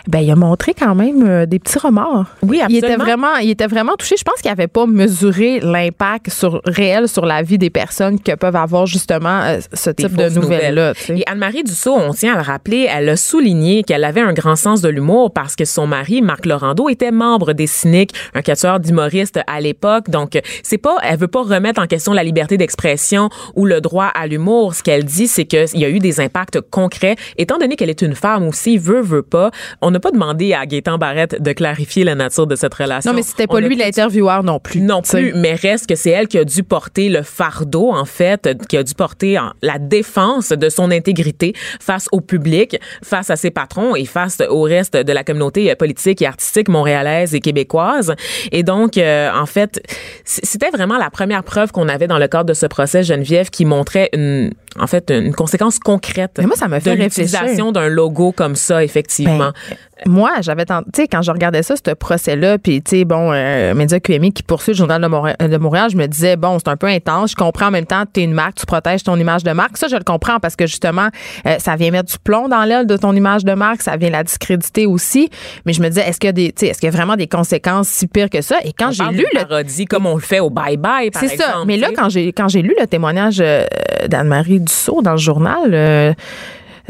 ben, 0.07 0.19
il 0.19 0.29
a 0.31 0.35
montré 0.35 0.73
quand 0.73 0.93
même 0.95 1.23
euh, 1.27 1.45
des 1.45 1.59
petits 1.59 1.79
remords. 1.79 2.25
Oui, 2.41 2.61
Il 2.69 2.77
était 2.77 2.87
absolument. 2.87 3.03
vraiment, 3.05 3.35
il 3.41 3.49
était 3.49 3.67
vraiment 3.67 3.93
touché. 3.97 4.15
Je 4.17 4.23
pense 4.23 4.41
qu'il 4.41 4.51
n'avait 4.51 4.67
pas 4.67 4.85
mesuré 4.85 5.59
l'impact 5.61 6.29
sur, 6.29 6.61
réel 6.65 7.07
sur 7.07 7.25
la 7.25 7.41
vie 7.41 7.57
des 7.57 7.69
personnes 7.69 8.19
que 8.19 8.33
peuvent 8.35 8.55
avoir 8.55 8.85
justement 8.85 9.39
euh, 9.45 9.59
ce 9.73 9.89
type 9.89 10.15
de 10.15 10.29
nouvelles-là. 10.29 10.93
Et 11.09 11.23
Anne-Marie 11.27 11.63
Dussault, 11.63 11.95
on 11.95 12.13
tient 12.13 12.33
à 12.33 12.37
le 12.37 12.43
rappeler, 12.43 12.87
elle 12.89 13.09
a 13.09 13.15
souligné 13.15 13.83
qu'elle 13.83 14.03
avait 14.03 14.21
un 14.21 14.33
grand 14.33 14.55
sens 14.55 14.81
de 14.81 14.89
l'humour 14.89 15.31
parce 15.31 15.55
que 15.55 15.65
son 15.65 15.87
mari, 15.87 16.21
Marc 16.21 16.45
Laurando, 16.45 16.89
était 16.89 17.11
membre 17.11 17.53
des 17.53 17.67
Cyniques, 17.67 18.13
un 18.33 18.41
quatuor 18.41 18.79
d'humoristes 18.79 19.39
à 19.47 19.59
l'époque. 19.59 20.09
Donc, 20.09 20.39
c'est 20.63 20.77
pas, 20.77 20.97
elle 21.03 21.17
veut 21.17 21.27
pas 21.27 21.43
remettre 21.43 21.81
en 21.81 21.87
question 21.87 22.13
la 22.13 22.23
liberté 22.23 22.57
d'expression 22.57 23.29
ou 23.55 23.65
le 23.65 23.81
droit 23.81 24.05
à 24.13 24.27
l'humour. 24.27 24.75
Ce 24.75 24.83
qu'elle 24.83 25.03
dit, 25.03 25.27
c'est 25.27 25.45
qu'il 25.45 25.79
y 25.79 25.85
a 25.85 25.89
eu 25.89 25.99
des 25.99 26.19
impacts 26.19 26.61
concrets. 26.61 27.15
Étant 27.37 27.57
donné 27.57 27.75
qu'elle 27.75 27.89
est 27.89 28.01
une 28.01 28.15
femme 28.15 28.47
aussi, 28.47 28.77
veut, 28.77 29.01
veut 29.01 29.23
pas, 29.23 29.51
on 29.81 29.91
n'a 29.91 29.99
pas 29.99 30.11
demandé 30.11 30.53
à 30.53 30.65
Gaétan 30.65 30.97
Barrette 30.97 31.41
de 31.41 31.51
clarifier 31.53 32.03
la 32.03 32.15
nature 32.15 32.47
de 32.47 32.55
cette 32.55 32.73
relation. 32.73 33.11
Non, 33.11 33.15
mais 33.15 33.23
c'était 33.23 33.47
pas 33.47 33.59
lui 33.59 33.75
l'intervieweur 33.75 34.43
non 34.43 34.59
plus. 34.59 34.81
non 34.81 35.01
plus, 35.01 35.33
mais 35.35 35.53
reste 35.53 35.87
que 35.87 35.95
c'est 35.95 36.11
elle 36.11 36.27
qui 36.27 36.37
a 36.37 36.43
dû 36.43 36.63
porter 36.63 37.09
le 37.09 37.21
fardeau, 37.21 37.91
en 37.91 38.05
fait, 38.05 38.49
qui 38.67 38.77
a 38.77 38.83
dû 38.83 38.93
porter 38.93 39.34
la 39.61 39.79
défense 39.79 40.49
de 40.49 40.69
son 40.69 40.91
intégrité 40.91 41.53
face 41.79 42.07
au 42.11 42.21
public, 42.21 42.79
face 43.03 43.29
à 43.29 43.35
ses 43.35 43.51
patrons 43.51 43.95
et 43.95 44.05
face 44.05 44.41
au 44.49 44.61
reste 44.61 44.95
de 44.95 45.13
la 45.13 45.23
communauté 45.23 45.71
euh, 45.71 45.75
politique 45.75 46.21
et 46.21 46.25
artistique 46.25 46.69
montréalaise 46.69 47.35
et 47.35 47.39
québécoise. 47.39 48.15
Et 48.51 48.63
donc, 48.63 48.97
euh, 48.97 49.31
en 49.33 49.45
fait, 49.45 49.81
c'était 50.23 50.69
vraiment 50.69 50.97
la 50.97 51.09
première 51.09 51.43
preuve 51.43 51.71
qu'on 51.71 51.89
avait 51.89 52.07
dans 52.07 52.19
le 52.19 52.27
cadre 52.27 52.45
de 52.45 52.53
ce 52.53 52.65
procès 52.65 53.03
Geneviève 53.03 53.49
qui 53.49 53.65
montrait 53.65 54.09
une, 54.13 54.51
en 54.77 54.87
fait, 54.87 55.09
une 55.09 55.33
conséquence 55.33 55.79
concrète 55.79 56.33
Mais 56.37 56.45
moi, 56.45 56.55
ça 56.55 56.67
fait 56.67 56.95
de 56.95 57.03
l'utilisation 57.03 57.71
d'un 57.71 57.87
logo 57.87 58.31
comme 58.31 58.55
ça, 58.55 58.83
effectivement. 58.83 59.51
Ben, 59.69 59.77
moi, 60.05 60.31
j'avais 60.41 60.65
tu 60.65 60.73
sais, 60.93 61.07
quand 61.07 61.21
je 61.21 61.31
regardais 61.31 61.63
ça, 61.63 61.75
ce 61.77 61.93
procès-là, 61.93 62.57
puis, 62.57 62.81
tu 62.81 62.97
sais, 62.97 63.05
bon, 63.05 63.31
euh, 63.31 63.73
Média 63.73 63.99
QMI 63.99 64.33
qui 64.33 64.43
poursuit 64.43 64.73
le 64.73 64.77
Journal 64.77 65.01
de 65.01 65.07
Montréal, 65.07 65.37
de 65.39 65.57
Montréal, 65.57 65.89
je 65.89 65.95
me 65.95 66.05
disais, 66.07 66.35
bon, 66.35 66.59
c'est 66.59 66.67
un 66.67 66.75
peu 66.75 66.87
intense. 66.87 67.31
Je 67.31 67.35
comprends 67.35 67.67
en 67.67 67.71
même 67.71 67.85
temps, 67.85 68.03
tu 68.11 68.19
es 68.19 68.23
une 68.23 68.33
marque, 68.33 68.55
tu 68.55 68.65
protèges 68.65 69.03
ton 69.03 69.15
image 69.15 69.43
de 69.43 69.51
marque. 69.51 69.77
Ça, 69.77 69.87
je 69.87 69.95
le 69.95 70.03
comprends 70.03 70.39
parce 70.41 70.57
que, 70.57 70.67
justement, 70.67 71.07
euh, 71.47 71.55
ça 71.59 71.77
vient 71.77 71.91
mettre 71.91 72.11
du 72.11 72.19
plomb 72.19 72.49
dans 72.49 72.65
l'aile 72.65 72.87
de 72.87 72.97
ton 72.97 73.15
image 73.15 73.45
de 73.45 73.53
marque, 73.53 73.81
ça 73.81 73.95
vient 73.95 74.09
la 74.09 74.23
discréditer 74.23 74.85
aussi. 74.85 75.29
Mais 75.65 75.71
je 75.71 75.81
me 75.81 75.87
disais, 75.87 76.01
est-ce 76.01 76.19
qu'il 76.19 76.27
y 76.27 76.29
a 76.29 76.33
des, 76.33 76.53
est-ce 76.61 76.79
qu'il 76.79 76.87
y 76.87 76.93
a 76.93 76.95
vraiment 76.95 77.15
des 77.15 77.27
conséquences 77.27 77.87
si 77.87 78.07
pires 78.07 78.29
que 78.29 78.41
ça? 78.41 78.57
Et 78.65 78.73
quand 78.73 78.91
j'ai 78.91 79.05
lu 79.05 79.25
le 79.33 79.45
parodie 79.45 79.85
comme 79.85 80.05
on 80.05 80.15
le 80.15 80.21
fait 80.21 80.41
au 80.41 80.49
Bye 80.49 80.75
Bye, 80.75 81.11
par 81.11 81.21
c'est 81.21 81.37
ça. 81.37 81.63
Mais 81.65 81.77
là, 81.77 81.89
quand 81.95 82.09
j'ai 82.09 82.33
quand 82.33 82.49
j'ai 82.49 82.61
lu 82.61 82.75
le 82.79 82.87
témoignage 82.87 83.37
euh, 83.39 83.63
d'Anne-Marie 84.07 84.59
Dussault 84.65 85.01
dans 85.01 85.11
le 85.11 85.17
journal, 85.17 85.73
euh, 85.73 86.13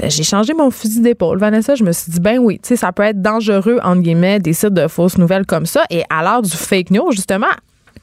j'ai 0.03 0.23
changé 0.23 0.53
mon 0.53 0.71
fusil 0.71 1.01
d'épaule. 1.01 1.39
Vanessa, 1.39 1.75
je 1.75 1.83
me 1.83 1.91
suis 1.91 2.11
dit, 2.11 2.19
ben 2.19 2.39
oui, 2.39 2.59
tu 2.61 2.69
sais, 2.69 2.75
ça 2.75 2.91
peut 2.91 3.03
être 3.03 3.21
dangereux, 3.21 3.79
entre 3.83 4.01
guillemets, 4.01 4.39
des 4.39 4.53
sites 4.53 4.73
de 4.73 4.87
fausses 4.87 5.17
nouvelles 5.17 5.45
comme 5.45 5.65
ça. 5.65 5.83
Et 5.89 6.03
à 6.09 6.23
l'heure 6.23 6.41
du 6.41 6.51
fake 6.51 6.91
news, 6.91 7.11
justement, 7.11 7.47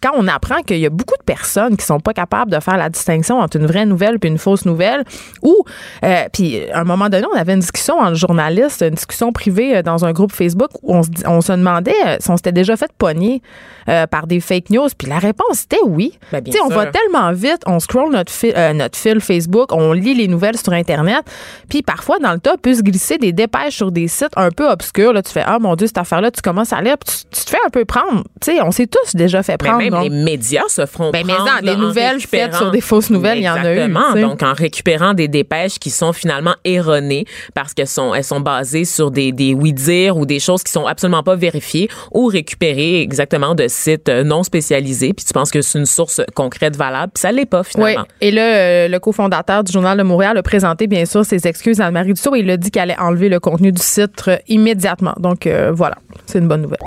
quand 0.02 0.12
on 0.16 0.26
apprend 0.28 0.62
qu'il 0.62 0.78
y 0.78 0.86
a 0.86 0.90
beaucoup 0.90 1.16
de 1.16 1.24
personnes 1.24 1.76
qui 1.76 1.84
sont 1.84 2.00
pas 2.00 2.12
capables 2.12 2.50
de 2.50 2.60
faire 2.60 2.76
la 2.76 2.88
distinction 2.88 3.38
entre 3.38 3.56
une 3.56 3.66
vraie 3.66 3.86
nouvelle 3.86 4.18
puis 4.18 4.28
une 4.28 4.38
fausse 4.38 4.64
nouvelle, 4.64 5.04
ou 5.42 5.64
euh, 6.04 6.24
puis 6.32 6.70
à 6.70 6.80
un 6.80 6.84
moment 6.84 7.08
donné, 7.08 7.26
on 7.32 7.36
avait 7.36 7.54
une 7.54 7.60
discussion 7.60 7.98
entre 7.98 8.14
journalistes, 8.14 8.82
une 8.82 8.94
discussion 8.94 9.32
privée 9.32 9.76
euh, 9.76 9.82
dans 9.82 10.04
un 10.04 10.12
groupe 10.12 10.32
Facebook 10.32 10.70
où 10.82 10.94
on 10.94 11.02
se, 11.02 11.10
on 11.26 11.40
se 11.40 11.52
demandait 11.52 11.94
euh, 12.06 12.16
si 12.20 12.30
on 12.30 12.36
s'était 12.36 12.52
déjà 12.52 12.76
fait 12.76 12.90
pogner 12.98 13.42
euh, 13.88 14.06
par 14.06 14.26
des 14.26 14.40
fake 14.40 14.70
news, 14.70 14.88
puis 14.96 15.08
la 15.08 15.18
réponse 15.18 15.64
était 15.64 15.82
oui. 15.84 16.18
Ben, 16.30 16.40
bien 16.40 16.52
Tu 16.52 16.58
sais, 16.58 16.64
on 16.64 16.68
va 16.68 16.86
tellement 16.86 17.32
vite, 17.32 17.62
on 17.66 17.80
scroll 17.80 18.12
notre, 18.12 18.32
euh, 18.44 18.72
notre 18.72 18.96
fil 18.96 19.20
Facebook, 19.20 19.72
on 19.72 19.92
lit 19.92 20.14
les 20.14 20.28
nouvelles 20.28 20.56
sur 20.56 20.72
Internet, 20.72 21.24
puis 21.68 21.82
parfois, 21.82 22.18
dans 22.20 22.32
le 22.32 22.38
tas, 22.38 22.56
peut 22.56 22.74
se 22.74 22.82
glisser 22.82 23.18
des 23.18 23.32
dépêches 23.32 23.76
sur 23.76 23.90
des 23.90 24.06
sites 24.06 24.32
un 24.36 24.50
peu 24.50 24.70
obscurs. 24.70 25.12
Là, 25.12 25.22
tu 25.22 25.32
fais, 25.32 25.42
ah 25.44 25.58
mon 25.58 25.74
Dieu, 25.74 25.88
cette 25.88 25.98
affaire-là, 25.98 26.30
tu 26.30 26.40
commences 26.42 26.72
à 26.72 26.80
lire, 26.80 26.96
puis 26.96 27.12
tu, 27.12 27.38
tu 27.38 27.44
te 27.44 27.50
fais 27.50 27.58
un 27.66 27.70
peu 27.70 27.84
prendre. 27.84 28.22
Tu 28.40 28.52
sais, 28.52 28.62
on 28.62 28.70
s'est 28.70 28.86
tous 28.86 29.16
déjà 29.16 29.42
fait 29.42 29.60
Mais 29.60 29.68
prendre. 29.68 29.82
Donc. 29.92 30.04
les 30.04 30.10
médias 30.10 30.62
se 30.68 30.84
feront 30.86 31.10
Ben, 31.10 31.24
mais 31.26 31.34
prendre, 31.34 31.50
non, 31.50 31.60
des 31.62 31.76
en 31.76 31.78
nouvelles 31.78 32.20
faites 32.20 32.54
sur 32.54 32.70
des 32.70 32.80
fausses 32.80 33.10
nouvelles, 33.10 33.38
il 33.38 33.44
y 33.44 33.48
en 33.48 33.54
a 33.54 33.72
eu, 33.72 33.78
Exactement. 33.78 34.28
Donc, 34.28 34.42
en 34.42 34.52
récupérant 34.54 35.14
des 35.14 35.28
dépêches 35.28 35.78
qui 35.78 35.90
sont 35.90 36.12
finalement 36.12 36.54
erronées 36.64 37.24
parce 37.54 37.74
qu'elles 37.74 37.86
sont, 37.86 38.14
elles 38.14 38.24
sont 38.24 38.40
basées 38.40 38.84
sur 38.84 39.10
des, 39.10 39.32
des 39.32 39.54
oui-dire 39.54 40.16
ou 40.16 40.26
des 40.26 40.40
choses 40.40 40.62
qui 40.62 40.72
sont 40.72 40.86
absolument 40.86 41.22
pas 41.22 41.36
vérifiées 41.36 41.88
ou 42.12 42.26
récupérées 42.26 43.00
exactement 43.00 43.54
de 43.54 43.66
sites 43.68 44.08
euh, 44.08 44.24
non 44.24 44.42
spécialisés. 44.42 45.12
Puis 45.12 45.24
tu 45.24 45.32
penses 45.32 45.50
que 45.50 45.60
c'est 45.62 45.78
une 45.78 45.86
source 45.86 46.20
concrète, 46.34 46.76
valable, 46.76 47.12
puis 47.14 47.20
ça 47.20 47.32
l'est 47.32 47.46
pas 47.46 47.60
Oui. 47.60 47.66
finalement. 47.70 48.06
Et 48.20 48.30
là, 48.30 48.42
euh, 48.56 48.88
le 48.88 48.98
cofondateur 48.98 49.64
du 49.64 49.72
Journal 49.72 49.96
de 49.98 50.02
Montréal 50.02 50.36
a 50.38 50.42
présenté, 50.42 50.86
bien 50.86 51.04
sûr, 51.04 51.24
ses 51.24 51.46
excuses 51.46 51.80
à 51.80 51.86
Anne-Marie 51.86 52.14
Dussault 52.14 52.34
et 52.34 52.40
il 52.40 52.50
a 52.50 52.56
dit 52.56 52.70
qu'elle 52.70 52.82
allait 52.90 52.98
enlever 52.98 53.28
le 53.28 53.40
contenu 53.40 53.72
du 53.72 53.82
site 53.82 54.30
immédiatement. 54.48 55.14
Donc, 55.18 55.46
euh, 55.46 55.70
voilà, 55.72 55.96
c'est 56.26 56.38
une 56.38 56.48
bonne 56.48 56.62
nouvelle. 56.62 56.78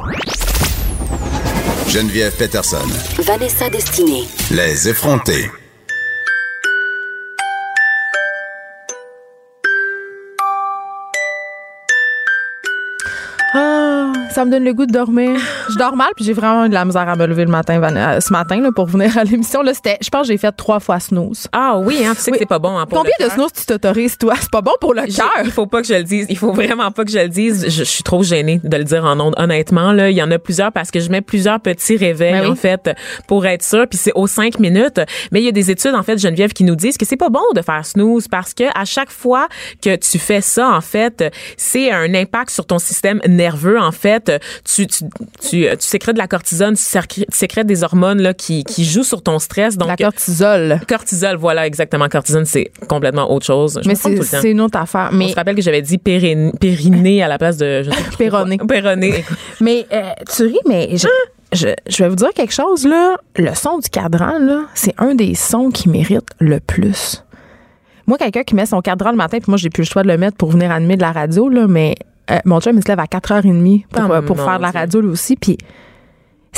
Geneviève 1.96 2.36
Peterson. 2.36 2.86
Vanessa 3.20 3.70
Destinée. 3.70 4.26
Les 4.52 4.90
effrontés. 4.90 5.50
Ah, 13.54 13.85
ça 14.36 14.44
me 14.46 14.52
donne 14.52 14.64
le 14.66 14.74
goût 14.74 14.86
de 14.86 14.92
dormir. 14.92 15.40
Je 15.70 15.78
dors 15.78 15.96
mal, 15.96 16.10
puis 16.16 16.26
j'ai 16.26 16.34
vraiment 16.34 16.66
eu 16.66 16.70
de 16.70 16.74
la 16.74 16.84
misère 16.86 17.08
à 17.08 17.16
me 17.16 17.26
lever 17.26 17.46
le 17.46 17.52
matin, 17.52 17.80
Van- 17.80 17.96
euh, 17.96 18.20
ce 18.20 18.34
matin, 18.34 18.60
là, 18.60 18.72
pour 18.76 18.86
venir 18.86 19.18
à 19.18 19.24
l'émission. 19.24 19.62
Là, 19.62 19.74
c'était, 19.74 19.98
je 20.02 20.10
pense 20.10 20.24
que 20.24 20.34
j'ai 20.34 20.38
fait 20.38 20.52
trois 20.52 20.80
fois 20.80 21.00
snooze. 21.00 21.48
Ah 21.54 21.78
oui, 21.78 22.04
hein, 22.06 22.14
tu 22.16 22.22
sais 22.22 22.32
Oui. 22.32 22.38
que 22.38 22.40
c'est 22.44 22.46
pas 22.46 22.60
bon 22.60 22.78
hein, 22.78 22.86
pour 22.86 22.98
Combien 23.00 23.14
le 23.20 23.26
de 23.28 23.32
snooze 23.32 23.52
tu 23.54 23.66
t'autorises, 23.66 24.18
toi? 24.18 24.34
C'est 24.40 24.52
pas 24.52 24.62
bon 24.62 24.74
pour 24.82 24.94
le 24.94 25.04
cœur. 25.04 25.30
Il 25.46 25.52
faut 25.52 25.68
pas 25.68 25.82
que 25.82 25.88
je 25.88 25.94
le 25.94 26.04
dise. 26.04 26.26
Il 26.30 26.38
faut 26.38 26.52
vraiment 26.54 26.92
pas 26.92 27.06
que 27.06 27.12
je 27.12 27.20
le 27.20 27.30
dise. 27.30 27.64
Je, 27.66 27.70
je 27.70 27.84
suis 27.84 28.04
trop 28.04 28.24
gênée 28.24 28.60
de 28.64 28.78
le 28.78 28.84
dire 28.84 29.06
en 29.06 29.20
ondes. 29.20 29.36
Honnêtement, 29.38 29.92
là, 29.94 30.10
il 30.10 30.18
y 30.18 30.22
en 30.22 30.30
a 30.32 30.38
plusieurs 30.40 30.72
parce 30.74 30.92
que 30.92 31.00
je 31.00 31.10
mets 31.10 31.22
plusieurs 31.22 31.60
petits 31.62 31.96
réveils, 31.98 32.34
Ben 32.34 32.42
oui. 32.46 32.52
en 32.52 32.56
fait, 32.56 32.92
pour 33.28 33.46
être 33.46 33.64
sûr. 33.64 33.86
Puis 33.90 33.98
c'est 33.98 34.12
aux 34.16 34.28
cinq 34.28 34.60
minutes. 34.60 35.00
Mais 35.32 35.40
il 35.42 35.46
y 35.46 35.50
a 35.50 35.52
des 35.54 35.72
études, 35.72 35.96
en 35.96 36.04
fait, 36.04 36.18
Geneviève, 36.18 36.52
qui 36.54 36.64
nous 36.66 36.76
disent 36.76 36.98
que 36.98 37.06
c'est 37.06 37.16
pas 37.18 37.30
bon 37.30 37.44
de 37.56 37.62
faire 37.62 37.86
snooze 37.86 38.28
parce 38.28 38.54
que 38.54 38.66
à 38.78 38.84
chaque 38.86 39.12
fois 39.12 39.48
que 39.82 39.96
tu 39.96 40.20
fais 40.20 40.42
ça, 40.42 40.70
en 40.72 40.82
fait, 40.82 41.24
c'est 41.56 41.92
un 41.92 42.14
impact 42.14 42.50
sur 42.50 42.66
ton 42.66 42.80
système 42.80 43.22
nerveux, 43.28 43.80
en 43.80 43.92
fait. 43.92 44.25
Tu, 44.64 44.88
tu, 44.88 45.04
tu, 45.42 45.68
tu 45.70 45.76
sécrètes 45.80 46.16
de 46.16 46.20
la 46.22 46.28
cortisone, 46.28 46.76
tu 46.76 46.82
sécrètes, 47.30 47.68
des 47.68 47.84
hormones, 47.84 48.22
là, 48.22 48.34
qui, 48.34 48.64
qui 48.64 48.86
jouent 48.86 49.04
sur 49.04 49.22
ton 49.22 49.40
stress. 49.40 49.78
Donc, 49.78 49.88
La 49.88 49.98
cortisol. 49.98 50.80
cortisol, 50.88 51.38
voilà, 51.38 51.66
exactement. 51.68 52.08
Cortisone, 52.10 52.46
c'est 52.46 52.72
complètement 52.88 53.32
autre 53.32 53.46
chose. 53.46 53.80
Je 53.84 53.88
Mais 53.88 53.96
c'est, 53.96 54.52
une 54.52 54.62
autre 54.62 54.78
affaire. 54.78 55.10
On 55.12 55.16
Mais, 55.16 55.30
se 55.30 55.36
rappelle 55.36 55.56
que 55.56 55.62
j'avais 55.62 55.82
dit 55.82 55.98
périn- 55.98 56.52
périnée 56.60 57.24
à 57.24 57.28
la 57.28 57.38
place 57.38 57.58
de 57.58 57.84
je 57.84 57.92
sais 57.92 57.98
mais 59.62 59.86
euh, 59.92 60.02
tu 60.36 60.44
ris, 60.46 60.60
mais 60.68 60.90
je, 60.98 61.08
je, 61.54 61.68
je 61.88 62.04
vais 62.04 62.10
vous 62.10 62.16
dire 62.16 62.30
quelque 62.36 62.54
chose, 62.54 62.86
là. 62.86 63.16
Le 63.36 63.54
son 63.54 63.80
du 63.80 63.90
cadran, 63.90 64.40
là, 64.40 64.66
c'est 64.74 64.94
un 64.98 65.16
des 65.16 65.36
sons 65.36 65.70
qui 65.70 65.90
mérite 65.90 66.28
le 66.40 66.60
plus. 66.60 67.24
Moi, 68.08 68.18
quelqu'un 68.18 68.44
qui 68.44 68.56
met 68.56 68.66
son 68.66 68.82
cadran 68.82 69.12
le 69.12 69.18
matin, 69.18 69.38
puis 69.40 69.50
moi, 69.50 69.58
j'ai 69.58 69.70
plus 69.70 69.82
le 69.82 69.88
choix 69.88 70.04
de 70.04 70.08
le 70.08 70.18
mettre 70.18 70.38
pour 70.38 70.52
venir 70.52 70.72
animer 70.72 70.96
de 70.96 71.02
la 71.02 71.12
radio, 71.12 71.50
là, 71.50 71.68
mais 71.68 71.96
euh, 72.32 72.38
mon 72.46 72.60
chum, 72.60 72.76
il 72.78 72.84
se 72.84 72.88
lève 72.88 73.00
à 73.00 73.06
4h30 73.06 73.86
pour, 73.88 74.04
Oh, 74.10 74.14
euh, 74.14 74.22
pour 74.22 74.38
faire 74.40 74.58
de 74.58 74.64
la 74.64 74.72
radio, 74.72 75.02
lui 75.02 75.10
aussi, 75.10 75.36
puis 75.36 75.58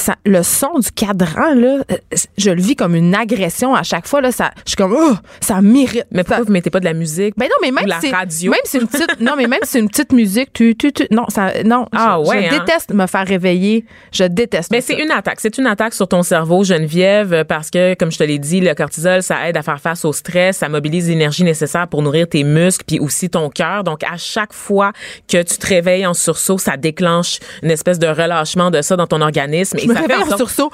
ça, 0.02 0.16
le 0.26 0.44
son 0.44 0.80
du 0.80 0.92
cadran, 0.92 1.54
là, 1.54 1.80
euh, 1.92 1.96
je 2.38 2.50
le 2.52 2.62
vis 2.62 2.76
comme 2.76 2.96
une 2.96 3.14
agression 3.16 3.76
à 3.76 3.84
chaque 3.84 4.08
fois, 4.08 4.22
là, 4.22 4.32
ça, 4.32 4.52
je 4.66 4.70
suis 4.72 4.76
comme, 4.76 4.96
oh, 4.98 5.16
ça 5.42 5.62
mérite. 5.62 6.06
Mais 6.12 6.24
pourquoi 6.24 6.38
Ça- 6.38 6.44
vous 6.44 6.52
mettez 6.52 6.70
pas 6.70 6.80
de 6.80 6.86
la 6.86 6.94
musique? 6.94 7.34
ben 7.38 7.46
non, 7.46 7.56
mais 7.62 7.72
même 7.72 7.86
Ou 7.86 7.88
la 7.90 8.00
si 8.02 8.12
radio? 8.12 8.52
même 8.52 8.60
si 8.66 8.78
une 8.78 8.88
petite 8.88 9.20
non 9.20 9.34
mais 9.38 9.48
même 9.48 9.60
si 9.64 9.80
une 9.80 9.90
petite 9.90 10.12
musique 10.12 10.52
tu 10.54 10.76
tu, 10.76 10.92
tu 10.92 11.08
non 11.12 11.26
ça 11.30 11.64
non 11.64 11.88
Ah 11.94 12.20
je, 12.24 12.30
ouais, 12.30 12.44
je 12.50 12.56
hein? 12.56 12.60
déteste 12.66 12.94
me 12.94 13.08
faire 13.08 13.26
réveiller, 13.28 13.86
je 14.12 14.24
déteste. 14.26 14.72
Mais 14.72 14.82
c'est 14.82 14.96
une 15.02 15.12
attaque. 15.12 15.40
C'est 15.40 15.58
une 15.58 15.68
attaque 15.68 15.94
sur 15.94 16.08
ton 16.08 16.24
cerveau, 16.24 16.64
Geneviève, 16.64 17.34
euh, 17.34 17.44
parce 17.44 17.70
que, 17.70 17.94
comme 17.96 18.12
je 18.12 18.18
te 18.18 18.24
l'ai 18.24 18.40
dit, 18.40 18.62
le 18.62 18.74
cortisol, 18.76 19.24
ça 19.24 19.48
aide 19.50 19.58
à 19.58 19.62
faire 19.64 19.80
face 19.80 20.06
au 20.06 20.14
stress, 20.14 20.58
ça 20.58 20.70
mobilise 20.70 21.08
l'énergie 21.10 21.44
nécessaire 21.44 21.88
pour 21.88 22.02
nourrir 22.02 22.28
tes 22.28 22.44
muscles, 22.44 22.84
puis 22.88 23.00
aussi 23.00 23.30
ton 23.30 23.50
cœur. 23.50 23.84
Donc, 23.84 24.04
à 24.04 24.18
chaque 24.18 24.54
fois 24.54 24.92
que 25.28 25.42
tu 25.42 25.58
te 25.58 25.68
réveilles 25.68 26.06
en 26.06 26.14
sursaut, 26.14 26.58
ça 26.58 26.78
déclenche 26.78 27.40
une 27.64 27.72
espèce 27.72 28.00
de 28.00 28.08
relâchement 28.08 28.72
de 28.72 28.82
ça 28.82 28.96
dans 28.96 29.08
ton 29.08 29.22
organisme. 29.22 29.78
Je 29.88 29.92
me 29.92 29.94
ça 29.96 30.02
fait 30.02 30.14
réveille 30.14 30.24
en 30.24 30.34
en 30.34 30.38
sorte- 30.38 30.52
sursaut. 30.52 30.72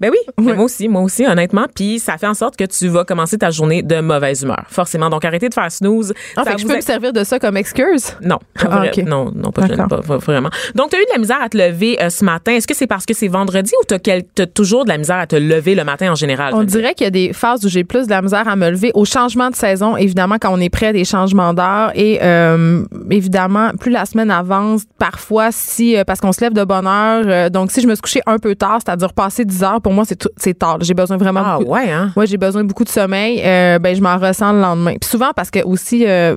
Ben 0.00 0.10
oui, 0.10 0.18
moi 0.44 0.64
aussi, 0.64 0.88
moi 0.88 1.02
aussi, 1.02 1.26
honnêtement. 1.26 1.66
Puis 1.74 1.98
ça 1.98 2.18
fait 2.18 2.26
en 2.26 2.34
sorte 2.34 2.56
que 2.56 2.64
tu 2.64 2.88
vas 2.88 3.04
commencer 3.04 3.38
ta 3.38 3.50
journée 3.50 3.82
de 3.82 4.00
mauvaise 4.00 4.42
humeur, 4.42 4.64
forcément. 4.68 5.08
Donc 5.10 5.24
arrêtez 5.24 5.48
de 5.48 5.54
faire 5.54 5.70
snooze. 5.70 6.12
Ah, 6.36 6.42
Ça 6.44 6.50
fait 6.50 6.56
que 6.56 6.62
je 6.62 6.66
peux 6.66 6.76
me 6.76 6.80
servir 6.80 7.12
de 7.12 7.24
ça 7.24 7.38
comme 7.38 7.56
excuse? 7.56 8.16
Non, 8.22 8.38
Ah, 8.60 8.78
vrai. 8.78 8.92
non, 9.06 9.30
non, 9.34 9.50
pas, 9.50 9.62
D'accord. 9.68 9.88
pas- 9.88 10.00
pas 10.02 10.16
vraiment. 10.18 10.50
Donc, 10.74 10.90
tu 10.90 10.96
as 10.96 11.00
eu 11.00 11.04
de 11.04 11.12
la 11.12 11.18
misère 11.18 11.38
à 11.42 11.48
te 11.48 11.56
lever 11.56 12.02
euh, 12.02 12.10
ce 12.10 12.24
matin. 12.24 12.52
Est-ce 12.52 12.66
que 12.66 12.74
c'est 12.74 12.86
parce 12.86 13.06
que 13.06 13.14
c'est 13.14 13.28
vendredi 13.28 13.72
ou 13.80 13.84
tu 13.86 14.10
as, 14.10 14.46
toujours 14.46 14.84
de 14.84 14.88
la 14.90 14.98
misère 14.98 15.16
à 15.16 15.26
te 15.26 15.36
lever 15.36 15.74
le 15.74 15.84
matin 15.84 16.10
en 16.12 16.14
général? 16.14 16.54
On 16.54 16.64
dirait 16.64 16.94
qu'il 16.94 17.04
y 17.04 17.08
a 17.08 17.10
des 17.10 17.32
phases 17.32 17.64
où 17.64 17.68
j'ai 17.68 17.84
plus 17.84 18.06
de 18.06 18.10
la 18.10 18.22
misère 18.22 18.46
à 18.48 18.56
me 18.56 18.70
lever. 18.70 18.90
Au 18.94 19.04
changement 19.04 19.50
de 19.50 19.54
saison, 19.56 19.96
évidemment, 19.96 20.36
quand 20.40 20.52
on 20.52 20.60
est 20.60 20.70
près 20.70 20.92
des 20.92 21.04
changements 21.04 21.54
d'heure 21.54 21.92
et 21.94 22.18
euh, 22.22 22.84
évidemment, 23.10 23.70
plus 23.78 23.90
la 23.90 24.06
semaine 24.06 24.30
avance, 24.30 24.82
parfois, 24.98 25.48
si 25.52 25.96
euh, 25.96 26.04
parce 26.04 26.20
qu'on 26.20 26.32
se 26.32 26.40
lève 26.40 26.52
de 26.52 26.64
bonne 26.64 26.86
heure, 26.86 27.24
euh, 27.26 27.48
donc 27.48 27.70
si 27.70 27.80
je 27.80 27.86
me 27.86 27.94
suis 27.94 28.02
couchée 28.02 28.22
un 28.26 28.38
peu 28.38 28.54
tard, 28.54 28.78
c'est-à-dire 28.84 29.12
passer 29.12 29.44
10 29.44 29.62
heures, 29.62 29.80
pour 29.84 29.92
moi, 29.92 30.04
c'est 30.36 30.58
tard. 30.58 30.78
J'ai 30.80 30.94
besoin 30.94 31.16
vraiment 31.18 31.42
Ah 31.44 31.58
beaucoup. 31.58 31.70
ouais, 31.72 31.92
hein? 31.92 32.10
Moi, 32.16 32.24
j'ai 32.24 32.36
besoin 32.38 32.62
de 32.64 32.68
beaucoup 32.68 32.82
de 32.82 32.88
sommeil. 32.88 33.40
Euh, 33.44 33.78
ben, 33.78 33.94
je 33.94 34.00
m'en 34.00 34.18
ressens 34.18 34.52
le 34.52 34.60
lendemain. 34.60 34.94
Puis 35.00 35.08
souvent 35.08 35.30
parce 35.36 35.50
que 35.52 35.62
aussi 35.64 36.04
euh, 36.06 36.34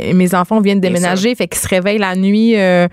les- 0.00 0.12
mes 0.12 0.34
enfants 0.34 0.60
viennent 0.60 0.80
déménager, 0.80 1.34
fait 1.34 1.46
qu'ils 1.48 1.60
se 1.60 1.68
réveillent 1.68 1.98
la 1.98 2.14
nuit, 2.16 2.58
euh, 2.58 2.86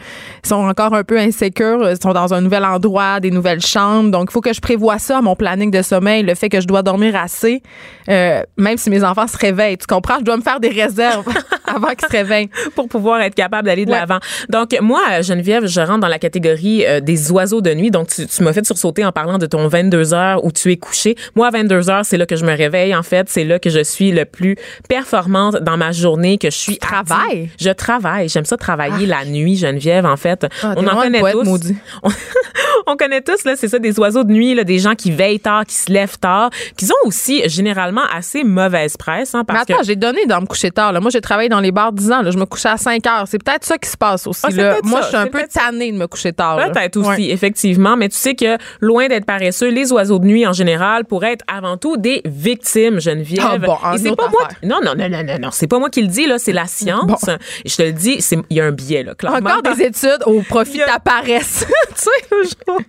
ils 0.44 0.48
sont 0.48 0.56
encore 0.56 0.94
un 0.94 1.04
peu 1.04 1.18
insécures, 1.20 1.89
ils 1.89 1.98
sont 2.02 2.13
dans 2.13 2.34
un 2.34 2.39
nouvel 2.41 2.63
endroit, 2.63 3.20
des 3.20 3.32
nouvelles 3.32 3.62
chambres. 3.65 4.12
Donc, 4.12 4.28
il 4.30 4.32
faut 4.34 4.41
que 4.41 4.54
je 4.54 4.62
prévoie 4.62 5.00
ça 5.00 5.18
à 5.18 5.22
mon 5.22 5.36
planning 5.36 5.72
de 5.72 5.82
sommeil, 5.82 6.24
le 6.24 6.36
fait 6.36 6.48
que 6.50 6.62
je 6.62 6.68
dois 6.68 6.84
dormir 6.84 7.15
assez, 7.15 7.62
euh, 8.10 8.41
même 8.58 8.78
si 8.78 8.89
mes 8.89 9.04
enfants 9.04 9.28
se 9.28 9.38
réveillent. 9.38 9.78
Tu 9.78 9.88
comprends? 9.88 10.20
Je 10.20 10.24
dois 10.26 10.38
me 10.38 10.44
faire 10.44 10.60
des 10.60 10.70
réserves 10.70 11.26
avant 11.65 11.88
qu'ils 11.89 12.08
se 12.08 12.12
réveillent. 12.12 12.50
pour 12.76 12.88
pouvoir 12.88 13.22
être 13.22 13.36
capable 13.36 13.65
d'aller 13.68 13.86
de 13.86 13.91
Ouais. 13.91 14.00
l'avant. 14.00 14.20
Donc 14.50 14.76
moi, 14.82 15.02
euh, 15.13 15.24
Geneviève, 15.24 15.65
je 15.65 15.82
rentre 15.82 16.02
dans 16.02 16.08
la 16.08 16.20
catégorie 16.20 16.86
euh, 16.86 17.00
des 17.00 17.32
oiseaux 17.32 17.62
de 17.62 17.74
nuit. 17.74 17.89
Donc 17.91 18.08
tu, 18.10 18.28
tu 18.28 18.44
m'as 18.44 18.54
fait 18.54 18.65
sursauter 18.65 19.04
en 19.06 19.12
parlant 19.12 19.38
de 19.38 19.46
ton 19.48 19.68
22 19.68 19.94
heures 20.13 20.43
où 20.43 20.51
tu 20.51 20.71
es 20.71 20.77
couché. 20.77 21.15
Moi, 21.36 21.47
à 21.47 21.51
22 21.51 21.89
heures, 21.89 22.05
c'est 22.05 22.17
là 22.17 22.25
que 22.25 22.36
je 22.36 22.45
me 22.45 22.55
réveille. 22.55 22.95
En 22.95 23.03
fait, 23.03 23.27
c'est 23.29 23.43
là 23.43 23.60
que 23.60 23.69
je 23.69 23.84
suis 23.84 24.12
le 24.12 24.25
plus 24.25 24.55
performante 24.89 25.58
dans 25.58 25.77
ma 25.77 25.91
journée, 25.91 26.38
que 26.38 26.49
je 26.49 26.55
suis 26.55 26.73
Tu 26.73 26.79
travailles? 26.79 27.49
Je 27.60 27.69
travaille. 27.69 28.29
J'aime 28.29 28.45
ça 28.45 28.58
travailler 28.58 29.05
la 29.05 29.25
nuit, 29.25 29.55
Geneviève. 29.58 30.05
En 30.05 30.17
fait, 30.17 30.45
Ah, 30.63 30.73
on 30.77 30.88
en 30.88 31.01
connaît 31.01 31.19
poète, 31.19 31.36
tous. 31.43 31.60
On, 32.03 32.10
on 32.88 32.95
connaît 32.95 33.21
tous 33.21 33.43
là, 33.45 33.55
c'est 33.55 33.67
ça, 33.67 33.79
des 33.79 33.99
oiseaux 33.99 34.23
de 34.23 34.31
nuit, 34.31 34.53
là, 34.55 34.63
des 34.63 34.79
gens 34.79 34.95
qui 34.95 35.12
veillent 35.12 35.39
tard, 35.39 35.65
qui 35.65 35.75
se 35.75 35.91
lèvent 35.91 36.17
tard, 36.19 36.49
qui 36.77 36.86
ont 36.86 37.08
aussi 37.08 37.47
généralement 37.49 38.03
assez 38.13 38.43
mauvaise 38.43 38.97
presse, 38.97 39.34
hein, 39.36 39.43
Mais 39.47 39.53
parce 39.53 39.62
attends, 39.69 39.79
que 39.79 39.86
j'ai 39.86 39.95
donné 39.95 40.25
dans 40.27 40.41
me 40.41 40.45
coucher 40.45 40.71
tard. 40.71 40.91
Là. 40.93 40.99
Moi, 40.99 41.10
j'ai 41.12 41.21
travaillé 41.21 41.49
dans 41.49 41.60
les 41.60 41.71
bars 41.71 41.91
10 41.91 42.12
ans. 42.12 42.21
Là. 42.21 42.31
Je 42.31 42.38
me 42.38 42.45
couchais 42.45 42.69
à 42.69 42.77
5 42.77 43.05
heures. 43.08 43.25
C'est 43.27 43.43
peut-être 43.43 43.63
ça 43.65 43.77
qui 43.77 43.89
se 43.89 43.97
passe 43.97 44.27
aussi. 44.27 44.41
Ah, 44.43 44.49
là. 44.51 44.75
Moi, 44.84 45.01
ça, 45.01 45.05
je 45.05 45.08
suis 45.10 45.17
un 45.17 45.27
peu 45.27 45.43
tannée 45.51 45.91
de 45.91 45.97
me 45.97 46.08
coucher 46.08 46.31
tard. 46.34 46.58
Peut-être 46.71 46.97
aussi, 46.97 47.08
Ouais. 47.08 47.29
effectivement, 47.29 47.95
mais 47.97 48.10
tu 48.10 48.17
sais 48.17 48.36
que 48.36 48.58
loin 48.81 49.08
d'être 49.08 49.25
paresseux, 49.25 49.69
les 49.69 49.85
oiseaux 49.93 50.19
de 50.19 50.26
nuit 50.26 50.45
en 50.48 50.54
général 50.54 51.06
pourraient 51.06 51.34
être 51.34 51.45
avant 51.48 51.78
tout 51.78 51.98
des 51.98 52.21
victimes, 52.26 53.00
Geneviève. 53.00 53.43
Ah 53.45 53.58
bon, 53.58 53.76
Et 53.93 53.98
une 53.98 53.98
c'est 54.00 54.15
pas 54.15 54.30
moi. 54.30 54.43
affaire. 54.45 54.58
Non, 54.63 54.80
non, 54.84 54.93
non, 54.98 55.10
non, 55.10 55.24
non, 55.24 55.39
non, 55.41 55.50
c'est 55.52 55.67
pas 55.67 55.80
moi 55.80 55.89
qui 55.89 56.02
le 56.02 56.08
dis 56.08 56.28
là, 56.28 56.38
c'est 56.38 56.54
la 56.54 56.65
science. 56.65 57.06
Bon. 57.06 57.15
Et 57.63 57.69
je 57.69 57.76
te 57.76 57.82
le 57.84 57.91
dis, 57.91 58.19
il 58.50 58.58
y 58.58 58.62
a 58.62 58.65
un 58.65 58.71
biais 58.71 59.04
là, 59.04 59.15
clairement. 59.15 59.50
Encore 59.50 59.62
des 59.76 59.84
études 59.84 60.24
au 60.26 60.41
profit 60.41 60.80
de 60.80 60.84
ta 60.86 61.00
paresse. 61.00 61.65
tu 61.95 62.04
sais, 62.04 62.45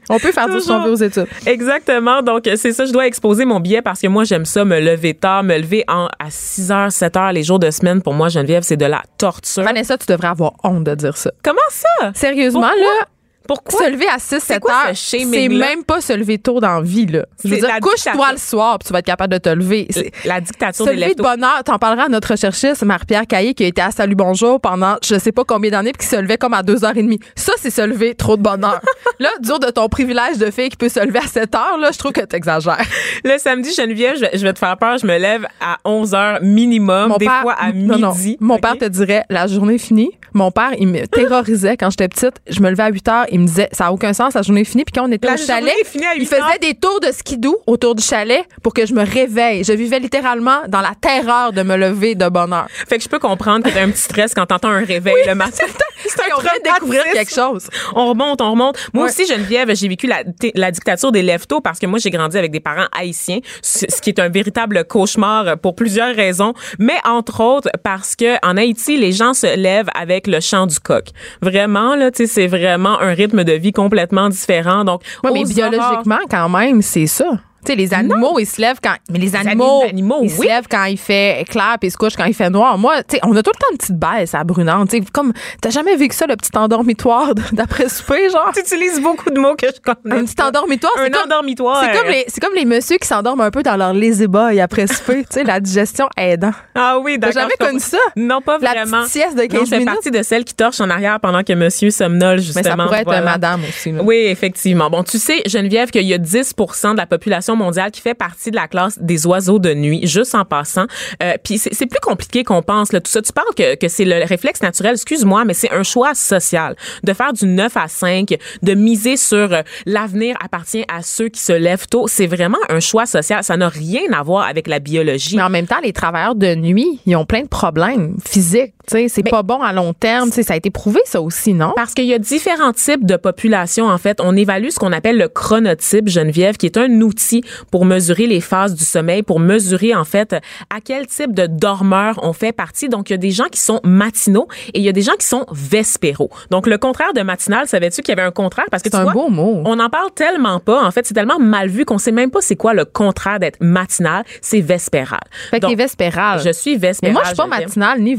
on 0.09 0.19
peut 0.19 0.33
faire 0.33 0.47
tout 0.47 0.61
ce 0.61 0.67
qu'on 0.69 0.75
Toujours. 0.81 0.87
veut 0.87 0.93
aux 0.93 0.97
études. 0.97 1.27
Exactement. 1.47 2.23
Donc, 2.23 2.49
c'est 2.57 2.73
ça, 2.73 2.85
je 2.87 2.93
dois 2.93 3.07
exposer 3.07 3.45
mon 3.45 3.61
billet 3.61 3.83
parce 3.83 4.01
que 4.01 4.07
moi, 4.07 4.25
j'aime 4.25 4.45
ça, 4.45 4.65
me 4.65 4.79
lever 4.81 5.15
tard, 5.15 5.43
me 5.43 5.57
lever 5.59 5.85
en, 5.89 6.07
à 6.19 6.31
6 6.31 6.71
heures, 6.71 6.93
7 6.93 7.17
heures 7.17 7.33
les 7.33 7.43
jours 7.43 7.59
de 7.59 7.71
semaine. 7.71 8.03
Pour 8.03 8.15
moi, 8.15 8.29
Geneviève, 8.29 8.63
c'est 8.63 8.77
de 8.77 8.87
la 8.87 9.03
torture. 9.19 9.63
Vanessa, 9.63 9.97
tu 9.99 10.07
devrais 10.07 10.29
avoir 10.29 10.53
honte 10.65 10.85
de 10.85 10.95
dire 10.95 11.17
ça. 11.17 11.31
Comment 11.43 11.59
ça? 11.71 12.13
Sérieusement, 12.15 12.61
Pourquoi? 12.61 12.77
là, 12.81 13.07
Pourquoi? 13.47 13.85
Se 13.85 13.91
lever 13.91 14.07
à 14.09 14.19
6, 14.19 14.41
7 14.41 14.61
quoi 14.61 14.73
heures, 14.73 14.97
ce 14.97 15.17
c'est 15.19 15.49
même 15.49 15.85
pas 15.85 16.01
se 16.01 16.13
lever 16.13 16.39
tôt 16.39 16.61
dans 16.61 16.77
la 16.77 16.83
vie, 16.83 17.07
là. 17.07 17.25
Je 17.45 17.49
veux 17.51 17.57
dire, 17.57 17.69
couche-toi 17.81 18.33
le 18.33 18.39
soir, 18.39 18.79
puis 18.79 18.87
tu 18.87 18.93
vas 18.93 18.99
être 19.01 19.07
capable 19.07 19.33
de 19.33 19.39
te 19.39 19.49
lever. 19.49 19.89
La 20.25 20.41
dictature 20.41 20.85
Se 20.87 20.91
lever 20.91 21.15
de 21.15 21.23
bonne 21.23 21.43
heure, 21.45 21.63
t'en 21.65 21.79
parleras 21.79 22.05
à 22.05 22.09
notre 22.09 22.31
recherchiste, 22.33 22.83
Marie-Pierre 22.85 23.27
Caillé, 23.27 23.55
qui 23.55 23.65
a 23.65 23.67
été 23.67 23.81
à 23.83 23.91
Salut 23.91 24.15
Bonjour 24.15 24.61
pendant 24.61 24.97
je 25.05 25.19
sais 25.19 25.33
pas 25.33 25.45
combien 25.45 25.71
d'années, 25.71 25.93
puis 25.93 26.07
qui 26.07 26.15
se 26.15 26.21
levait 26.21 26.39
comme 26.39 26.55
à 26.55 26.63
2h30. 26.63 27.21
Ça, 27.35 27.53
c'est 27.59 27.71
se 27.71 27.83
lever 27.83 28.15
trop 28.15 28.37
de 28.37 28.43
bonne 28.43 28.65
heure. 28.65 28.81
là, 29.19 29.31
dur 29.41 29.59
de 29.59 29.71
ton 29.71 29.89
privilège 29.89 30.39
de 30.39 30.51
fille 30.51 30.69
qui 30.69 30.77
peut 30.77 30.89
se 30.89 31.05
lever 31.05 31.19
à 31.19 31.27
7 31.27 31.55
heures, 31.55 31.79
là, 31.79 31.91
je 31.93 31.99
trouve 31.99 32.13
que 32.13 32.23
t'exagères. 32.23 32.81
Le 33.25 33.39
samedi, 33.39 33.73
Geneviève, 33.75 34.17
je, 34.17 34.39
je 34.39 34.43
vais 34.43 34.53
te 34.53 34.59
faire 34.59 34.77
peur, 34.77 34.99
je 34.99 35.07
me 35.07 35.19
lève 35.19 35.47
à 35.61 35.77
11 35.85 36.13
h 36.13 36.43
minimum, 36.43 37.15
des 37.19 37.27
fois 37.27 37.55
à 37.59 37.73
midi. 37.73 37.87
non, 37.87 37.99
non. 37.99 38.15
Mon 38.41 38.59
père 38.59 38.77
te 38.79 38.85
dirait 38.87 39.25
la 39.31 39.47
journée 39.47 39.75
est 39.75 39.79
finie. 39.79 40.11
Mon 40.33 40.51
père, 40.51 40.71
il 40.79 40.89
me 40.89 41.07
terrorisait 41.07 41.77
quand 41.77 41.91
j'étais 41.91 42.09
petite. 42.09 42.35
Je 42.49 42.61
me 42.61 42.71
levais 42.71 42.83
à 42.85 42.91
8 42.91 43.09
heures. 43.09 43.27
Il 43.37 43.41
me 43.43 43.47
disait 43.47 43.69
ça 43.73 43.85
n'a 43.85 43.93
aucun 43.93 44.15
sens, 44.15 44.33
la 44.33 44.41
journée 44.41 44.63
est 44.63 44.65
finie. 44.65 44.85
Puis 44.87 44.93
quand 44.95 45.07
on 45.07 45.13
était 45.13 45.27
La 45.29 45.35
au 45.35 45.37
chalet, 45.37 45.75
il 45.95 46.01
8 46.21 46.25
faisait 46.27 46.59
des 46.63 46.73
tours 46.73 47.01
de 47.01 47.09
skidoo 47.13 47.59
autour 47.67 47.95
du 47.95 48.03
chalet 48.03 48.43
pour 48.63 48.73
que 48.73 48.87
je 48.87 48.95
me 48.95 49.05
réveille. 49.05 49.63
Je 49.63 49.75
vivais 49.75 49.99
littéralement 49.99 50.63
dans 50.69 50.81
la 50.81 50.93
terreur 50.99 51.53
de 51.53 51.63
me 51.63 51.77
lever 51.77 52.15
de 52.15 52.27
bonne 52.31 52.55
heure. 52.55 52.67
Fait 52.89 52.97
que 52.97 53.05
je 53.05 53.09
peux 53.11 53.19
comprendre 53.19 53.67
que 53.67 53.71
t'as 53.75 53.83
un 53.83 53.91
petit 53.91 54.01
stress 54.01 54.33
quand 54.33 54.47
t'entends 54.47 54.71
un 54.71 54.85
réveil 54.85 55.17
le 55.27 55.35
matin. 55.35 55.67
C'est 56.09 56.33
on 56.35 56.41
vient 56.41 56.53
de 56.59 56.63
découvrir 56.73 57.05
quelque 57.13 57.33
chose. 57.35 57.69
On 57.95 58.07
remonte, 58.09 58.41
on 58.41 58.53
remonte. 58.53 58.79
Moi 58.95 59.05
Ouais. 59.05 59.11
aussi, 59.11 59.27
Geneviève, 59.27 59.75
j'ai 59.77 59.89
vécu 59.89 60.07
la, 60.07 60.23
la 60.55 60.71
dictature 60.71 61.13
des 61.13 61.23
leftos 61.23 61.61
parce 61.61 61.79
que 61.79 61.85
moi, 61.87 61.99
j'ai 61.99 62.11
grandi 62.11 62.39
avec 62.39 62.51
des 62.53 62.61
parents 62.61 62.87
haïtiens, 62.97 63.41
ce 63.63 63.85
ce 63.89 64.01
qui 64.01 64.11
est 64.11 64.19
un 64.21 64.29
véritable 64.29 64.85
cauchemar 64.85 65.59
pour 65.59 65.75
plusieurs 65.75 66.15
raisons, 66.15 66.55
mais 66.79 66.97
entre 67.05 67.43
autres 67.43 67.69
parce 67.83 68.15
que 68.17 68.35
en 68.47 68.57
Haïti, 68.57 68.97
les 68.97 69.13
gens 69.13 69.35
se 69.35 69.57
lèvent 69.57 69.89
avec 69.95 70.27
le 70.27 70.41
chant 70.41 70.67
du 70.67 70.79
coq. 70.81 71.05
Vraiment, 71.43 71.97
là, 71.97 72.11
tu 72.11 72.27
sais, 72.27 72.33
c'est 72.33 72.47
vraiment 72.47 73.01
un 73.01 73.13
rythme 73.13 73.26
de 73.29 73.53
vie 73.53 73.73
complètement 73.73 74.29
différent. 74.29 74.85
Donc, 74.85 75.03
Ouais, 75.25 75.31
mais 75.33 75.45
biologiquement, 75.45 76.19
quand 76.31 76.49
même, 76.49 76.83
c'est 76.83 77.07
ça. 77.07 77.27
Tu 77.67 77.73
sais, 77.73 77.77
les 77.77 77.93
animaux, 77.93 78.39
ils 78.39 78.47
se 78.47 78.61
lèvent 78.61 78.79
quand. 78.83 78.95
Mais 79.11 79.19
les 79.19 79.35
animaux, 79.35 79.83
les 79.83 79.91
animaux, 79.91 80.21
ils 80.23 80.31
se 80.31 80.43
lèvent 80.43 80.69
quand 80.71 80.85
il 80.85 80.97
fait 80.99 81.45
clair 81.49 81.77
puis 81.81 81.89
ils 81.89 81.91
se 81.91 81.97
couchent 81.97 82.17
quand 82.17 82.25
il 82.25 82.35
fait 82.35 82.49
noir. 82.51 82.79
Moi, 82.79 83.03
tu 83.03 83.17
sais, 83.17 83.21
on 83.25 83.35
a 83.37 83.43
tout 83.43 83.51
le 83.53 83.59
temps 83.59 83.67
une 83.73 83.79
petite 83.79 83.99
baisse 83.99 84.35
à 84.35 84.45
brunante. 84.45 84.91
Tu 84.91 85.03
comme, 85.13 85.33
t'as 85.61 85.71
jamais 85.71 85.97
vécu 85.97 86.15
ça, 86.15 86.27
le 86.27 86.37
petit 86.37 86.57
endormitoire 86.57 87.35
d'après 87.53 87.89
souper, 87.89 88.31
genre? 88.31 88.51
Tu 88.55 88.61
utilises 88.61 89.01
beaucoup 89.01 89.31
de 89.31 89.39
mots 89.41 89.57
que 89.57 89.67
je 89.67 89.81
connais. 89.81 90.21
Un 90.21 90.25
petit 90.25 90.41
endormitoire, 90.41 90.93
Un 90.99 91.05
c'est 91.05 91.11
comme, 91.11 91.23
endormitoire. 91.25 91.83
c'est 91.85 91.99
comme 91.99 92.09
les, 92.09 92.25
c'est 92.29 92.41
comme 92.41 92.55
les 92.55 92.65
messieurs 92.65 92.99
qui 92.99 93.09
s'endorment 93.09 93.41
un 93.41 93.51
peu 93.51 93.63
dans 93.63 93.77
leur 93.77 93.93
lazy-boy 93.93 94.61
après 94.61 94.87
souper. 94.87 95.23
tu 95.23 95.27
sais, 95.31 95.45
la 95.45 95.59
digestion 95.61 96.09
aidant. 96.17 96.53
Ah 96.75 96.99
oui, 97.03 97.19
T'as 97.21 97.29
d'accord. 97.33 97.43
jamais 97.43 97.55
je 97.61 97.67
connu 97.67 97.81
ça? 97.81 97.99
Non, 98.17 98.41
pas 98.41 98.59
La 98.61 98.71
vraiment. 98.75 99.01
petite 99.01 99.13
sieste 99.13 99.37
de 99.37 99.43
Non, 99.43 99.49
15 99.49 99.61
je 99.61 99.67
fais 99.67 99.79
minutes? 99.79 99.93
partie 99.95 100.11
de 100.11 100.23
celles 100.23 100.45
qui 100.45 100.55
torchent 100.55 100.81
en 100.81 100.91
arrière 100.91 101.19
pendant 101.21 101.43
que 101.43 101.53
monsieur 101.53 101.91
somnole, 101.91 102.37
Mais 102.37 102.43
justement. 102.43 102.63
ça 102.65 102.77
pourrait 102.77 102.99
être 103.01 103.05
Voilà. 103.07 103.23
madame 103.33 103.63
aussi. 103.69 103.91
là. 103.93 104.03
Oui, 104.05 104.17
effectivement. 104.27 104.89
Bon, 104.91 105.03
tu 105.03 105.19
sais, 105.19 105.43
Geneviève, 105.47 105.91
qu'il 105.91 106.03
y 106.07 106.15
a 106.15 106.19
10 106.19 106.55
de 106.57 106.97
la 106.97 107.07
population 107.07 107.56
mondiale 107.57 107.91
qui 107.91 108.01
fait 108.01 108.15
partie 108.15 108.51
de 108.51 108.57
la 108.57 108.69
classe 108.69 108.99
des 109.01 109.27
oiseaux 109.27 109.59
de 109.59 109.75
nuit, 109.75 110.07
juste 110.07 110.35
en 110.35 110.45
passant. 110.45 110.87
Euh, 111.23 111.35
Puis 111.43 111.59
c'est 111.59 111.87
plus 111.87 112.01
compliqué 112.01 112.45
qu'on 112.45 112.63
pense, 112.63 112.93
là, 112.93 113.01
tout 113.01 113.11
ça. 113.11 113.23
Tu 113.23 113.33
parles 113.33 113.55
que, 113.57 113.75
que 113.75 113.89
c'est 113.89 114.05
le 114.05 114.25
réflexe 114.25 114.63
naturel, 114.63 114.93
excuse-moi, 114.93 115.45
mais 115.45 115.55
c'est 115.55 115.73
un 115.73 115.83
choix 115.83 116.15
social 116.15 116.77
de 117.03 117.13
faire 117.13 117.33
du 117.33 117.47
9 117.47 117.77
à 117.77 117.89
5, 117.89 118.35
de 118.63 118.75
miser 118.75 119.17
sur 119.17 119.53
euh, 119.53 119.63
l'avenir 119.87 120.37
appartient 120.45 120.85
à 120.93 121.03
ceux 121.03 121.29
qui 121.29 121.41
se 121.41 121.53
lèvent 121.53 121.89
tôt. 121.89 122.07
C'est 122.07 122.27
vraiment 122.27 122.59
un 122.69 122.81
choix 122.81 123.07
social. 123.07 123.43
Ça 123.43 123.57
n'a 123.57 123.69
rien 123.69 124.13
à 124.13 124.23
voir 124.23 124.47
avec 124.47 124.67
la 124.69 124.79
biologie. 124.79 125.37
Mais 125.37 125.43
en 125.43 125.51
même 125.51 125.67
temps, 125.67 125.81
les 125.83 125.93
travailleurs 125.93 126.35
de 126.35 126.55
nuit, 126.55 127.01
ils 127.07 127.17
ont 127.17 127.25
plein 127.25 127.43
de 127.43 127.49
problèmes 127.49 128.17
physiques. 128.25 128.75
C'est 128.89 129.23
pas 129.29 129.43
bon 129.43 129.61
à 129.63 129.73
long 129.73 129.93
terme. 129.93 130.31
Ça 130.31 130.53
a 130.53 130.57
été 130.57 130.71
prouvé, 130.71 131.01
ça 131.05 131.21
aussi, 131.21 131.55
non? 131.55 131.73
Parce 131.77 131.95
qu'il 131.95 132.05
y 132.07 132.15
a 132.15 132.19
différents 132.19 132.73
types 132.73 133.05
de 133.05 133.17
populations, 133.17 133.87
en 133.89 133.99
fait. 133.99 134.21
On 134.21 134.37
évalue 134.37 134.69
ce 134.71 134.79
qu'on 134.79 134.93
appelle 134.93 135.19
le 135.19 135.29
chronotype, 135.29 136.09
Geneviève, 136.09 136.57
qui 136.57 136.67
est 136.67 136.77
un 136.77 137.01
outil 137.01 137.43
pour 137.71 137.85
mesurer 137.85 138.27
les 138.27 138.41
phases 138.41 138.75
du 138.75 138.85
sommeil, 138.85 139.23
pour 139.23 139.41
mesurer, 139.41 139.95
en 139.95 140.05
fait, 140.05 140.35
à 140.35 140.81
quel 140.85 141.07
type 141.07 141.33
de 141.35 141.47
dormeur 141.47 142.19
on 142.23 142.33
fait 142.33 142.53
partie. 142.53 142.89
Donc, 142.89 143.11
il 143.11 143.13
y 143.13 143.15
a 143.15 143.19
des 143.19 143.31
gens 143.31 143.47
qui 143.51 143.61
sont 143.61 143.81
matinaux 143.85 144.47
et 144.75 144.79
il 144.79 144.85
y 144.85 144.89
a 144.89 144.93
des 144.93 145.03
gens 145.03 145.17
qui 145.19 145.27
sont 145.27 145.47
vespéraux. 145.53 146.31
Donc, 146.51 146.67
le 146.67 146.79
contraire 146.79 147.13
de 147.15 147.23
matinal, 147.23 147.67
savais-tu 147.67 148.03
qu'il 148.03 148.15
y 148.15 148.19
avait 148.19 148.27
un 148.27 148.33
contraire? 148.33 148.67
Parce 148.71 148.83
que 148.83 148.91
C'est 148.91 148.97
un 148.97 149.05
vois, 149.05 149.13
beau 149.13 149.29
mot. 149.29 149.63
On 149.65 149.77
n'en 149.77 149.89
parle 149.89 150.11
tellement 150.15 150.61
pas. 150.61 150.85
En 150.85 150.91
fait, 150.91 151.07
c'est 151.07 151.15
tellement 151.15 151.39
mal 151.39 151.69
vu 151.69 151.85
qu'on 151.85 151.99
sait 151.99 152.13
même 152.13 152.31
pas 152.31 152.41
c'est 152.41 152.57
quoi 152.57 152.75
le 152.75 152.85
contraire 152.85 153.39
d'être 153.41 153.59
matinal. 153.61 154.25
C'est 154.41 154.61
vespéral. 154.61 155.21
Fait 155.51 155.61
que 155.61 155.67
Donc, 155.67 155.77
vespéral. 155.77 156.41
Je 156.45 156.51
suis 156.53 156.73
Mais 156.73 156.89
vespéral. 156.89 157.13
moi, 157.15 157.23
je 157.25 157.29
suis 157.29 157.37
pas 157.37 157.47
matinale 157.47 158.01
ni 158.01 158.15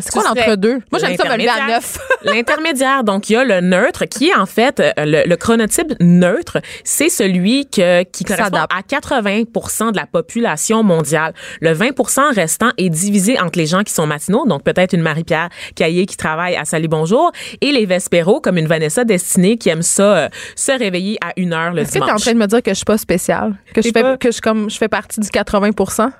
C'est 0.00 0.10
quoi 0.12 0.22
l'entre-deux? 0.24 0.80
Moi, 0.92 1.00
j'aime 1.00 1.16
ça 1.16 1.24
me 1.28 1.32
lever 1.36 1.48
à 1.48 1.54
l'intermédiaire. 1.56 1.80
9. 1.80 1.98
L'intermédiaire, 2.22 3.04
donc 3.04 3.30
il 3.30 3.34
y 3.34 3.36
a 3.36 3.44
le 3.44 3.60
neutre 3.60 4.04
qui 4.06 4.28
est 4.28 4.34
en 4.34 4.46
fait 4.46 4.80
euh, 4.80 4.92
le, 4.98 5.28
le 5.28 5.36
chronotype 5.36 5.94
neutre, 6.00 6.58
c'est 6.84 7.08
celui 7.08 7.66
que, 7.66 8.02
qui 8.04 8.24
correspond 8.24 8.56
s'adapte. 8.56 8.72
à 8.72 8.80
80% 9.00 9.92
de 9.92 9.96
la 9.96 10.06
population 10.06 10.82
mondiale. 10.82 11.32
Le 11.60 11.72
20 11.72 11.90
restant 12.34 12.70
est 12.78 12.88
divisé 12.88 13.38
entre 13.40 13.58
les 13.58 13.66
gens 13.66 13.82
qui 13.82 13.92
sont 13.92 14.06
matinaux, 14.06 14.46
donc 14.46 14.62
peut-être 14.64 14.92
une 14.92 15.02
Marie-Pierre 15.02 15.48
Caillé 15.74 16.06
qui 16.06 16.16
travaille 16.16 16.56
à 16.56 16.64
Salut 16.64 16.88
Bonjour, 16.88 17.30
et 17.60 17.72
les 17.72 17.86
vespéros 17.86 18.40
comme 18.40 18.58
une 18.58 18.66
Vanessa 18.66 19.04
Destinée 19.04 19.56
qui 19.56 19.68
aime 19.68 19.82
ça 19.82 20.16
euh, 20.16 20.28
se 20.56 20.72
réveiller 20.72 21.18
à 21.24 21.32
une 21.36 21.52
heure 21.52 21.72
le 21.72 21.82
Est-ce 21.82 21.90
que 21.92 21.94
t'es 21.94 22.02
en 22.02 22.06
dimanche. 22.06 22.20
train 22.22 22.32
de 22.34 22.38
me 22.38 22.46
dire 22.46 22.62
que 22.62 22.70
je 22.70 22.76
suis 22.76 22.84
pas 22.84 22.98
spéciale? 22.98 23.54
Que 23.74 23.82
je 23.82 23.88
fais, 23.88 24.02
pas- 24.02 24.16
que 24.16 24.30
je, 24.30 24.40
comme, 24.40 24.68
je 24.70 24.76
fais 24.76 24.88
partie 24.88 25.20
du 25.20 25.28
80 25.28 25.70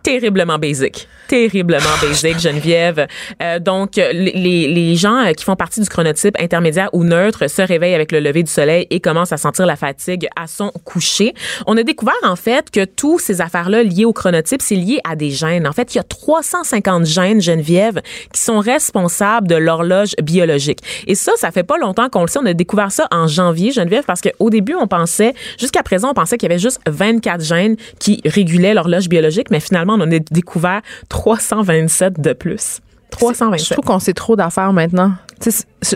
terriblement 0.02 0.58
basic. 0.58 1.08
Terriblement 1.28 1.84
basic, 2.00 2.38
Geneviève. 2.38 3.06
Euh, 3.42 3.58
donc, 3.66 3.98
euh, 3.98 4.12
les, 4.12 4.94
gens 4.94 5.26
euh, 5.26 5.32
qui 5.32 5.44
font 5.44 5.56
partie 5.56 5.80
du 5.80 5.88
chronotype 5.88 6.36
intermédiaire 6.40 6.88
ou 6.92 7.02
neutre 7.02 7.50
se 7.50 7.60
réveillent 7.60 7.96
avec 7.96 8.12
le 8.12 8.20
lever 8.20 8.44
du 8.44 8.50
soleil 8.50 8.86
et 8.90 9.00
commencent 9.00 9.32
à 9.32 9.36
sentir 9.36 9.66
la 9.66 9.74
fatigue 9.74 10.28
à 10.36 10.46
son 10.46 10.70
coucher. 10.84 11.34
On 11.66 11.76
a 11.76 11.82
découvert, 11.82 12.14
en 12.22 12.36
fait, 12.36 12.70
que 12.70 12.84
tous 12.84 13.18
ces 13.18 13.40
affaires-là 13.40 13.82
liées 13.82 14.04
au 14.04 14.12
chronotype, 14.12 14.62
c'est 14.62 14.76
lié 14.76 15.00
à 15.02 15.16
des 15.16 15.30
gènes. 15.30 15.66
En 15.66 15.72
fait, 15.72 15.94
il 15.94 15.98
y 15.98 16.00
a 16.00 16.04
350 16.04 17.06
gènes, 17.06 17.42
Geneviève, 17.42 18.00
qui 18.32 18.40
sont 18.40 18.60
responsables 18.60 19.48
de 19.48 19.56
l'horloge 19.56 20.14
biologique. 20.22 20.78
Et 21.08 21.16
ça, 21.16 21.32
ça 21.34 21.50
fait 21.50 21.64
pas 21.64 21.76
longtemps 21.76 22.08
qu'on 22.08 22.22
le 22.22 22.28
sait. 22.28 22.38
On 22.38 22.46
a 22.46 22.54
découvert 22.54 22.92
ça 22.92 23.08
en 23.10 23.26
janvier, 23.26 23.72
Geneviève, 23.72 24.04
parce 24.06 24.20
qu'au 24.20 24.48
début, 24.48 24.76
on 24.80 24.86
pensait, 24.86 25.34
jusqu'à 25.58 25.82
présent, 25.82 26.10
on 26.10 26.14
pensait 26.14 26.38
qu'il 26.38 26.48
y 26.48 26.52
avait 26.52 26.60
juste 26.60 26.80
24 26.86 27.42
gènes 27.42 27.76
qui 27.98 28.20
régulaient 28.24 28.74
l'horloge 28.74 29.08
biologique, 29.08 29.50
mais 29.50 29.58
finalement, 29.58 29.94
on 29.94 30.02
en 30.02 30.12
a 30.12 30.20
découvert 30.20 30.82
327 31.08 32.20
de 32.20 32.32
plus. 32.32 32.80
Je 33.12 33.16
327. 33.16 33.72
trouve 33.76 33.84
qu'on 33.84 33.98
sait 33.98 34.12
trop 34.12 34.36
d'affaires 34.36 34.72
maintenant. 34.72 35.12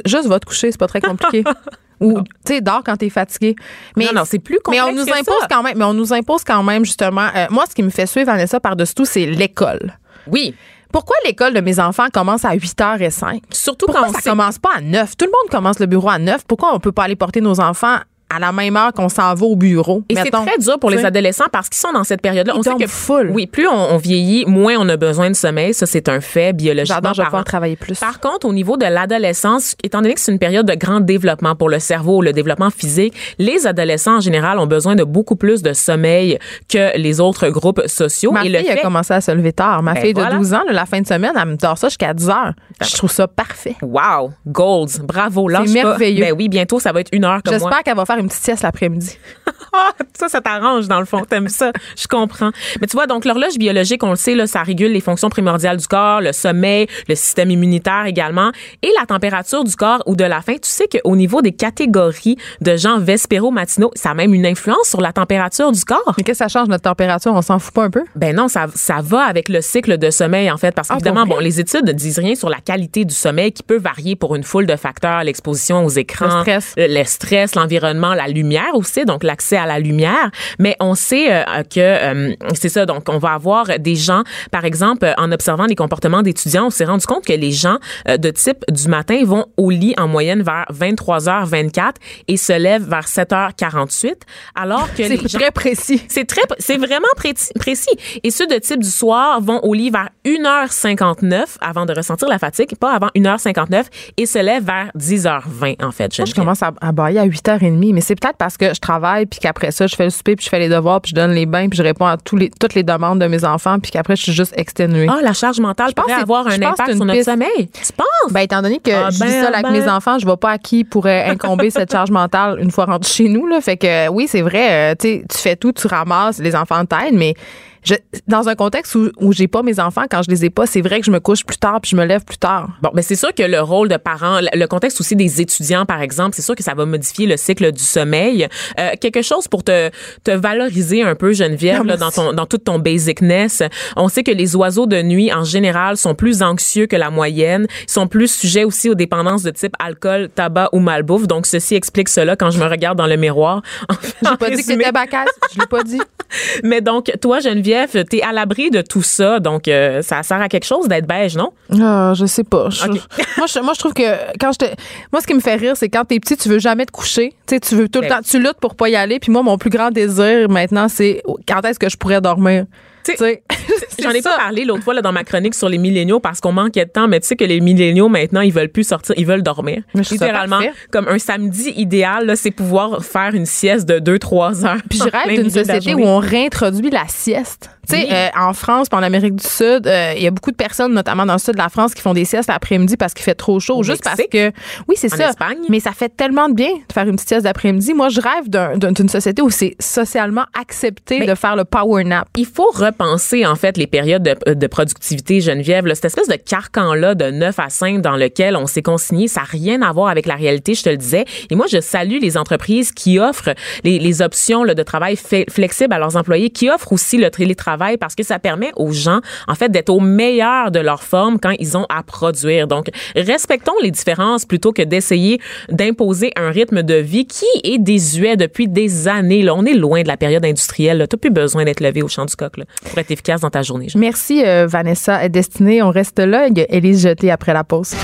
Juste 0.07 0.27
va 0.27 0.39
te 0.41 0.47
coucher, 0.47 0.71
c'est 0.73 0.79
pas 0.79 0.87
très 0.87 1.01
compliqué. 1.01 1.45
Ou, 2.01 2.19
tu 2.21 2.25
sais, 2.47 2.61
dors 2.63 2.83
quand 2.83 2.97
t'es 2.97 3.11
fatigué. 3.11 3.55
Mais, 3.95 4.07
non, 4.07 4.13
non, 4.15 4.23
c'est 4.25 4.39
plus 4.39 4.55
mais 4.55 4.79
complexe 4.79 4.85
on 4.89 4.93
nous 4.95 5.05
que 5.05 5.19
impose 5.21 5.41
ça. 5.41 5.47
quand 5.51 5.63
même, 5.63 5.77
mais 5.77 5.85
on 5.85 5.93
nous 5.93 6.15
impose 6.15 6.45
quand 6.45 6.63
même, 6.63 6.83
justement. 6.85 7.29
euh, 7.37 7.47
moi, 7.51 7.65
ce 7.69 7.75
qui 7.75 7.83
me 7.83 7.91
fait 7.91 8.07
suivre, 8.07 8.27
Vanessa, 8.27 8.59
par-dessus 8.59 8.95
tout, 8.95 9.05
c'est 9.05 9.27
l'école. 9.27 9.99
Oui. 10.27 10.55
Pourquoi 10.93 11.15
l'école 11.27 11.53
de 11.53 11.61
mes 11.61 11.79
enfants 11.79 12.07
commence 12.13 12.45
à 12.47 12.57
8h05? 12.57 13.43
Surtout 13.53 13.85
Pourquoi 13.87 14.05
quand 14.05 14.11
on 14.11 14.13
ça 14.15 14.21
sait- 14.21 14.31
commence 14.31 14.59
pas 14.59 14.71
à 14.77 14.81
9? 14.81 15.15
Tout 15.17 15.27
le 15.27 15.31
monde 15.31 15.51
commence 15.51 15.79
le 15.79 15.87
bureau 15.87 16.09
à 16.09 16.19
9. 16.19 16.45
Pourquoi 16.49 16.75
on 16.75 16.81
peut 16.81 16.91
pas 16.91 17.05
aller 17.05 17.17
porter 17.17 17.41
nos 17.43 17.61
enfants 17.61 17.99
à 18.35 18.39
la 18.39 18.53
même 18.53 18.77
heure 18.77 18.93
qu'on 18.93 19.09
s'en 19.09 19.35
va 19.35 19.45
au 19.47 19.57
bureau? 19.57 20.03
Et 20.09 20.15
c'est 20.17 20.31
très 20.31 20.59
dur 20.59 20.79
pour 20.79 20.91
les 20.91 21.05
adolescents 21.05 21.47
parce 21.53 21.69
qu'ils 21.69 21.79
sont 21.81 21.93
dans 21.93 22.05
cette 22.05 22.23
période-là. 22.23 22.55
On 22.57 22.63
sait 22.63 22.75
que 22.75 22.87
full. 22.87 23.31
Oui, 23.33 23.47
plus 23.47 23.67
on, 23.69 23.95
on 23.95 23.97
vieillit, 23.97 24.45
moins 24.47 24.75
on 24.79 24.89
a 24.89 24.97
besoin 24.97 25.29
de 25.31 25.35
sommeil. 25.37 25.75
Ça, 25.75 25.87
c'est 25.87 26.09
un 26.09 26.21
fait 26.21 26.53
biologiquement. 26.53 27.01
J'adore, 27.13 27.15
je 27.33 27.37
vais 27.37 27.45
travailler 27.45 27.77
plus. 27.77 27.99
Par 27.99 28.21
contre, 28.21 28.47
au 28.47 28.53
niveau 28.53 28.77
de 28.77 28.87
l'adolescence, 28.87 29.75
étant 29.83 30.01
donné 30.03 30.15
que 30.15 30.21
c'est 30.21 30.33
une 30.33 30.39
période 30.39 30.67
de 30.67 30.75
grand 30.75 31.01
développement 31.01 31.55
pour 31.57 31.69
le 31.69 31.79
cerveau, 31.79 32.23
le 32.23 32.33
développement 32.33 32.71
physique, 32.71 33.15
les 33.39 33.67
adolescents 33.67 34.17
en 34.17 34.21
général 34.21 34.59
ont 34.59 34.67
besoin 34.67 34.95
de 34.95 35.05
beaucoup 35.05 35.37
plus 35.37 35.63
de 35.63 35.73
sommeil 35.73 36.39
que 36.69 36.97
les 36.97 37.21
autres 37.21 37.49
groupes 37.49 37.83
sociaux. 37.87 38.33
Ma 38.33 38.45
Et 38.45 38.49
le 38.49 38.59
fille 38.59 38.71
a 38.71 38.77
fait- 38.77 38.83
commencé 38.83 39.13
à 39.15 39.21
se 39.21 39.31
lever 39.33 39.53
tard. 39.53 39.83
Ma 39.83 39.95
Ben 39.95 40.01
fille 40.03 40.15
de 40.15 40.21
voilà. 40.21 40.37
12 40.37 40.55
ans, 40.55 40.63
la 40.71 40.87
fin 40.87 41.01
de 41.01 41.07
semaine, 41.07 41.33
elle 41.41 41.49
me 41.49 41.57
dort 41.57 41.77
ça 41.79 41.89
jusqu'à 41.89 42.15
10 42.15 42.29
heures. 42.29 42.53
Je 42.81 42.95
trouve 42.97 43.11
ça 43.11 43.27
parfait. 43.27 43.77
Wow, 43.83 44.31
Golds, 44.47 45.01
bravo, 45.03 45.49
C'est 45.67 45.73
merveilleux. 45.73 46.25
Ben 46.25 46.35
oui, 46.37 46.49
bientôt 46.49 46.79
ça 46.79 46.93
va 46.93 47.01
être 47.01 47.11
une 47.13 47.25
heure 47.25 47.43
comme 47.43 47.57
moi. 47.59 47.69
J'espère 47.69 47.83
qu'elle 47.83 47.97
va 47.97 48.05
faire 48.07 48.19
une 48.21 48.29
petite 48.29 48.43
sieste 48.45 48.63
l'après-midi. 48.63 49.19
Ah, 49.73 49.93
ça, 50.19 50.29
ça 50.29 50.41
t'arrange 50.41 50.89
dans 50.89 50.99
le 50.99 51.05
fond. 51.07 51.23
T'aimes 51.25 51.49
ça. 51.49 51.71
Je 51.97 52.09
comprends. 52.09 52.51
Mais 52.81 52.89
tu 52.89 52.97
vois, 52.97 53.07
donc 53.07 53.25
l'horloge 53.25 53.57
biologique, 53.57 54.03
on 54.03 54.11
le 54.11 54.17
sait, 54.17 54.35
là, 54.35 54.49
ça 54.49 54.65
régule 54.65 54.91
les 54.91 55.01
fonctions 55.01 55.29
primordiales 55.31 55.77
du 55.77 55.87
corps, 55.87 56.21
le 56.21 56.33
sommeil, 56.33 56.89
le 57.09 57.15
système 57.15 57.53
immunitaire 57.53 58.05
également, 58.07 58.51
et 58.83 58.91
la 58.99 59.07
température 59.07 59.63
du 59.63 59.77
corps 59.77 60.03
ou 60.07 60.17
de 60.17 60.25
la 60.25 60.41
faim. 60.41 60.55
Tu 60.55 60.69
sais 60.69 60.89
qu'au 60.89 61.15
niveau 61.15 61.41
des 61.41 61.53
catégories 61.53 62.37
de 62.61 62.77
gens 62.77 62.99
vespéro-matinaux, 62.99 63.93
ça 63.95 64.11
a 64.11 64.15
même 64.15 64.35
une 64.35 64.45
influence 64.45 64.89
sur 64.89 65.01
la 65.01 65.13
température 65.13 65.71
du 65.71 65.85
corps? 65.85 66.15
Mais 66.19 66.25
qu'est-ce 66.25 66.41
que 66.41 66.49
ça 66.51 66.59
change 66.59 66.67
notre 66.67 66.83
température? 66.83 67.33
On 67.33 67.43
s'en 67.43 67.61
fout 67.61 67.73
pas 67.73 67.85
un 67.85 67.91
peu? 67.91 68.03
Ben 68.17 68.35
non, 68.35 68.49
ça, 68.49 68.67
ça 68.75 68.97
va 69.03 69.23
avec 69.23 69.49
le 69.49 69.61
cycle 69.61 69.99
de 69.99 70.11
sommeil, 70.11 70.51
en 70.51 70.57
fait, 70.57 70.73
parce 70.75 70.89
Ah, 70.91 70.95
qu'évidemment, 70.95 71.27
pour 71.27 71.37
bon, 71.37 71.43
les 71.43 71.61
études 71.61 71.87
ne 71.87 71.93
disent 71.93 72.19
rien 72.19 72.35
sur 72.35 72.51
la 72.51 72.59
qualité 72.59 73.05
du 73.05 73.15
sommeil 73.15 73.53
qui 73.53 73.63
peut 73.63 73.79
varier 73.79 74.17
pour 74.17 74.35
une 74.35 74.43
foule 74.43 74.67
de 74.67 74.75
facteurs, 74.75 75.23
l'exposition 75.23 75.85
aux 75.85 75.91
écrans, 75.91 76.43
le 76.77 77.05
stress, 77.05 77.55
l'environnement 77.55 78.10
évidemment 78.11 78.15
la 78.15 78.29
lumière 78.29 78.75
aussi, 78.75 79.05
donc 79.05 79.23
l'accès 79.23 79.57
à 79.57 79.67
la 79.67 79.79
lumière, 79.79 80.31
mais 80.59 80.77
on 80.81 80.95
sait 80.95 81.33
euh, 81.33 81.45
que 81.63 81.81
euh, 81.81 82.35
c'est 82.55 82.69
ça. 82.69 82.87
Donc, 82.87 83.09
on 83.09 83.19
va 83.19 83.33
avoir 83.33 83.79
des 83.79 83.97
gens, 83.97 84.23
par 84.51 84.65
exemple, 84.65 85.13
en 85.17 85.33
observant 85.33 85.67
les 85.67 85.75
comportements 85.75 86.23
d'étudiants, 86.23 86.67
on 86.67 86.71
s'est 86.71 86.85
rendu 86.85 87.07
compte 87.07 87.25
que 87.25 87.33
les 87.33 87.53
gens 87.53 87.79
euh, 88.09 88.17
de 88.17 88.31
type 88.31 88.65
du 88.71 88.89
matin 88.89 89.23
vont 89.25 89.47
au 89.57 89.71
lit 89.71 89.95
en 89.99 90.09
moyenne 90.09 90.43
vers 90.43 90.67
23h24 90.73 91.95
et 92.29 92.37
se 92.37 92.53
lèvent 92.53 92.89
vers 92.89 93.07
7h48, 93.07 94.15
alors 94.55 94.89
que 94.95 95.05
C'est 95.05 95.29
gens 95.29 95.39
très 95.39 95.51
précis. 95.51 96.03
c'est 96.09 96.27
très, 96.27 96.43
c'est 96.59 96.79
vraiment 96.79 97.09
précis, 97.17 97.53
précis. 97.59 97.97
Et 98.23 98.31
ceux 98.31 98.47
de 98.47 98.57
type 98.57 98.81
du 98.81 98.91
soir 98.91 99.41
vont 99.41 99.61
au 99.61 99.75
lit 99.75 99.91
vers 99.91 100.11
1h59 100.25 101.57
avant 101.61 101.87
de 101.87 101.95
ressentir 101.95 102.29
la 102.29 102.39
fatigue, 102.39 102.77
pas 102.77 102.93
avant 102.95 103.09
1h59 103.15 103.85
et 104.17 104.27
se 104.27 104.39
lèvent 104.39 104.65
vers 104.65 104.91
10h20 104.97 105.85
en 105.85 105.91
fait. 105.91 106.17
Moi, 106.19 106.27
je 106.27 106.35
commence 106.35 106.63
à, 106.63 106.73
à 106.81 106.93
bailler 106.93 107.21
à 107.21 107.27
8h30, 107.27 107.93
mais 107.95 108.00
c'est 108.01 108.15
peut-être 108.15 108.37
parce 108.37 108.57
que 108.57 108.75
je 108.75 108.81
travaille, 108.81 109.27
puis 109.27 109.41
qu'après 109.41 109.71
ça, 109.71 109.87
je 109.87 109.95
fais 109.97 110.05
le 110.05 110.11
souper, 110.11 110.37
puis 110.37 110.45
je 110.45 110.51
fais 110.51 110.59
les 110.59 110.69
devoirs, 110.69 111.01
puis 111.01 111.11
je 111.11 111.15
donne 111.15 111.33
les 111.33 111.47
bains, 111.47 111.69
puis 111.69 111.77
je 111.77 111.83
réponds 111.83 112.07
à 112.07 112.17
tous 112.17 112.37
les, 112.37 112.51
toutes 112.51 112.75
les 112.75 112.83
demandes 112.83 113.19
de 113.21 113.27
mes 113.27 113.45
enfants, 113.45 113.79
puis 113.79 113.91
qu'après, 113.91 114.17
je 114.17 114.23
suis 114.23 114.33
juste 114.33 114.55
exténuée. 114.57 115.07
Ah, 115.11 115.19
la 115.23 115.33
charge 115.33 115.61
mentale 115.61 115.93
pense 115.95 116.05
pourrait 116.07 116.21
avoir 116.21 116.49
je 116.51 116.55
un 116.61 116.63
impact 116.69 116.95
sur 116.95 117.05
notre 117.05 117.19
piste. 117.19 117.31
sommeil. 117.31 117.69
Tu 117.73 117.93
penses? 117.97 118.33
Ben, 118.33 118.41
étant 118.41 118.63
donné 118.63 118.79
que 118.79 118.91
Ah, 118.91 119.11
je 119.11 119.19
ben, 119.19 119.27
vis 119.27 119.33
seule 119.33 119.55
avec 119.55 119.63
ben. 119.63 119.73
mes 119.73 119.89
enfants, 119.89 120.19
je 120.19 120.25
vois 120.25 120.39
pas 120.39 120.51
à 120.51 120.59
qui 120.59 120.85
pourrait 120.85 121.25
incomber 121.29 121.71
cette 121.71 121.91
charge 121.93 122.11
mentale 122.11 122.59
une 122.61 122.71
fois 122.71 122.85
rentré 122.87 123.11
chez 123.11 123.29
nous. 123.29 123.47
Là. 123.47 123.61
Fait 123.61 123.77
que 123.77 124.09
oui, 124.09 124.27
c'est 124.29 124.43
vrai, 124.43 124.93
euh, 124.93 124.95
tu 124.99 125.09
sais, 125.09 125.25
tu 125.31 125.39
fais 125.39 125.57
tout, 125.57 125.73
tu 125.73 125.87
ramasses, 125.87 126.39
les 126.39 126.55
enfants 126.57 126.85
t'aident, 126.85 127.15
mais 127.19 127.35
je, 127.83 127.95
dans 128.29 128.49
un 128.49 128.55
contexte 128.55 128.95
où, 128.95 129.11
où 129.19 129.33
j'ai 129.33 129.49
pas 129.49 129.63
mes 129.63 129.81
enfants, 129.81 130.05
quand 130.11 130.23
je 130.23 130.31
les 130.31 130.45
ai 130.45 130.51
pas, 130.51 130.67
c'est 130.67 130.81
vrai 130.81 131.01
que 131.01 131.07
je 131.07 131.11
me 131.11 131.21
couche 131.21 131.45
plus 131.45 131.57
tard 131.59 131.81
puis 131.81 131.91
je 131.91 131.97
me 131.97 132.05
lève 132.05 132.25
plus 132.25 132.39
tard. 132.39 132.69
Bon, 132.83 132.91
ben 132.95 133.03
c'est 133.03 133.17
sûr 133.17 133.35
que 133.35 133.43
le 133.43 133.61
rôle 133.61 133.89
de 133.89 133.97
parent, 133.97 134.41
le- 134.41 134.67
contexte 134.67 135.01
aussi 135.01 135.17
des 135.17 135.41
étudiants, 135.41 135.85
par 135.87 136.01
exemple, 136.03 136.37
c'est 136.37 136.43
sûr 136.43 136.55
que 136.55 136.63
ça 136.63 136.75
va 136.75 136.85
modifier 136.87 137.27
le 137.27 137.37
cycle 137.37 137.73
du 137.73 137.83
sommeil. 137.83 138.47
Euh, 138.79 138.91
quelque 139.01 139.23
chose 139.23 139.49
pour 139.49 139.65
te, 139.65 139.91
te 140.25 140.31
valoriser 140.31 141.03
un 141.03 141.15
peu, 141.15 141.33
Geneviève, 141.33 141.79
Non, 141.79 141.85
là, 141.85 141.95
mais 141.95 141.99
dans 142.01 142.11
ton 142.11 142.33
dans 142.33 142.47
toute 142.47 142.65
ton 142.65 142.79
basicness. 142.79 143.63
On 143.97 144.09
sait 144.09 144.23
que 144.23 144.31
les 144.31 144.55
oiseaux 144.57 144.87
de 144.87 145.03
nuit, 145.03 145.33
en 145.33 145.45
général, 145.45 145.97
sont 145.97 146.15
plus 146.15 146.43
anxieux 146.43 146.87
que 146.87 146.97
la 146.97 147.11
moyenne. 147.11 147.67
Ils 147.89 147.91
sont 147.91 148.07
plus 148.07 148.33
sujets 148.33 148.65
aussi 148.65 148.89
aux 148.91 148.95
dépendances 148.95 149.43
de 149.43 149.51
type 149.51 149.75
alcool, 149.79 150.29
tabac 150.35 150.69
ou 150.73 150.79
malbouffe. 150.79 151.27
Donc, 151.27 151.47
ceci 151.47 151.75
explique 151.75 152.09
cela 152.09 152.37
quand 152.37 152.51
je 152.51 152.59
me 152.61 152.67
regarde 152.67 152.97
dans 152.99 153.07
le 153.07 153.17
miroir. 153.17 153.63
En 153.91 153.95
fait, 153.95 154.15
J'ai 154.23 154.37
pas 154.37 154.51
dit 154.51 154.57
que 154.57 154.63
c'était 154.63 154.93
bacasse, 154.93 155.29
je 155.55 155.61
l'ai 155.61 155.67
pas 155.67 155.83
dit. 155.83 156.01
Mais 156.63 156.81
donc, 156.81 157.11
toi, 157.21 157.41
Geneviève, 157.41 157.70
t'es 158.09 158.23
à 158.23 158.33
l'abri 158.33 158.71
de 158.71 158.81
tout 158.83 159.03
ça. 159.03 159.41
Donc, 159.41 159.69
euh, 159.69 160.03
ça 160.03 160.23
sert 160.23 160.41
à 160.41 160.49
quelque 160.49 160.67
chose 160.67 160.89
d'être 160.89 161.07
beige, 161.07 161.37
non? 161.37 161.51
Ah, 161.81 162.13
je 162.15 162.27
sais 162.27 162.45
pas. 162.45 162.69
Je- 162.71 162.87
moi, 163.37 163.47
je, 163.47 163.59
moi, 163.61 163.73
je 163.75 163.79
trouve 163.79 163.93
que 163.95 164.03
quand 164.39 164.53
je 164.53 164.59
te, 164.59 164.65
moi, 165.13 165.21
ce 165.21 165.27
qui 165.27 165.35
me 165.35 165.41
fait 165.41 165.57
rire, 165.57 165.77
c'est 165.77 165.89
quand 165.89 166.05
t'es 166.05 166.19
petit, 166.21 166.37
tu 166.37 166.49
veux 166.49 166.59
jamais 166.59 166.87
te 166.87 166.93
coucher. 166.93 167.31
Tu 167.47 167.55
sais, 167.55 167.61
tu 167.61 167.75
veux 167.77 167.89
tout 167.89 168.01
le 168.01 168.09
Ben 168.09 168.17
temps, 168.17 168.23
tu 168.29 168.39
luttes 168.39 168.59
pour 168.61 168.75
pas 168.75 168.89
y 168.89 168.97
aller. 168.97 169.19
Puis 169.19 169.31
moi, 169.33 169.43
mon 169.43 169.59
plus 169.59 169.71
grand 169.71 169.91
désir 169.91 170.49
maintenant, 170.49 170.89
c'est 170.89 171.23
quand 171.49 171.65
est-ce 171.65 171.79
que 171.79 171.89
je 171.89 171.97
pourrais 171.97 172.21
dormir? 172.21 172.65
J'en 174.03 174.11
ai 174.11 174.23
pas 174.23 174.37
parlé 174.37 174.65
l'autre 174.65 174.83
fois 174.83 174.95
là, 174.95 175.03
dans 175.03 175.13
ma 175.13 175.25
chronique 175.25 175.55
sur 175.55 175.69
les 175.69 175.79
milléniaux 175.79 176.21
parce 176.21 176.41
qu'on 176.41 176.53
manquait 176.53 176.85
de 176.87 176.91
temps, 176.91 177.09
mais 177.09 177.21
tu 177.21 177.27
sais 177.29 177.37
que 177.37 177.45
les 177.45 177.61
milléniaux 177.61 178.09
maintenant 178.09 178.41
ils 178.41 178.53
veulent 178.53 178.69
plus 178.71 178.85
sortir, 178.87 179.15
ils 179.19 179.27
veulent 179.27 179.43
dormir. 179.43 179.83
Je 179.95 180.01
Littéralement, 180.11 180.61
comme 180.91 181.07
un 181.09 181.19
samedi 181.19 181.71
idéal, 181.77 182.33
c'est 182.37 182.51
pouvoir 182.51 183.05
faire 183.05 183.35
une 183.35 183.47
sieste 183.47 183.87
de 183.89 183.99
2-3 183.99 184.65
heures. 184.67 184.77
Puis 184.89 184.99
je 184.99 185.05
rêve 185.11 185.41
d'une 185.41 185.51
société 185.51 185.95
où 185.95 186.03
on 186.03 186.19
réintroduit 186.19 186.91
la 186.91 187.07
sieste. 187.09 187.71
Tu 187.89 187.97
sais, 187.97 188.03
Oui. 188.03 188.09
euh, 188.13 188.29
en 188.39 188.53
France, 188.53 188.89
puis 188.89 188.99
en 188.99 189.03
Amérique 189.03 189.35
du 189.37 189.47
Sud, 189.47 189.87
euh, 189.87 190.13
il 190.17 190.23
y 190.23 190.27
a 190.27 190.31
beaucoup 190.31 190.51
de 190.51 190.57
personnes, 190.57 190.93
notamment 190.93 191.27
dans 191.27 191.33
le 191.33 191.39
sud 191.39 191.55
de 191.55 191.59
la 191.59 191.69
France, 191.71 191.95
qui 191.95 192.03
font 192.03 192.13
des 192.13 192.25
siestes 192.25 192.49
l'après-midi 192.49 192.97
parce 192.97 193.15
qu'il 193.15 193.25
fait 193.25 193.35
trop 193.35 193.59
chaud, 193.59 193.79
Au 193.79 193.83
juste 193.83 194.05
Mexique? 194.05 194.29
parce 194.33 194.51
que, 194.53 194.53
oui, 194.87 194.95
c'est 194.97 195.09
ça. 195.09 195.31
Espagne? 195.31 195.59
Mais 195.69 195.81
ça 195.81 195.93
fait 195.93 196.09
tellement 196.15 196.49
de 196.49 196.55
bien 196.55 196.71
de 196.73 196.93
faire 196.93 197.07
une 197.09 197.17
petite 197.17 197.29
sieste 197.29 197.45
d'après-midi. 197.45 197.95
Moi, 197.95 198.09
je 198.11 198.21
rêve 198.21 198.49
d'un- 198.49 198.77
d'un- 198.77 198.93
d'une 198.93 199.09
société 199.09 199.43
où 199.43 199.51
c'est 199.51 199.75
socialement 199.81 200.45
accepté 200.59 201.19
Mais- 201.21 201.27
de 201.27 201.35
faire 201.35 201.57
le 201.57 201.65
power 201.65 202.05
nap. 202.05 202.29
il 202.37 202.47
faut 202.47 202.71
repenser 202.91 203.47
en 203.47 203.57
fait 203.57 203.77
les 203.77 203.87
périodes 203.87 204.23
de, 204.23 204.55
de 204.55 204.67
productivité 204.67 205.41
Geneviève 205.41 205.87
là, 205.87 205.95
cette 205.95 206.07
espèce 206.07 206.29
de 206.29 206.37
carcan 206.37 206.95
là 206.95 207.15
de 207.15 207.31
9 207.31 207.59
à 207.59 207.69
5 207.69 208.01
dans 208.03 208.17
lequel 208.17 208.57
on 208.57 208.67
s'est 208.67 208.83
consigné 208.83 209.29
ça 209.29 209.41
n'a 209.41 209.47
rien 209.47 209.83
à 209.83 209.93
voir 209.93 210.09
avec 210.09 210.27
la 210.27 210.35
réalité 210.35 210.75
je 210.75 210.83
te 210.83 210.91
le 210.91 210.97
disais. 210.97 211.25
Et 211.51 211.55
moi 211.55 211.67
je 211.71 211.81
salue 211.81 212.19
les 212.21 212.37
entreprises 212.37 212.93
qui 212.93 213.19
offrent 213.19 213.55
les, 213.85 213.99
les 213.99 214.23
options 214.23 214.65
là, 214.65 214.75
de 214.75 214.83
travail 214.83 215.17
flexible 215.17 215.95
à 215.95 215.99
leurs 215.99 216.17
employés 216.17 216.51
qui 216.51 216.69
offrent 216.71 216.93
aussi 216.93 217.17
le 217.17 217.31
télétravail 217.31 217.97
parce 217.97 218.15
que 218.15 218.23
ça 218.23 218.39
permet 218.39 218.73
aux 218.77 218.93
gens 218.93 219.21
en 219.49 219.55
fait 219.55 219.71
d'être 219.71 219.91
au 219.91 220.01
meilleur 220.01 220.71
de 220.71 220.81
leur 220.81 221.03
forme 221.03 221.39
quand 221.39 221.55
ils 221.59 221.77
ont 221.77 221.87
à 221.89 222.03
produire. 222.03 222.67
Donc 222.67 222.87
respectons 223.17 223.79
les 223.83 223.91
différences 223.91 224.45
plutôt 224.45 224.73
que 224.73 224.83
d'essayer 224.83 225.41
d'imposer 225.69 226.33
un 226.37 226.51
rythme 226.51 226.83
de 226.83 226.95
vie 226.95 227.27
qui 227.27 227.47
est 227.65 227.79
désuet 227.79 228.37
depuis 228.37 228.69
des 228.69 229.09
années 229.09 229.43
là. 229.43 229.55
On 229.55 229.65
est 229.65 229.75
loin 229.75 230.03
de 230.03 230.09
la 230.09 230.17
période 230.17 230.45
industrielle 230.45 231.07
tu 231.09 231.17
n'as 231.17 231.21
plus 231.21 231.31
besoin 231.31 231.65
d'être 231.65 231.81
levé 231.81 232.03
au 232.03 232.09
champ 232.09 232.25
du 232.25 232.37
coq 232.37 232.57
là, 232.57 232.65
pour 232.89 232.99
être 232.99 233.11
efficace 233.11 233.41
dans 233.41 233.51
ta 233.51 233.63
journée. 233.63 233.89
Merci, 233.95 234.43
euh, 234.45 234.67
Vanessa 234.67 235.29
Destinée. 235.29 235.83
On 235.83 235.91
reste 235.91 236.19
là. 236.19 236.49
Il 236.49 236.59
y 236.59 236.63
a 236.63 236.67
Élise 236.71 237.03
Jeté 237.03 237.31
après 237.31 237.53
la 237.53 237.65
pause. 237.65 237.95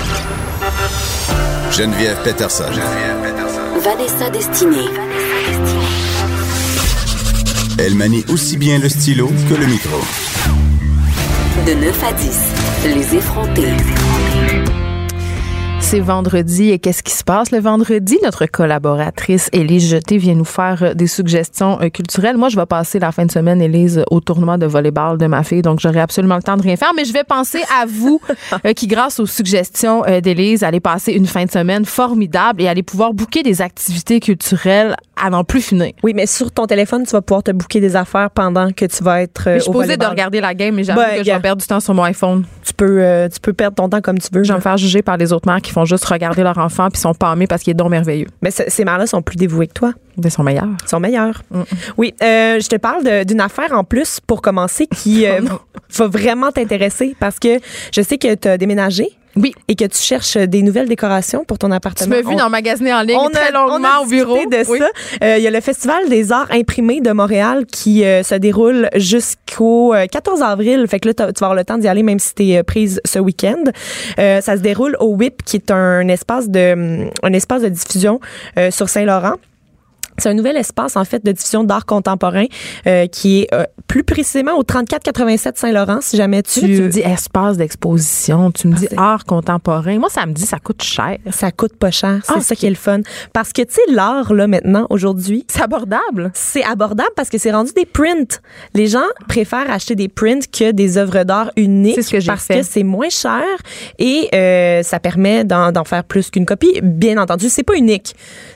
Geneviève 1.71 2.17
Peterson. 2.23 2.65
Vanessa 3.81 4.29
Destinée. 4.29 4.87
Elle 7.79 7.95
manie 7.95 8.25
aussi 8.29 8.57
bien 8.57 8.79
le 8.79 8.89
stylo 8.89 9.29
que 9.49 9.53
le 9.53 9.67
micro. 9.67 9.97
De 11.67 11.73
9 11.73 12.03
à 12.03 12.13
10, 12.13 12.95
les 12.95 13.15
effrontés. 13.15 13.73
C'est 15.79 15.99
vendredi 16.01 16.71
et 16.71 16.79
qu'est-ce 16.79 17.01
qui 17.01 17.13
se 17.13 17.23
passe 17.23 17.51
le 17.51 17.59
vendredi? 17.59 18.17
Notre 18.21 18.45
collaboratrice 18.45 19.49
Élise 19.53 19.89
Jeté 19.89 20.17
vient 20.17 20.35
nous 20.35 20.43
faire 20.43 20.83
euh, 20.83 20.93
des 20.93 21.07
suggestions 21.07 21.79
euh, 21.81 21.89
culturelles. 21.89 22.35
Moi, 22.35 22.49
je 22.49 22.57
vais 22.57 22.65
passer 22.65 22.99
la 22.99 23.13
fin 23.13 23.25
de 23.25 23.31
semaine, 23.31 23.61
Élise, 23.61 24.03
au 24.11 24.19
tournoi 24.19 24.57
de 24.57 24.65
volleyball 24.65 25.17
de 25.17 25.27
ma 25.27 25.43
fille, 25.43 25.61
donc 25.61 25.79
j'aurai 25.79 26.01
absolument 26.01 26.35
le 26.35 26.43
temps 26.43 26.57
de 26.57 26.61
rien 26.61 26.75
faire, 26.75 26.91
mais 26.93 27.05
je 27.05 27.13
vais 27.13 27.23
penser 27.23 27.63
à 27.81 27.85
vous 27.85 28.19
euh, 28.65 28.73
qui, 28.73 28.87
grâce 28.87 29.19
aux 29.21 29.25
suggestions 29.25 30.03
d'Élise, 30.21 30.63
allez 30.63 30.81
passer 30.81 31.13
une 31.13 31.25
fin 31.25 31.45
de 31.45 31.51
semaine 31.51 31.85
formidable 31.85 32.61
et 32.61 32.67
allez 32.67 32.83
pouvoir 32.83 33.13
booker 33.13 33.43
des 33.43 33.61
activités 33.61 34.19
culturelles 34.19 34.97
à 35.23 35.29
n'en 35.29 35.43
plus 35.43 35.61
finir. 35.61 35.91
Oui, 36.03 36.13
mais 36.15 36.25
sur 36.25 36.51
ton 36.51 36.65
téléphone, 36.65 37.03
tu 37.05 37.11
vas 37.11 37.21
pouvoir 37.21 37.43
te 37.43 37.51
booker 37.51 37.79
des 37.79 37.95
affaires 37.95 38.29
pendant 38.31 38.71
que 38.71 38.85
tu 38.85 39.03
vas 39.03 39.21
être. 39.21 39.47
euh, 39.47 39.55
Je 39.55 39.59
suis 39.61 39.69
au 39.69 39.73
posée 39.73 39.97
de 39.97 40.05
regarder 40.05 40.41
la 40.41 40.53
game, 40.53 40.75
mais 40.75 40.83
j'avoue 40.83 40.99
Ben, 40.99 41.17
que 41.19 41.23
je 41.23 41.31
vais 41.31 41.39
perdre 41.39 41.61
du 41.61 41.67
temps 41.67 41.79
sur 41.79 41.93
mon 41.93 42.03
iPhone. 42.03 42.43
Tu 42.63 42.73
peux, 42.73 43.01
euh, 43.01 43.27
tu 43.29 43.39
peux 43.39 43.53
perdre 43.53 43.75
ton 43.75 43.89
temps 43.89 44.01
comme 44.01 44.19
tu 44.19 44.27
veux. 44.31 44.43
Je 44.43 44.51
vais 44.51 44.57
me 44.57 44.61
faire 44.61 44.77
juger 44.77 45.01
par 45.01 45.17
les 45.17 45.33
autres 45.33 45.47
mères 45.49 45.61
qui 45.61 45.71
font 45.71 45.85
juste 45.85 46.05
regarder 46.05 46.43
leur 46.43 46.57
enfant 46.57 46.89
puis 46.89 46.99
sont 47.01 47.13
pâmés 47.13 47.47
parce 47.47 47.63
qu'il 47.63 47.71
est 47.71 47.75
donc 47.75 47.89
merveilleux. 47.89 48.27
Mais 48.41 48.51
ce- 48.51 48.63
ces 48.67 48.85
mères-là 48.85 49.07
sont 49.07 49.21
plus 49.21 49.35
dévouées 49.37 49.67
que 49.67 49.73
toi. 49.73 49.93
Ils 50.23 50.31
sont 50.31 50.43
meilleurs. 50.43 50.67
Ils 50.83 50.89
sont 50.89 50.99
meilleurs. 50.99 51.43
Oui, 51.97 52.13
euh, 52.23 52.59
je 52.59 52.67
te 52.67 52.75
parle 52.75 53.25
d'une 53.25 53.39
affaire 53.41 53.71
en 53.73 53.83
plus 53.83 54.19
pour 54.25 54.41
commencer 54.41 54.87
qui 54.87 55.25
euh, 55.27 55.41
va 55.95 56.07
vraiment 56.07 56.51
t'intéresser 56.51 57.15
parce 57.19 57.39
que 57.39 57.59
je 57.93 58.01
sais 58.01 58.17
que 58.17 58.33
tu 58.35 58.47
as 58.47 58.57
déménagé. 58.57 59.09
Oui. 59.37 59.53
Et 59.67 59.75
que 59.75 59.85
tu 59.85 59.97
cherches 60.01 60.37
des 60.37 60.61
nouvelles 60.61 60.87
décorations 60.89 61.43
pour 61.45 61.57
ton 61.57 61.69
Tu 61.69 61.75
appartement? 61.75 62.09
m'as 62.15 62.21
vu 62.21 62.27
On- 62.33 62.37
dans 62.37 62.49
magasiner 62.49 62.93
en 62.93 63.01
ligne 63.01 63.17
on 63.17 63.29
très 63.29 63.47
a- 63.47 63.51
longuement 63.51 63.77
on 63.79 63.83
a 63.83 64.01
au 64.03 64.05
bureau. 64.07 64.37
de 64.45 64.69
Oui. 64.69 64.79
ça. 64.79 64.87
Euh, 65.23 65.37
Il 65.37 65.43
y 65.43 65.47
a 65.47 65.51
le 65.51 65.61
Festival 65.61 66.09
des 66.09 66.31
arts 66.31 66.47
imprimés 66.51 67.01
de 67.01 67.11
Montréal 67.11 67.65
qui 67.65 68.03
euh, 68.03 68.23
se 68.23 68.35
déroule 68.35 68.89
jusqu'au 68.95 69.93
euh, 69.93 70.05
14 70.07 70.41
avril. 70.41 70.85
Fait 70.87 70.99
que 70.99 71.07
là, 71.09 71.13
tu 71.13 71.23
vas 71.23 71.29
avoir 71.47 71.55
le 71.55 71.63
temps 71.63 71.77
d'y 71.77 71.87
aller 71.87 72.03
même 72.03 72.19
si 72.19 72.33
tu 72.35 72.49
es 72.49 72.63
prise 72.63 72.99
ce 73.05 73.19
week-end. 73.19 73.63
Euh, 74.19 74.41
ça 74.41 74.55
se 74.57 74.61
déroule 74.61 74.95
au 74.99 75.13
WIP 75.15 75.43
qui 75.43 75.57
est 75.57 75.71
un 75.71 76.07
espace 76.07 76.49
de, 76.49 76.73
hum, 76.73 77.09
un 77.23 77.33
espace 77.33 77.61
de 77.61 77.69
diffusion 77.69 78.19
euh, 78.57 78.71
sur 78.71 78.89
Saint-Laurent. 78.89 79.35
C'est 80.17 80.29
un 80.29 80.33
nouvel 80.33 80.57
espace, 80.57 80.95
en 80.95 81.05
fait, 81.05 81.23
de 81.23 81.31
diffusion 81.31 81.63
d'art 81.63 81.85
contemporain 81.85 82.45
euh, 82.87 83.05
qui 83.07 83.41
est 83.41 83.53
euh, 83.53 83.65
plus 83.87 84.03
précisément 84.03 84.53
au 84.57 84.63
3487 84.63 85.57
Saint-Laurent, 85.57 85.99
si 86.01 86.17
jamais 86.17 86.41
tu... 86.43 86.59
Tu, 86.59 86.65
tu 86.65 86.81
me 86.81 86.87
dis 86.89 86.99
espace 87.01 87.57
d'exposition, 87.57 88.51
tu 88.51 88.67
me 88.67 88.75
dis 88.75 88.87
c'est- 88.89 88.97
art 88.97 89.25
contemporain. 89.25 89.97
Moi, 89.99 90.09
ça 90.09 90.25
me 90.25 90.33
dit 90.33 90.41
ça 90.45 90.57
coûte 90.59 90.81
cher. 90.83 91.17
Ça 91.31 91.51
coûte 91.51 91.75
pas 91.77 91.91
cher. 91.91 92.19
C'est 92.25 92.33
Ah, 92.35 92.41
ça 92.41 92.55
qui 92.55 92.65
est 92.65 92.69
le 92.71 92.75
fun. 92.75 93.01
Parce 93.33 93.53
que, 93.53 93.61
tu 93.61 93.73
sais, 93.75 93.81
l'art, 93.93 94.33
là, 94.33 94.47
maintenant, 94.47 94.87
aujourd'hui, 94.89 95.45
C'est 95.49 95.61
abordable. 95.61 96.31
c'est 96.33 96.63
abordable 96.63 97.11
parce 97.15 97.29
que 97.29 97.37
c'est 97.37 97.51
rendu 97.51 97.71
des 97.73 97.85
prints. 97.85 98.39
Les 98.73 98.87
gens 98.87 99.05
préfèrent 99.27 99.69
acheter 99.71 99.95
des 99.95 100.07
prints 100.07 100.39
que 100.51 100.71
des 100.71 100.97
œuvres 100.97 101.23
d'art 101.23 101.51
uniques 101.57 102.01
ce 102.01 102.09
que 102.17 102.25
parce 102.25 102.45
fait. 102.45 102.59
que 102.59 102.65
c'est 102.65 102.83
moins 102.83 103.09
cher 103.09 103.43
et 103.99 104.29
euh, 104.33 104.83
ça 104.83 104.99
permet 104.99 105.43
d'en 105.43 105.83
faire 105.85 106.03
plus 106.03 106.29
qu'une 106.29 106.45
copie. 106.45 106.79
Bien 106.81 107.17
entendu, 107.21 107.49
c'est 107.49 107.63
pas 107.63 107.75
unique. 107.75 108.15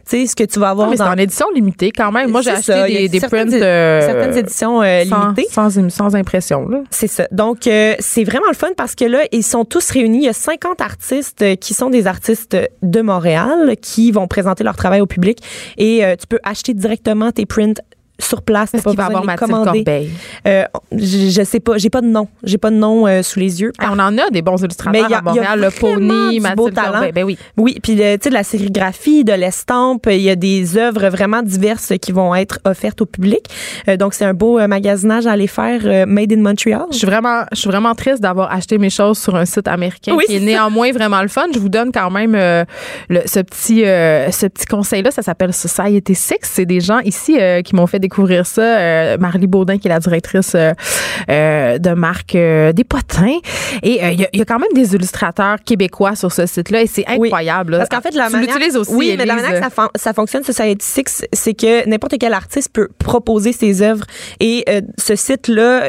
Tu 0.10 0.18
sais, 0.22 0.26
ce 0.28 0.36
que 0.36 0.44
tu 0.44 0.60
vas 0.60 0.70
avoir 0.70 0.90
mais 0.90 0.96
dans 0.98 1.06
en 1.12 1.18
édition 1.18 1.46
limitée 1.54 1.92
quand 1.92 2.12
même. 2.12 2.32
Moi, 2.32 2.42
j'ai 2.42 2.52
acheté 2.52 2.74
ça, 2.74 2.88
des, 2.88 3.10
des 3.10 3.20
certaines 3.20 3.50
prints 3.50 3.62
euh, 3.62 4.02
certaines 4.02 4.38
éditions 4.38 4.82
euh, 4.82 5.04
sans, 5.06 5.24
limitées. 5.24 5.48
sans, 5.52 5.90
sans 5.90 6.16
impression. 6.16 6.68
C'est 6.90 7.08
ça. 7.08 7.28
Donc, 7.32 7.68
euh, 7.68 7.96
c'est 8.00 8.24
vraiment 8.24 8.48
le 8.50 8.56
fun 8.56 8.70
parce 8.76 8.96
que 8.96 9.06
là, 9.06 9.20
ils 9.32 9.44
sont 9.44 9.66
tous 9.66 9.90
réunis. 9.92 10.20
Il 10.20 10.26
y 10.26 10.30
a 10.30 10.34
50 10.34 10.82
artistes 10.82 11.58
qui 11.58 11.74
sont 11.74 11.90
des 11.90 12.08
artistes 12.08 12.58
de 12.82 13.02
Montréal 13.02 13.76
qui 13.82 14.12
vont 14.12 14.28
présenter 14.28 14.64
leur 14.64 14.76
travail 14.76 15.02
au 15.02 15.08
public 15.08 15.40
et 15.78 16.04
tu 16.20 16.28
peux 16.28 16.40
acheter 16.44 16.74
directement 16.74 17.32
tes 17.32 17.46
prints 17.46 17.82
sur 18.24 18.42
place. 18.42 18.74
Est-ce 18.74 18.84
qu'il 18.88 18.98
va 18.98 19.06
avoir 19.06 19.24
Mathilde. 19.26 19.52
Corbeil? 19.52 20.10
Euh, 20.48 20.64
je, 20.92 21.30
je 21.30 21.44
sais 21.44 21.60
pas, 21.60 21.78
j'ai 21.78 21.90
pas 21.90 22.02
de 22.02 22.08
nom. 22.08 22.28
J'ai 22.44 22.58
pas 22.58 22.70
de 22.72 22.76
nom 22.76 23.08
euh, 23.08 23.22
sous 23.24 23.40
les 23.40 23.62
yeux. 23.62 23.72
Ah, 23.80 23.90
on 23.94 24.00
en 24.00 24.18
a 24.18 24.30
des 24.32 24.42
bons 24.42 24.58
illustrateurs 24.62 24.92
Mais 24.94 25.08
il 25.08 25.12
y 25.12 25.14
a- 25.14 25.20
à 25.20 25.22
Montréal, 25.22 25.60
y 25.60 25.64
a 25.64 25.66
le 25.68 25.72
Pony, 25.72 26.36
du 26.36 26.40
beau 26.56 26.66
Mathilde 26.66 26.74
talent. 26.76 26.92
Corbeil. 26.94 27.12
Ben 27.12 27.24
oui. 27.24 27.38
Oui, 27.58 27.78
puis 27.82 27.96
le- 27.96 28.16
tu 28.18 28.24
sais 28.24 28.30
de 28.30 28.34
la 28.34 28.44
sérigraphie, 28.44 29.24
de 29.24 29.34
l'estampe, 29.34 30.08
il 30.10 30.22
y 30.22 30.30
a 30.30 30.36
des 30.36 30.78
œuvres 30.78 31.10
vraiment 31.10 31.42
diverses 31.42 31.94
qui 32.02 32.12
vont 32.12 32.34
être 32.36 32.60
offertes 32.66 33.02
au 33.02 33.06
public. 33.06 33.46
Euh, 33.88 33.98
donc 33.98 34.14
c'est 34.14 34.26
un 34.26 34.34
beau 34.34 34.60
euh, 34.60 34.68
magasinage 34.68 35.28
à 35.28 35.32
aller 35.32 35.48
faire 35.48 35.82
euh, 35.86 36.06
Made 36.06 36.32
in 36.34 36.38
Montreal. 36.42 36.86
Je 36.92 36.98
suis 36.98 37.08
vraiment, 37.08 37.44
je 37.52 37.58
suis 37.60 37.70
vraiment 37.70 37.94
triste 37.96 38.22
d'avoir 38.22 38.52
acheté 38.52 38.78
mes 38.78 38.90
choses 38.90 39.18
sur 39.20 39.36
un 39.36 39.46
site 39.46 39.68
américain 39.68 40.14
Oui, 40.16 40.26
qui 40.28 40.36
est 40.36 40.40
néanmoins 40.40 40.92
vraiment 40.92 41.22
le 41.22 41.28
fun. 41.28 41.46
Je 41.54 41.60
vous 41.60 41.70
donne 41.70 41.92
quand 41.92 42.10
même 42.10 42.36
euh, 42.36 42.64
le- 43.10 43.22
ce 43.26 43.40
petit, 43.40 43.86
euh, 43.86 44.30
ce 44.32 44.46
petit 44.48 44.66
conseil-là. 44.66 45.12
Ça 45.12 45.22
s'appelle 45.22 45.54
Society 45.54 46.16
Six. 46.16 46.36
C'est 46.44 46.66
des 46.66 46.80
gens 46.82 47.00
ici 47.00 47.38
euh, 47.40 47.62
qui 47.62 47.76
m'ont 47.76 47.88
fait 47.88 48.00
découvrir 48.12 48.46
ça. 48.46 48.62
Euh, 48.62 49.18
Marlie 49.18 49.48
Baudin, 49.48 49.78
qui 49.78 49.88
est 49.88 49.90
la 49.90 50.00
directrice 50.00 50.52
euh, 50.56 50.74
euh, 51.30 51.78
de 51.78 51.92
marque 51.92 52.36
euh, 52.36 52.74
des 52.74 52.84
potins. 52.84 53.38
Et 53.84 54.00
il 54.12 54.20
y, 54.20 54.26
a- 54.26 54.30
il 54.34 54.40
y 54.40 54.42
a 54.42 54.46
quand 54.46 54.60
même 54.60 54.70
des 54.76 54.94
illustrateurs 54.96 55.58
québécois 55.66 56.16
sur 56.16 56.32
ce 56.32 56.46
site-là 56.46 56.82
et 56.82 56.88
c'est 56.88 57.06
incroyable. 57.08 57.78
Parce 57.78 57.90
qu'en 57.90 58.02
fait, 58.02 58.14
la 58.14 58.28
tu 58.28 58.34
manière, 58.34 58.58
aussi. 58.76 58.94
Oui, 58.94 59.16
mais 59.18 59.26
la 59.26 59.36
manière 59.36 59.52
que 59.54 59.60
ça, 59.60 59.70
fon- 59.70 59.90
ça 59.96 60.14
fonctionne, 60.14 60.44
Society 60.44 60.86
Six, 60.86 61.26
c'est 61.32 61.54
que 61.54 61.88
n'importe 61.88 62.16
quel 62.20 62.34
artiste 62.34 62.72
peut 62.74 62.90
proposer 63.00 63.54
ses 63.54 63.82
œuvres 63.82 64.04
et 64.40 64.66
ce 64.98 65.16
site-là 65.16 65.84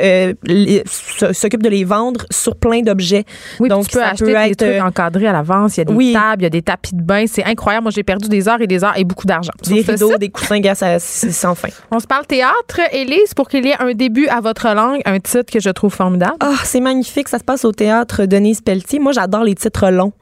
s'occupe 1.32 1.62
de 1.62 1.68
les 1.68 1.84
vendre 1.84 2.24
sur 2.30 2.56
plein 2.56 2.82
d'objets. 2.82 3.24
Oui, 3.60 3.68
Donc, 3.68 3.88
tu 3.88 3.94
peux 3.94 4.00
ça 4.00 4.10
acheter 4.10 4.24
peut 4.24 4.30
des 4.30 4.50
être, 4.50 4.56
trucs 4.58 4.70
euh, 4.70 4.80
encadrés 4.82 5.26
à 5.26 5.32
l'avance. 5.32 5.76
Il 5.76 5.80
y 5.80 5.82
a 5.82 5.84
des 5.86 5.92
oui. 5.92 6.12
tables, 6.12 6.42
il 6.42 6.44
y 6.44 6.46
a 6.46 6.50
des 6.50 6.62
tapis 6.62 6.94
de 6.94 7.02
bain. 7.02 7.24
C'est 7.26 7.44
incroyable. 7.44 7.84
Moi, 7.84 7.92
j'ai 7.94 8.02
perdu 8.04 8.28
des 8.28 8.48
heures 8.48 8.60
et 8.60 8.66
des 8.66 8.84
heures 8.84 8.96
et 8.96 9.04
beaucoup 9.04 9.26
d'argent. 9.26 9.52
Des 9.66 9.80
rideaux, 9.80 10.16
des 10.18 10.28
coussins, 10.28 10.60
gars, 10.60 10.74
c'est 10.74 10.98
sans 11.32 11.54
fin. 11.54 11.68
On 11.90 11.98
se 12.02 12.06
parle 12.06 12.26
théâtre, 12.26 12.80
Élise, 12.92 13.32
pour 13.34 13.48
qu'il 13.48 13.64
y 13.64 13.70
ait 13.70 13.76
un 13.80 13.92
début 13.94 14.26
à 14.26 14.40
votre 14.40 14.68
langue, 14.74 15.00
un 15.06 15.18
titre 15.20 15.50
que 15.52 15.60
je 15.60 15.70
trouve 15.70 15.92
formidable. 15.94 16.34
Ah, 16.40 16.56
c'est 16.64 16.80
magnifique. 16.80 17.28
Ça 17.28 17.38
se 17.38 17.44
passe 17.44 17.64
au 17.64 17.72
théâtre 17.72 18.26
Denise 18.26 18.60
Pelletier. 18.60 18.98
Moi, 18.98 19.12
j'adore 19.12 19.44
les 19.44 19.54
titres 19.54 19.88
longs. 19.90 20.12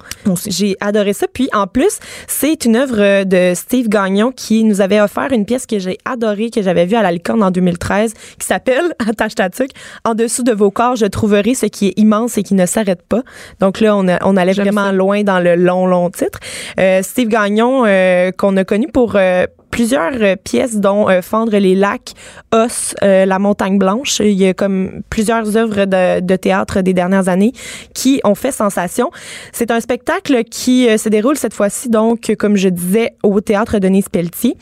J'ai 0.46 0.76
adoré 0.80 1.12
ça. 1.12 1.26
Puis, 1.32 1.48
en 1.52 1.66
plus, 1.66 1.98
c'est 2.28 2.64
une 2.64 2.76
œuvre 2.76 3.24
de 3.24 3.54
Steve 3.54 3.88
Gagnon 3.88 4.30
qui 4.30 4.62
nous 4.64 4.80
avait 4.80 5.00
offert 5.00 5.28
une 5.32 5.44
pièce 5.46 5.66
que 5.66 5.78
j'ai 5.78 5.98
adorée, 6.04 6.50
que 6.50 6.62
j'avais 6.62 6.86
vue 6.86 6.96
à 6.96 7.02
la 7.02 7.10
Licorne 7.10 7.42
en 7.42 7.50
2013, 7.50 8.12
qui 8.38 8.46
s'appelle, 8.46 8.92
attache 9.08 9.34
ta 9.34 9.50
tuque, 9.50 9.72
En 10.04 10.14
dessous 10.14 10.42
de 10.42 10.52
vos 10.52 10.70
corps, 10.70 10.96
je 10.96 11.06
trouverai 11.06 11.54
ce 11.54 11.66
qui 11.66 11.88
est 11.88 11.94
immense 11.98 12.36
et 12.38 12.42
qui 12.42 12.54
ne 12.54 12.66
s'arrête 12.66 13.02
pas. 13.02 13.22
Donc 13.58 13.80
là, 13.80 13.96
on, 13.96 14.06
a- 14.08 14.18
on 14.24 14.36
allait 14.36 14.52
vraiment 14.52 14.86
ça. 14.86 14.92
loin 14.92 15.22
dans 15.22 15.40
le 15.40 15.56
long, 15.56 15.86
long 15.86 16.10
titre. 16.10 16.38
Euh, 16.78 17.02
Steve 17.02 17.28
Gagnon, 17.28 17.84
euh, 17.86 18.30
qu'on 18.32 18.56
a 18.56 18.64
connu 18.64 18.88
pour 18.88 19.16
euh, 19.16 19.46
plusieurs 19.70 20.12
euh, 20.20 20.36
pièces, 20.36 20.76
dont 20.76 21.08
euh, 21.08 21.22
Fendre 21.22 21.56
les 21.56 21.74
lacs, 21.74 22.12
Os, 22.52 22.94
euh, 23.02 23.24
La 23.26 23.38
montagne 23.38 23.78
blanche. 23.78 24.20
Il 24.20 24.32
y 24.32 24.46
a 24.46 24.54
comme 24.54 25.02
plusieurs 25.10 25.56
œuvres 25.56 25.84
de, 25.84 26.20
de 26.20 26.36
théâtre 26.36 26.80
des 26.80 26.92
dernières 26.92 27.28
années 27.28 27.52
qui 27.94 28.20
ont 28.24 28.34
fait 28.34 28.52
sensation. 28.52 29.10
C'est 29.52 29.70
un 29.70 29.80
spectacle 29.80 30.44
qui 30.44 30.86
se 30.98 31.08
déroule 31.08 31.36
cette 31.36 31.54
fois-ci, 31.54 31.88
donc, 31.88 32.34
comme 32.38 32.56
je 32.56 32.68
disais, 32.68 33.14
au 33.22 33.40
théâtre 33.40 33.78
Denise 33.78 34.08
Pelletier. 34.08 34.56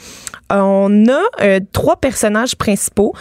On 0.50 1.06
a 1.08 1.60
trois 1.72 1.96
personnages 1.96 2.56
principaux. 2.56 3.14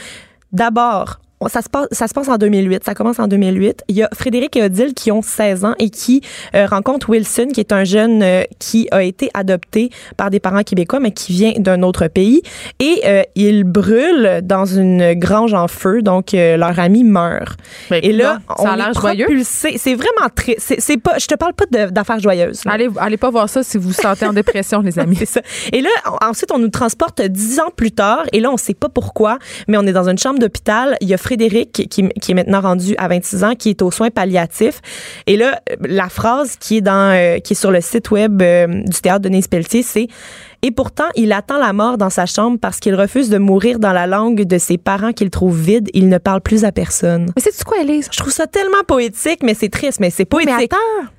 D'abord, 0.51 1.19
ça 1.47 1.61
se, 1.61 1.69
passe, 1.69 1.88
ça 1.91 2.07
se 2.07 2.13
passe 2.13 2.27
en 2.29 2.38
2008. 2.38 2.83
Ça 2.83 2.95
commence 2.95 3.19
en 3.19 3.27
2008. 3.27 3.83
Il 3.88 3.95
y 3.95 4.03
a 4.03 4.09
Frédéric 4.13 4.55
et 4.55 4.63
Odile 4.63 4.93
qui 4.93 5.11
ont 5.11 5.21
16 5.21 5.65
ans 5.65 5.75
et 5.77 5.89
qui 5.89 6.21
euh, 6.55 6.65
rencontrent 6.65 7.09
Wilson, 7.09 7.47
qui 7.53 7.59
est 7.59 7.71
un 7.71 7.83
jeune 7.83 8.23
euh, 8.23 8.43
qui 8.59 8.88
a 8.91 9.03
été 9.03 9.29
adopté 9.33 9.91
par 10.17 10.31
des 10.31 10.39
parents 10.39 10.63
québécois, 10.63 10.99
mais 10.99 11.11
qui 11.11 11.33
vient 11.33 11.53
d'un 11.57 11.83
autre 11.83 12.07
pays. 12.07 12.41
Et 12.79 13.01
euh, 13.05 13.21
ils 13.35 13.63
brûlent 13.63 14.41
dans 14.43 14.65
une 14.65 15.13
grange 15.13 15.53
en 15.53 15.67
feu. 15.67 16.01
Donc, 16.01 16.33
euh, 16.33 16.57
leur 16.57 16.79
ami 16.79 17.03
meurt. 17.03 17.59
Et 17.91 18.11
là, 18.11 18.39
ça 18.57 18.69
a 18.69 18.73
on 18.73 18.75
l'air 18.75 18.89
est 18.89 18.99
joyeux. 18.99 19.25
propulsé. 19.25 19.77
C'est 19.77 19.95
vraiment 19.95 20.29
très... 20.35 20.55
C'est 20.57 20.97
pas... 20.97 21.17
Je 21.19 21.27
te 21.27 21.35
parle 21.35 21.53
pas 21.53 21.65
d'affaires 21.91 22.19
joyeuses. 22.19 22.65
là. 22.65 22.71
Allez, 22.71 22.89
allez 22.97 23.17
pas 23.17 23.29
voir 23.29 23.47
ça 23.49 23.61
si 23.63 23.77
vous 23.77 23.89
vous 23.89 23.93
sentez 23.93 24.25
en 24.25 24.33
dépression, 24.33 24.81
les 24.81 24.97
amis. 24.99 25.17
Ça. 25.27 25.41
Et 25.73 25.81
là, 25.81 25.89
ensuite, 26.21 26.51
on 26.51 26.59
nous 26.59 26.69
transporte 26.69 27.21
dix 27.21 27.59
ans 27.59 27.69
plus 27.75 27.91
tard. 27.91 28.23
Et 28.33 28.39
là, 28.39 28.49
on 28.51 28.57
sait 28.57 28.73
pas 28.73 28.89
pourquoi, 28.89 29.39
mais 29.67 29.77
on 29.77 29.85
est 29.85 29.93
dans 29.93 30.09
une 30.09 30.17
chambre 30.17 30.39
d'hôpital. 30.39 30.95
Il 31.01 31.07
y 31.07 31.13
a 31.13 31.17
Frédéric, 31.28 31.71
qui, 31.89 32.07
qui 32.09 32.32
est 32.32 32.34
maintenant 32.34 32.61
rendu 32.61 32.95
à 32.97 33.09
26 33.09 33.43
ans, 33.43 33.53
qui 33.53 33.69
est 33.71 33.82
aux 33.82 33.91
soins 33.91 34.09
palliatifs. 34.09 34.80
Et 35.28 35.36
là, 35.36 35.59
la 35.82 36.07
phrase 36.07 36.55
qui 36.57 36.78
est 36.78 36.82
dans, 36.82 37.13
euh, 37.13 37.39
qui 37.39 37.51
est 37.51 37.55
sur 37.55 37.69
le 37.71 37.82
site 37.82 38.11
web 38.11 38.41
euh, 38.41 38.65
du 38.86 39.01
théâtre 39.01 39.19
de 39.23 39.30
Denise 39.30 39.47
Pelletier, 39.49 39.84
c'est 39.84 40.07
et 40.63 40.71
pourtant, 40.71 41.03
il 41.15 41.34
attend 41.34 41.59
la 41.59 41.71
mort 41.73 41.97
dans 41.97 42.09
sa 42.09 42.25
chambre 42.25 42.57
parce 42.59 42.80
qu'il 42.80 42.95
refuse 42.95 43.30
de 43.30 43.38
mourir 43.38 43.78
dans 43.78 43.93
la 43.93 44.07
langue 44.07 44.43
de 44.43 44.57
ses 44.57 44.78
parents 44.78 45.11
qu'il 45.11 45.30
trouve 45.30 45.55
vide. 45.59 45.89
Il 45.93 46.09
ne 46.09 46.17
parle 46.17 46.41
plus 46.41 46.65
à 46.65 46.71
personne. 46.71 47.28
Mais 47.36 47.41
c'est 47.43 47.63
quoi, 47.63 47.78
Élise? 47.82 48.07
Je 48.11 48.17
trouve 48.17 48.34
ça 48.34 48.47
tellement 48.47 48.84
poétique, 48.88 49.41
mais 49.43 49.53
c'est 49.53 49.69
triste, 49.69 49.99
mais 49.99 50.09
c'est 50.09 50.23
Mais 50.34 50.45
poétique. 50.45 50.73
attends. 50.73 51.09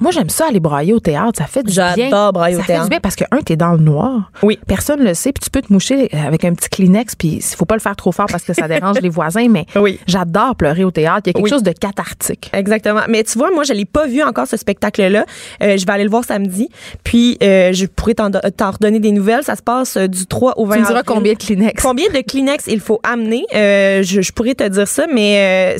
Moi, 0.00 0.12
j'aime 0.12 0.28
ça 0.28 0.46
aller 0.48 0.60
brailler 0.60 0.92
au 0.94 1.00
théâtre. 1.00 1.32
Ça 1.38 1.46
fait 1.46 1.64
du 1.64 1.72
bien. 1.72 1.92
J'adore 1.96 2.32
brailler 2.32 2.54
au 2.54 2.60
ça 2.60 2.64
fait 2.64 2.72
théâtre. 2.74 2.84
du 2.84 2.90
bien 2.90 3.00
parce 3.00 3.16
que, 3.16 3.24
un, 3.32 3.38
t'es 3.38 3.56
dans 3.56 3.72
le 3.72 3.78
noir. 3.78 4.30
Oui. 4.44 4.56
Personne 4.68 5.02
le 5.02 5.12
sait. 5.12 5.32
Puis 5.32 5.42
tu 5.42 5.50
peux 5.50 5.60
te 5.60 5.72
moucher 5.72 6.08
avec 6.14 6.44
un 6.44 6.54
petit 6.54 6.68
Kleenex. 6.68 7.16
Puis 7.16 7.28
il 7.38 7.42
faut 7.56 7.64
pas 7.64 7.74
le 7.74 7.80
faire 7.80 7.96
trop 7.96 8.12
fort 8.12 8.26
parce 8.30 8.44
que 8.44 8.52
ça 8.52 8.68
dérange 8.68 8.98
les 9.02 9.08
voisins. 9.08 9.48
Mais 9.48 9.66
Oui. 9.74 9.98
j'adore 10.06 10.54
pleurer 10.54 10.84
au 10.84 10.92
théâtre. 10.92 11.22
Il 11.24 11.28
y 11.28 11.30
a 11.30 11.32
quelque 11.32 11.42
Oui. 11.42 11.50
chose 11.50 11.64
de 11.64 11.72
cathartique. 11.72 12.48
Exactement. 12.52 13.00
Mais 13.08 13.24
tu 13.24 13.36
vois, 13.38 13.50
moi, 13.50 13.64
je 13.64 13.72
l'ai 13.72 13.86
pas 13.86 14.06
vu 14.06 14.22
encore 14.22 14.46
ce 14.46 14.56
spectacle-là. 14.56 15.26
Euh, 15.64 15.76
je 15.76 15.84
vais 15.84 15.92
aller 15.92 16.04
le 16.04 16.10
voir 16.10 16.22
samedi. 16.24 16.68
Puis, 17.02 17.36
euh, 17.42 17.72
je 17.72 17.86
pourrais 17.86 18.14
t'en, 18.14 18.30
t'en 18.30 18.70
redonner 18.70 19.00
des 19.00 19.10
nouvelles. 19.10 19.42
Ça 19.42 19.56
se 19.56 19.62
passe 19.62 19.96
euh, 19.96 20.06
du 20.06 20.26
3 20.26 20.54
au 20.60 20.64
20 20.66 20.74
Tu 20.76 20.80
me 20.82 20.86
diras 20.86 20.98
avril. 21.00 21.12
combien 21.16 21.32
de 21.32 21.38
Kleenex. 21.38 21.82
Combien 21.82 22.06
de 22.14 22.20
Kleenex 22.20 22.64
il 22.68 22.78
faut 22.78 23.00
amener? 23.02 23.44
Euh, 23.52 24.04
je, 24.04 24.20
je 24.20 24.32
pourrais 24.32 24.54
te 24.54 24.62
dire 24.68 24.86
ça, 24.86 25.06
mais 25.12 25.74
euh, 25.74 25.78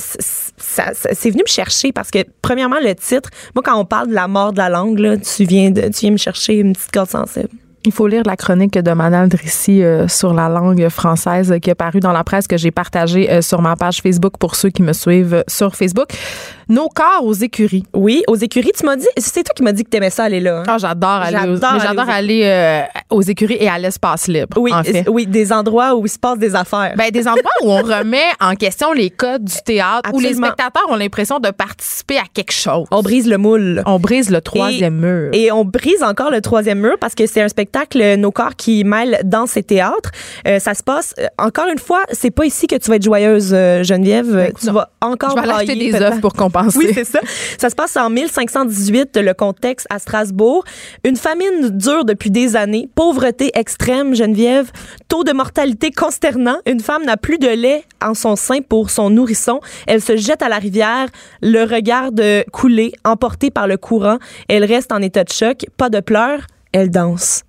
ça- 0.57 0.91
c'est 0.93 1.29
venu 1.29 1.43
me 1.45 1.49
chercher 1.49 1.93
parce 1.93 2.11
que, 2.11 2.19
premièrement, 2.41 2.79
le 2.83 2.93
titre, 2.95 3.29
moi, 3.55 3.63
quand 3.65 3.79
on 3.79 3.85
parle 3.85 4.08
de 4.09 4.13
la 4.13 4.27
mort 4.27 4.53
de 4.53 4.57
la 4.57 4.69
langue, 4.69 5.21
tu, 5.21 5.45
viens 5.45 5.71
de, 5.71 5.81
tu 5.81 6.01
viens 6.01 6.11
me 6.11 6.17
chercher 6.17 6.55
une 6.55 6.73
petite 6.73 6.91
corde 6.91 7.09
sensible. 7.09 7.49
Il 7.85 7.93
faut 7.93 8.07
lire 8.07 8.23
la 8.25 8.35
chronique 8.35 8.73
de 8.77 8.91
Manal 8.91 9.29
Drissi 9.29 9.83
euh, 9.83 10.07
sur 10.09 10.33
la 10.33 10.49
langue 10.49 10.89
française 10.89 11.55
qui 11.61 11.69
est 11.69 11.75
parue 11.75 12.01
dans 12.01 12.11
la 12.11 12.25
presse 12.25 12.45
que 12.45 12.57
j'ai 12.57 12.71
partagée 12.71 13.31
euh, 13.31 13.41
sur 13.41 13.61
ma 13.61 13.75
page 13.77 14.01
Facebook 14.01 14.33
pour 14.37 14.55
ceux 14.55 14.69
qui 14.69 14.81
me 14.81 14.91
suivent 14.91 15.33
euh, 15.35 15.43
sur 15.47 15.75
Facebook. 15.77 16.09
Nos 16.67 16.87
corps 16.89 17.23
aux 17.23 17.33
écuries. 17.33 17.85
Oui, 17.95 18.21
aux 18.27 18.35
écuries, 18.35 18.73
tu 18.77 18.85
m'as 18.85 18.95
dit, 18.97 19.07
c'est 19.17 19.43
toi 19.43 19.53
qui 19.55 19.63
m'as 19.63 19.71
dit 19.71 19.83
que 19.85 19.89
t'aimais 19.89 20.09
ça 20.09 20.25
aller 20.25 20.39
là. 20.41 20.59
hein? 20.59 20.63
Ah, 20.67 20.77
j'adore 20.77 21.09
aller, 21.09 21.37
aux, 21.37 21.55
J'adore 21.55 21.71
mais 21.73 21.79
aller 21.79 21.87
j'adore 21.87 22.05
aux 22.05 22.11
aller 22.11 22.41
euh, 22.43 22.81
aux 23.09 23.21
écuries 23.21 23.57
et 23.59 23.69
à 23.69 23.79
l'espace 23.79 24.27
libre. 24.27 24.57
oui, 24.59 24.71
en 24.73 24.83
fait. 24.83 25.05
oui, 25.09 25.25
des 25.25 25.51
endroits 25.53 25.95
où 25.95 26.05
il 26.05 26.09
se 26.09 26.19
passe 26.19 26.37
des 26.37 26.53
affaires. 26.55 26.93
Ben, 26.97 27.09
des 27.11 27.27
endroits 27.27 27.49
où 27.63 27.71
on 27.71 27.81
remet 27.81 28.21
en 28.41 28.53
question 28.55 28.91
les 28.91 29.09
codes 29.09 29.45
du 29.45 29.55
théâtre, 29.65 30.09
où 30.13 30.19
les 30.19 30.33
spectateurs 30.33 30.85
ont 30.89 30.95
l'impression 30.95 31.39
de 31.39 31.49
participer 31.49 32.17
à 32.17 32.23
quelque 32.31 32.51
chose. 32.53 32.85
on 32.91 33.01
brise 33.01 33.27
le 33.27 33.37
moule. 33.37 33.81
On 33.85 33.99
brise 33.99 34.29
le 34.29 34.41
troisième 34.41 34.97
mur. 34.97 35.29
Et 35.33 35.51
on 35.51 35.63
brise 35.65 36.03
encore 36.03 36.29
le 36.29 36.41
troisième 36.41 36.79
mur 36.81 36.97
parce 36.99 37.15
que 37.15 37.25
c'est 37.25 37.41
un 37.41 37.47
spectacle 37.47 37.68
euh, 37.95 38.15
Nos 38.17 38.31
corps 38.31 38.55
qui 38.55 38.83
mêle 38.83 39.19
danse 39.23 39.57
et 39.57 39.63
théâtre. 39.63 40.11
Euh, 40.47 40.59
ça 40.59 40.73
se 40.73 40.83
passe, 40.83 41.13
euh, 41.19 41.27
encore 41.37 41.67
une 41.67 41.79
fois, 41.79 42.03
c'est 42.11 42.31
pas 42.31 42.45
ici 42.45 42.67
que 42.67 42.75
tu 42.75 42.89
vas 42.89 42.97
être 42.97 43.03
joyeuse, 43.03 43.49
Geneviève. 43.49 44.51
Tu 44.59 44.69
vas 44.71 44.91
encore 45.01 45.35
Je 45.37 45.41
vais 45.41 45.49
acheter 45.49 45.75
des 45.75 45.95
œufs 45.95 46.21
pour 46.21 46.33
compenser. 46.33 46.77
Oui, 46.77 46.91
c'est 46.93 47.05
ça. 47.05 47.19
Ça 47.57 47.69
se 47.69 47.75
passe 47.75 47.95
en 47.97 48.09
1518, 48.09 49.17
le 49.17 49.33
contexte 49.33 49.87
à 49.89 49.99
Strasbourg. 49.99 50.63
Une 51.03 51.15
famine 51.15 51.69
dure 51.71 52.05
depuis 52.05 52.31
des 52.31 52.55
années. 52.55 52.89
Pauvreté 52.95 53.51
extrême, 53.53 54.15
Geneviève. 54.15 54.71
Taux 55.07 55.23
de 55.23 55.31
mortalité 55.31 55.91
consternant. 55.91 56.57
Une 56.65 56.79
femme 56.79 57.03
n'a 57.05 57.17
plus 57.17 57.37
de 57.37 57.47
lait 57.47 57.83
en 58.01 58.13
son 58.13 58.35
sein 58.35 58.59
pour 58.61 58.89
son 58.89 59.09
nourrisson. 59.09 59.59
Elle 59.87 60.01
se 60.01 60.15
jette 60.15 60.41
à 60.41 60.49
la 60.49 60.57
rivière, 60.57 61.07
le 61.41 61.63
regarde 61.63 62.21
couler, 62.51 62.93
emportée 63.03 63.51
par 63.51 63.67
le 63.67 63.77
courant. 63.77 64.17
Elle 64.47 64.65
reste 64.65 64.91
en 64.91 65.01
état 65.01 65.23
de 65.23 65.31
choc. 65.31 65.65
Pas 65.77 65.89
de 65.89 65.99
pleurs. 65.99 66.41
Elle 66.71 66.91
danse. 66.91 67.43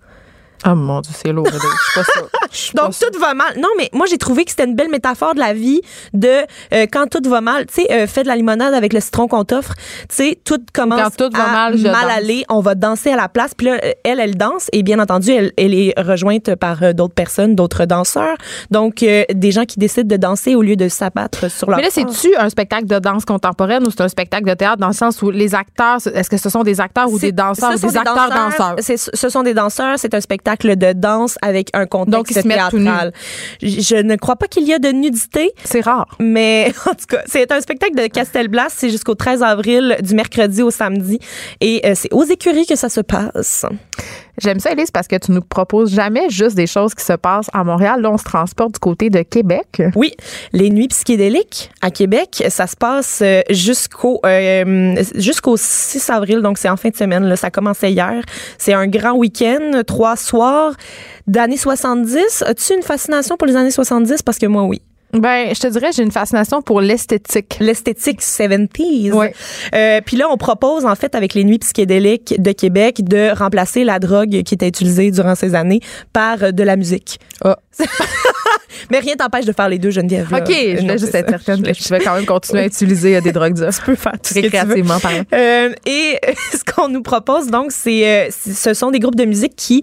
Oh 0.66 0.74
mon 0.74 1.00
Dieu, 1.00 1.12
c'est 1.16 1.32
lourd. 1.32 1.46
Je 1.46 1.52
suis 1.58 1.94
pas 1.94 2.04
sûre. 2.04 2.28
Pas 2.30 2.82
Donc, 2.82 2.94
sûre. 2.94 3.10
tout 3.10 3.18
va 3.18 3.32
mal. 3.34 3.54
Non, 3.58 3.68
mais 3.78 3.88
moi, 3.92 4.06
j'ai 4.10 4.18
trouvé 4.18 4.44
que 4.44 4.50
c'était 4.50 4.64
une 4.66 4.74
belle 4.74 4.90
métaphore 4.90 5.34
de 5.34 5.38
la 5.40 5.54
vie 5.54 5.80
de 6.12 6.28
euh, 6.74 6.86
quand 6.92 7.06
tout 7.08 7.26
va 7.28 7.40
mal. 7.40 7.66
Tu 7.66 7.74
sais, 7.82 7.92
euh, 7.92 8.06
fais 8.06 8.22
de 8.22 8.28
la 8.28 8.36
limonade 8.36 8.74
avec 8.74 8.92
le 8.92 9.00
citron 9.00 9.26
qu'on 9.28 9.44
t'offre. 9.44 9.74
Tu 10.08 10.16
sais, 10.16 10.38
tout 10.44 10.58
commence 10.74 11.00
Quand 11.16 11.28
tout 11.30 11.36
va 11.36 11.44
à 11.44 11.52
mal, 11.52 11.78
je 11.78 11.84
danse. 11.84 11.96
aller. 12.14 12.44
On 12.48 12.60
va 12.60 12.74
danser 12.74 13.10
à 13.12 13.16
la 13.16 13.28
place. 13.28 13.54
Puis 13.54 13.68
là, 13.68 13.78
elle, 14.04 14.20
elle 14.20 14.36
danse. 14.36 14.68
Et 14.72 14.82
bien 14.82 14.98
entendu, 14.98 15.30
elle, 15.30 15.52
elle 15.56 15.72
est 15.74 15.94
rejointe 15.98 16.54
par 16.56 16.82
euh, 16.82 16.92
d'autres 16.92 17.14
personnes, 17.14 17.54
d'autres 17.54 17.86
danseurs. 17.86 18.36
Donc, 18.70 19.02
euh, 19.02 19.24
des 19.32 19.52
gens 19.52 19.64
qui 19.64 19.78
décident 19.78 20.08
de 20.08 20.16
danser 20.20 20.54
au 20.56 20.62
lieu 20.62 20.76
de 20.76 20.88
s'abattre 20.88 21.50
sur 21.50 21.70
leur 21.70 21.78
Mais 21.78 21.84
là, 21.84 21.90
corps. 21.94 22.12
c'est-tu 22.14 22.36
un 22.36 22.50
spectacle 22.50 22.86
de 22.86 22.98
danse 22.98 23.24
contemporaine 23.24 23.86
ou 23.86 23.90
c'est 23.90 24.02
un 24.02 24.08
spectacle 24.08 24.44
de 24.48 24.54
théâtre 24.54 24.78
dans 24.78 24.88
le 24.88 24.92
sens 24.92 25.22
où 25.22 25.30
les 25.30 25.54
acteurs, 25.54 25.98
est-ce 26.12 26.28
que 26.28 26.36
ce 26.36 26.50
sont 26.50 26.62
des 26.64 26.80
acteurs 26.80 27.08
ou 27.10 27.18
C'est- 27.18 27.26
des 27.26 27.32
danseurs 27.32 27.72
ou 27.74 27.78
sont 27.78 27.86
des 27.88 27.96
acteurs 27.96 28.28
danseurs? 28.28 28.74
C'est- 28.80 29.10
Ce 29.14 29.28
sont 29.28 29.42
des 29.42 29.54
danseurs. 29.54 29.98
C'est 29.98 30.12
un 30.14 30.20
spectacle 30.20 30.49
de 30.56 30.92
danse 30.92 31.36
avec 31.42 31.68
un 31.74 31.86
contexte 31.86 32.34
Donc, 32.34 32.52
théâtral. 32.52 33.12
Je 33.62 33.80
je 33.90 33.96
ne 33.96 34.16
crois 34.16 34.36
pas 34.36 34.46
qu'il 34.46 34.64
y 34.64 34.72
a 34.72 34.78
de 34.78 34.88
nudité. 34.88 35.52
C'est 35.64 35.80
rare. 35.80 36.06
Mais 36.20 36.72
en 36.86 36.94
tout 36.94 37.06
cas, 37.08 37.22
c'est 37.26 37.50
un 37.50 37.60
spectacle 37.60 37.96
de 37.96 38.06
Castelblas. 38.06 38.68
C'est 38.70 38.90
jusqu'au 38.90 39.14
13 39.14 39.42
avril, 39.42 39.96
du 40.02 40.14
mercredi 40.14 40.62
au 40.62 40.70
samedi. 40.70 41.18
Et 41.60 41.80
euh, 41.84 41.94
c'est 41.94 42.12
aux 42.12 42.24
écuries 42.24 42.66
que 42.66 42.76
ça 42.76 42.88
se 42.88 43.00
passe. 43.00 43.66
J'aime 44.40 44.58
ça, 44.58 44.72
Elise, 44.72 44.90
parce 44.90 45.06
que 45.06 45.16
tu 45.16 45.32
nous 45.32 45.42
proposes 45.42 45.92
jamais 45.92 46.30
juste 46.30 46.56
des 46.56 46.66
choses 46.66 46.94
qui 46.94 47.04
se 47.04 47.12
passent 47.12 47.50
à 47.52 47.62
Montréal. 47.62 48.00
Là, 48.00 48.10
on 48.10 48.18
se 48.18 48.24
transporte 48.24 48.72
du 48.72 48.78
côté 48.78 49.10
de 49.10 49.22
Québec. 49.22 49.82
Oui, 49.94 50.14
les 50.52 50.70
nuits 50.70 50.88
psychédéliques 50.88 51.70
à 51.82 51.90
Québec, 51.90 52.42
ça 52.48 52.66
se 52.66 52.76
passe 52.76 53.20
euh, 53.22 53.42
jusqu'au 53.50 54.20
euh, 54.24 55.02
jusqu'au 55.14 55.56
6 55.56 56.10
avril, 56.10 56.40
donc 56.40 56.58
c'est 56.58 56.68
en 56.68 56.76
fin 56.76 56.88
de 56.88 56.96
semaine. 56.96 57.24
Là, 57.24 57.36
ça 57.36 57.50
commençait 57.50 57.92
hier. 57.92 58.22
C'est 58.58 58.72
un 58.72 58.86
grand 58.86 59.12
week-end, 59.12 59.82
trois 59.86 60.16
soirs 60.16 60.72
d'années 61.26 61.56
70. 61.56 62.42
As-tu 62.46 62.74
une 62.74 62.82
fascination 62.82 63.36
pour 63.36 63.46
les 63.46 63.56
années 63.56 63.70
70? 63.70 64.22
Parce 64.22 64.38
que 64.38 64.46
moi, 64.46 64.64
oui. 64.64 64.80
Ben, 65.12 65.54
je 65.54 65.60
te 65.60 65.66
dirais, 65.66 65.90
j'ai 65.94 66.02
une 66.02 66.12
fascination 66.12 66.62
pour 66.62 66.80
l'esthétique. 66.80 67.56
L'esthétique 67.60 68.20
70s. 68.22 69.12
Ouais. 69.12 69.34
Euh, 69.74 70.00
Puis 70.04 70.16
là, 70.16 70.26
on 70.30 70.36
propose, 70.36 70.84
en 70.84 70.94
fait, 70.94 71.14
avec 71.14 71.34
les 71.34 71.44
nuits 71.44 71.58
psychédéliques 71.58 72.40
de 72.40 72.52
Québec, 72.52 73.02
de 73.04 73.36
remplacer 73.36 73.82
la 73.84 73.98
drogue 73.98 74.42
qui 74.44 74.54
était 74.54 74.68
utilisée 74.68 75.10
durant 75.10 75.34
ces 75.34 75.54
années 75.54 75.80
par 76.12 76.42
euh, 76.42 76.50
de 76.52 76.62
la 76.62 76.76
musique. 76.76 77.18
Ah. 77.44 77.58
Mais 78.90 78.98
rien 78.98 79.14
t'empêche 79.16 79.44
de 79.44 79.52
faire 79.52 79.68
les 79.68 79.78
deux, 79.78 79.90
Geneviève. 79.90 80.30
là. 80.30 80.38
OK, 80.38 80.48
je 80.50 80.74
Non, 80.76 80.80
voulais 80.82 80.98
juste 80.98 81.14
être 81.14 81.28
certaine 81.30 81.62
que 81.62 81.72
je 81.74 81.88
vais 81.88 82.00
quand 82.00 82.14
même 82.14 82.24
continuer 82.26 82.62
à 82.62 82.66
utiliser 82.66 83.16
euh, 83.16 83.20
des 83.20 83.32
drogues 83.32 83.54
dures. 83.56 83.68
Tu 83.74 83.82
peux 83.82 83.94
faire 83.94 84.12
tout 84.12 84.18
ce 84.24 84.34
que 84.34 84.40
tu 84.40 84.48
veux. 84.48 84.58
Récréativement. 84.58 84.98
Euh, 85.32 85.70
et 85.86 86.18
euh, 86.28 86.32
ce 86.52 86.72
qu'on 86.72 86.88
nous 86.88 87.02
propose, 87.02 87.48
donc, 87.48 87.66
euh, 87.86 88.26
c'est- 88.30 88.30
ce 88.30 88.74
sont 88.74 88.90
des 88.90 88.98
groupes 88.98 89.16
de 89.16 89.24
musique 89.24 89.54
qui 89.56 89.82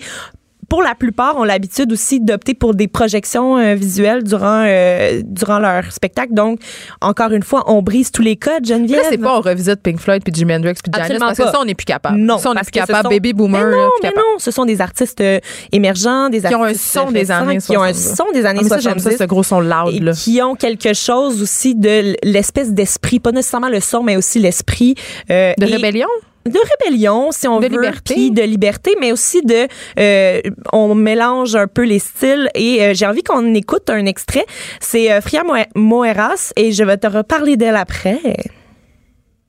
pour 0.70 0.82
la 0.84 0.95
plupart, 0.95 1.38
ont 1.38 1.43
l'habitude 1.43 1.91
aussi 1.93 2.20
d'opter 2.20 2.53
pour 2.53 2.76
des 2.76 2.88
projections 2.88 3.57
euh, 3.57 3.76
visuelles 3.76 4.24
durant 4.24 4.63
euh, 4.65 5.22
durant 5.26 5.59
leur 5.59 5.91
spectacle. 5.91 6.34
Donc, 6.34 6.59
encore 7.01 7.32
une 7.32 7.43
fois, 7.43 7.63
on 7.68 7.82
brise 7.82 8.11
tous 8.11 8.22
les 8.22 8.36
codes, 8.36 8.65
Geneviève. 8.65 9.01
Là, 9.01 9.07
c'est 9.09 9.18
pas 9.18 9.38
on 9.38 9.41
revisite 9.41 9.82
Pink 9.82 9.99
Floyd 9.99 10.24
puis 10.24 10.34
Jimi 10.34 10.53
Hendrix 10.55 10.74
puis 10.84 10.91
Janis 10.93 11.20
parce 11.20 11.38
que 11.38 11.43
pas. 11.43 11.51
ça, 11.51 11.59
on 11.61 11.65
n'est 11.65 11.76
plus 11.76 11.86
capable. 11.86 12.18
Non, 12.18 12.38
ça, 12.38 12.49
on 12.49 12.53
n'est 12.53 12.61
plus 12.61 12.72
que 12.72 12.80
ce 12.82 12.86
capable. 12.86 13.03
sont- 13.03 13.09
Baby 13.09 13.34
boomer, 13.34 13.63
mais 13.65 13.72
là, 13.72 13.78
non, 13.78 13.89
plus 13.89 13.99
mais 14.03 14.09
capable. 14.09 14.26
non, 14.34 14.39
ce 14.39 14.51
sont 14.51 14.65
des 14.65 14.82
artistes 14.82 15.22
euh, 15.22 15.39
émergents, 15.72 16.30
des 16.30 16.41
Qui 16.41 16.53
ont 16.55 16.63
un 16.63 16.68
artistes 16.68 16.86
son 16.91 17.11
des 17.11 17.32
années 17.32 17.57
qui 17.59 17.78
ont 17.78 17.84
un 17.84 17.93
70. 17.93 18.15
son 18.18 18.32
des 18.34 18.45
années 18.45 18.59
Ah, 18.65 18.68
ça, 18.68 18.80
j'aime 18.80 18.99
70 18.99 19.11
ça, 19.18 19.24
ce 19.24 19.28
gros 19.28 19.43
son 19.43 19.59
loud, 19.61 19.93
et 19.93 19.99
là. 19.99 20.11
qui 20.13 20.41
ont 20.41 20.55
quelque 20.55 20.93
chose 20.93 21.41
aussi 21.41 21.76
de 21.76 22.15
l'espèce 22.24 22.74
d'esprit, 22.74 23.20
pas 23.20 23.32
nécessairement 23.32 23.70
le 23.70 23.80
son, 23.80 24.03
mais 24.03 24.18
aussi 24.18 24.39
l'esprit 24.39 24.95
euh, 25.32 25.53
De 25.57 25.65
rébellion? 25.65 26.07
De 26.48 26.60
rébellion, 26.86 27.32
si 27.32 27.48
on 27.48 27.60
De 27.60 27.68
veut, 27.68 27.72
liberté. 27.74 28.14
puis 28.14 28.32
de 28.32 28.41
liberté, 28.41 28.95
mais 29.00 29.12
aussi 29.12 29.41
de, 29.41 29.68
euh, 30.00 30.41
on 30.74 30.95
mélange 30.95 31.56
un 31.56 31.68
peu 31.68 31.84
les 31.84 32.00
styles. 32.00 32.50
Et 32.56 32.82
euh, 32.84 32.93
j'ai 32.93 33.06
envie 33.06 33.24
qu'on 33.24 33.54
écoute 33.54 33.89
un 33.89 34.06
extrait. 34.06 34.45
C'est 34.80 35.12
euh, 35.12 35.22
Fria 35.22 35.43
Moe- 35.43 35.66
Moeras 35.76 36.52
et 36.56 36.72
je 36.72 36.84
vais 36.84 36.98
te 36.98 37.08
reparler 37.08 37.58
d'elle 37.58 37.76
après. 37.76 38.20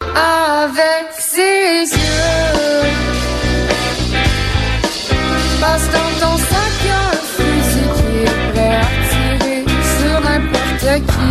avec 0.00 1.08
ses 1.18 1.84
yeux. 1.90 2.88
Passe 5.60 5.88
dans 5.90 6.26
ton 6.26 6.36
sac 6.36 6.78
un 6.88 7.16
fusil 7.16 7.88
qui 7.96 8.22
est 8.22 8.52
prêt 8.52 8.76
à 8.76 8.86
tirer 9.10 9.64
sur 9.98 10.20
n'importe 10.20 11.06
qui. 11.06 11.30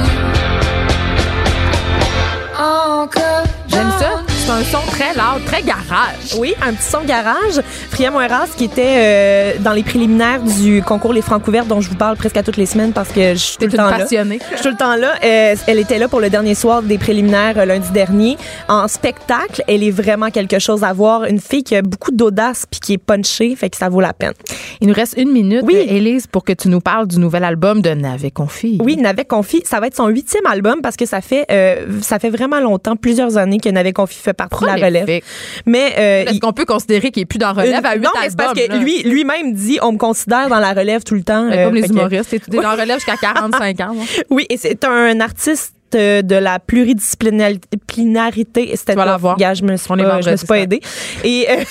Encore. 2.60 3.44
J'aime 3.70 3.92
ça. 4.00 4.12
C'est 4.28 4.52
un 4.52 4.64
son 4.64 4.82
très 5.08 5.20
loud, 5.20 5.46
très 5.46 5.62
garage. 5.62 6.36
Oui, 6.38 6.54
un 6.62 6.74
petit 6.74 6.90
son 6.90 7.02
garage. 7.04 7.62
Fria 7.90 8.12
Moeras 8.12 8.48
qui 8.58 8.66
était 8.66 8.84
euh, 8.98 9.54
dans 9.60 9.72
les 9.72 9.84
préliminaires 9.84 10.42
du 10.42 10.82
concours 10.82 11.14
Les 11.14 11.22
Francs 11.22 11.48
ouverts 11.48 11.66
dont 11.66 11.82
je 11.82 11.90
vous 11.90 11.96
parle 11.96 12.18
presque 12.18 12.38
à 12.38 12.44
toutes 12.44 12.58
les 12.58 12.66
semaines 12.66 12.94
parce 12.94 13.10
que 13.10 13.34
je 13.34 13.36
suis 13.36 13.58
tout 13.58 13.66
le 13.66 13.72
temps 13.72 13.90
là. 13.90 14.00
passionnée. 14.00 14.40
Je 14.52 14.56
suis 14.58 14.64
tout 14.66 14.72
le 14.72 14.78
temps 14.78 14.96
là. 14.96 15.14
Euh, 15.24 15.56
elle 15.68 15.80
était 15.80 15.98
là 15.98 16.08
pour 16.08 16.20
le 16.20 16.30
dernier 16.30 16.56
soir 16.56 16.82
des 16.82 16.98
préliminaires 16.98 17.58
euh, 17.58 17.66
lundi 17.66 17.90
dernier. 17.92 18.38
En 18.68 18.88
spectacle, 18.88 19.64
elle 19.68 19.84
est 19.84 19.92
vraiment 19.92 20.30
quelque 20.30 20.60
chose 20.60 20.84
à 20.84 20.94
voir. 20.94 21.26
Une 21.26 21.40
fille 21.40 21.64
qui 21.64 21.76
a 21.76 21.82
beaucoup 21.82 22.12
d'audace 22.12 22.66
puis 22.70 22.80
qui 22.80 22.94
est 22.94 22.98
punchée, 22.98 23.56
fait 23.56 23.70
que 23.70 23.78
ça 23.78 23.90
vaut 23.90 24.02
la 24.02 24.14
peine. 24.14 24.34
Il 24.82 24.88
nous 24.88 24.94
reste 24.94 25.16
une 25.18 25.32
minute, 25.32 25.64
Oui. 25.64 25.76
Élise, 25.76 26.28
pour 26.28 26.44
que 26.44 26.54
tu 26.54 26.68
nous 26.68 26.82
parles 26.82 27.08
du 27.08 27.20
nouvel 27.20 27.44
album 27.44 27.82
de 27.82 27.92
Navet 27.92 28.32
Confi. 28.32 28.78
Oui, 28.84 28.98
Navet 28.98 29.26
Confi, 29.26 29.62
ça 29.66 29.80
va 29.80 29.88
être 29.88 29.96
son 29.96 30.08
huitième 30.08 30.46
album 30.46 30.82
parce 30.82 30.96
que 30.96 31.06
ça 31.06 31.22
fait 31.22 31.46
ça 32.02 32.20
fait 32.20 32.30
vraiment 32.30 32.60
longtemps, 32.60 32.96
plusieurs 32.96 33.38
années 33.38 33.60
que 33.60 33.70
Navet 33.70 33.94
Confi 33.94 34.20
fait 34.20 34.34
partie 34.34 34.62
de 34.62 34.66
la 34.66 34.74
relève. 34.76 34.97
Prolifique. 35.04 35.24
Mais 35.66 35.94
euh, 35.98 36.30
Est-ce 36.32 36.40
qu'on 36.40 36.54
peut 36.54 36.66
considérer 36.66 37.12
qu'il 37.12 37.24
est 37.24 37.26
plus 37.26 37.40
dans 37.40 37.54
relève? 37.54 37.86
À 37.86 37.96
huit 37.96 38.02
non, 38.04 38.10
mais 38.20 38.30
c'est 38.30 38.38
parce 38.38 38.54
que 38.54 38.68
là? 38.68 38.78
lui 38.78 39.04
lui-même 39.04 39.54
dit 39.54 39.80
on 39.82 39.94
me 39.94 39.98
considère 39.98 40.50
dans 40.50 40.60
la 40.60 40.74
relève 40.74 41.04
tout 41.04 41.16
le 41.16 41.24
temps. 41.24 41.48
Ben, 41.50 41.58
euh, 41.60 41.66
comme 41.66 41.76
les 41.76 41.82
fait 41.84 41.88
que- 41.90 41.94
humoristes, 41.94 42.30
t'es 42.30 42.40
t'es 42.40 42.58
dans 42.62 42.72
relève 42.72 42.96
jusqu'à 42.96 43.16
45 43.22 43.80
ans. 43.82 43.96
Oui, 44.30 44.46
et 44.50 44.58
c'est 44.58 44.84
un 44.86 45.20
artiste 45.20 45.74
euh, 45.74 45.77
de 45.94 46.36
la 46.36 46.60
pluridisciplinarité. 46.60 48.72
C'était 48.76 48.96
pas- 48.96 49.06
la 49.06 49.18
voir. 49.18 49.38
Gars, 49.38 49.54
je 49.54 49.64
me 49.64 49.76
suis 49.78 49.92
On 49.92 49.98
pas, 49.98 50.22
je 50.22 50.30
me 50.30 50.36
suis 50.36 50.48
pas 50.48 50.60
aidée. 50.60 50.82
Et 51.24 51.48
euh, 51.50 51.64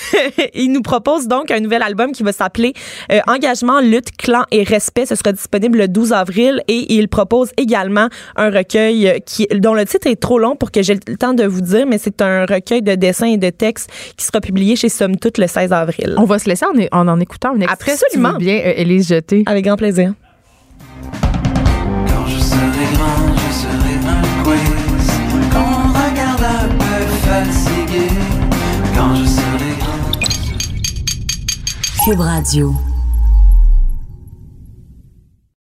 il 0.53 0.71
nous 0.71 0.81
propose 0.81 1.27
donc 1.27 1.51
un 1.51 1.59
nouvel 1.59 1.81
album 1.81 2.11
qui 2.11 2.23
va 2.23 2.31
s'appeler 2.31 2.73
euh, 3.11 3.19
Engagement, 3.27 3.79
lutte, 3.79 4.15
clan 4.17 4.43
et 4.51 4.63
respect. 4.63 5.05
Ce 5.05 5.15
sera 5.15 5.31
disponible 5.31 5.77
le 5.77 5.87
12 5.87 6.13
avril 6.13 6.61
et 6.67 6.93
il 6.95 7.07
propose 7.09 7.51
également 7.57 8.07
un 8.35 8.49
recueil 8.49 9.07
euh, 9.07 9.17
qui 9.25 9.47
dont 9.55 9.73
le 9.73 9.85
titre 9.85 10.07
est 10.07 10.19
trop 10.19 10.39
long 10.39 10.55
pour 10.55 10.71
que 10.71 10.81
j'ai 10.81 10.95
le 10.95 11.17
temps 11.17 11.33
de 11.33 11.45
vous 11.45 11.61
dire, 11.61 11.85
mais 11.87 11.97
c'est 11.97 12.21
un 12.21 12.45
recueil 12.45 12.81
de 12.81 12.95
dessins 12.95 13.27
et 13.27 13.37
de 13.37 13.49
textes 13.49 13.89
qui 14.17 14.25
sera 14.25 14.41
publié 14.41 14.75
chez 14.75 14.89
Somme 14.89 15.17
Toute 15.17 15.37
le 15.37 15.47
16 15.47 15.71
avril. 15.73 16.15
On 16.17 16.25
va 16.25 16.39
se 16.39 16.49
laisser 16.49 16.65
en, 16.65 16.97
en, 16.99 17.07
en 17.07 17.19
écoutant 17.19 17.53
un 17.55 17.61
extrait. 17.61 17.91
si 17.91 17.97
tu 17.99 18.03
Absolument. 18.05 18.33
veux 18.33 18.37
bien, 18.39 18.59
euh, 18.65 18.73
Élise 18.77 19.07
Jeté. 19.09 19.43
Avec 19.45 19.65
grand 19.65 19.77
plaisir. 19.77 20.13
Quand 22.07 22.25
je 22.27 22.39
serai 22.39 22.59
grand, 22.95 23.16
Cube 32.07 32.21
Radio. 32.23 32.96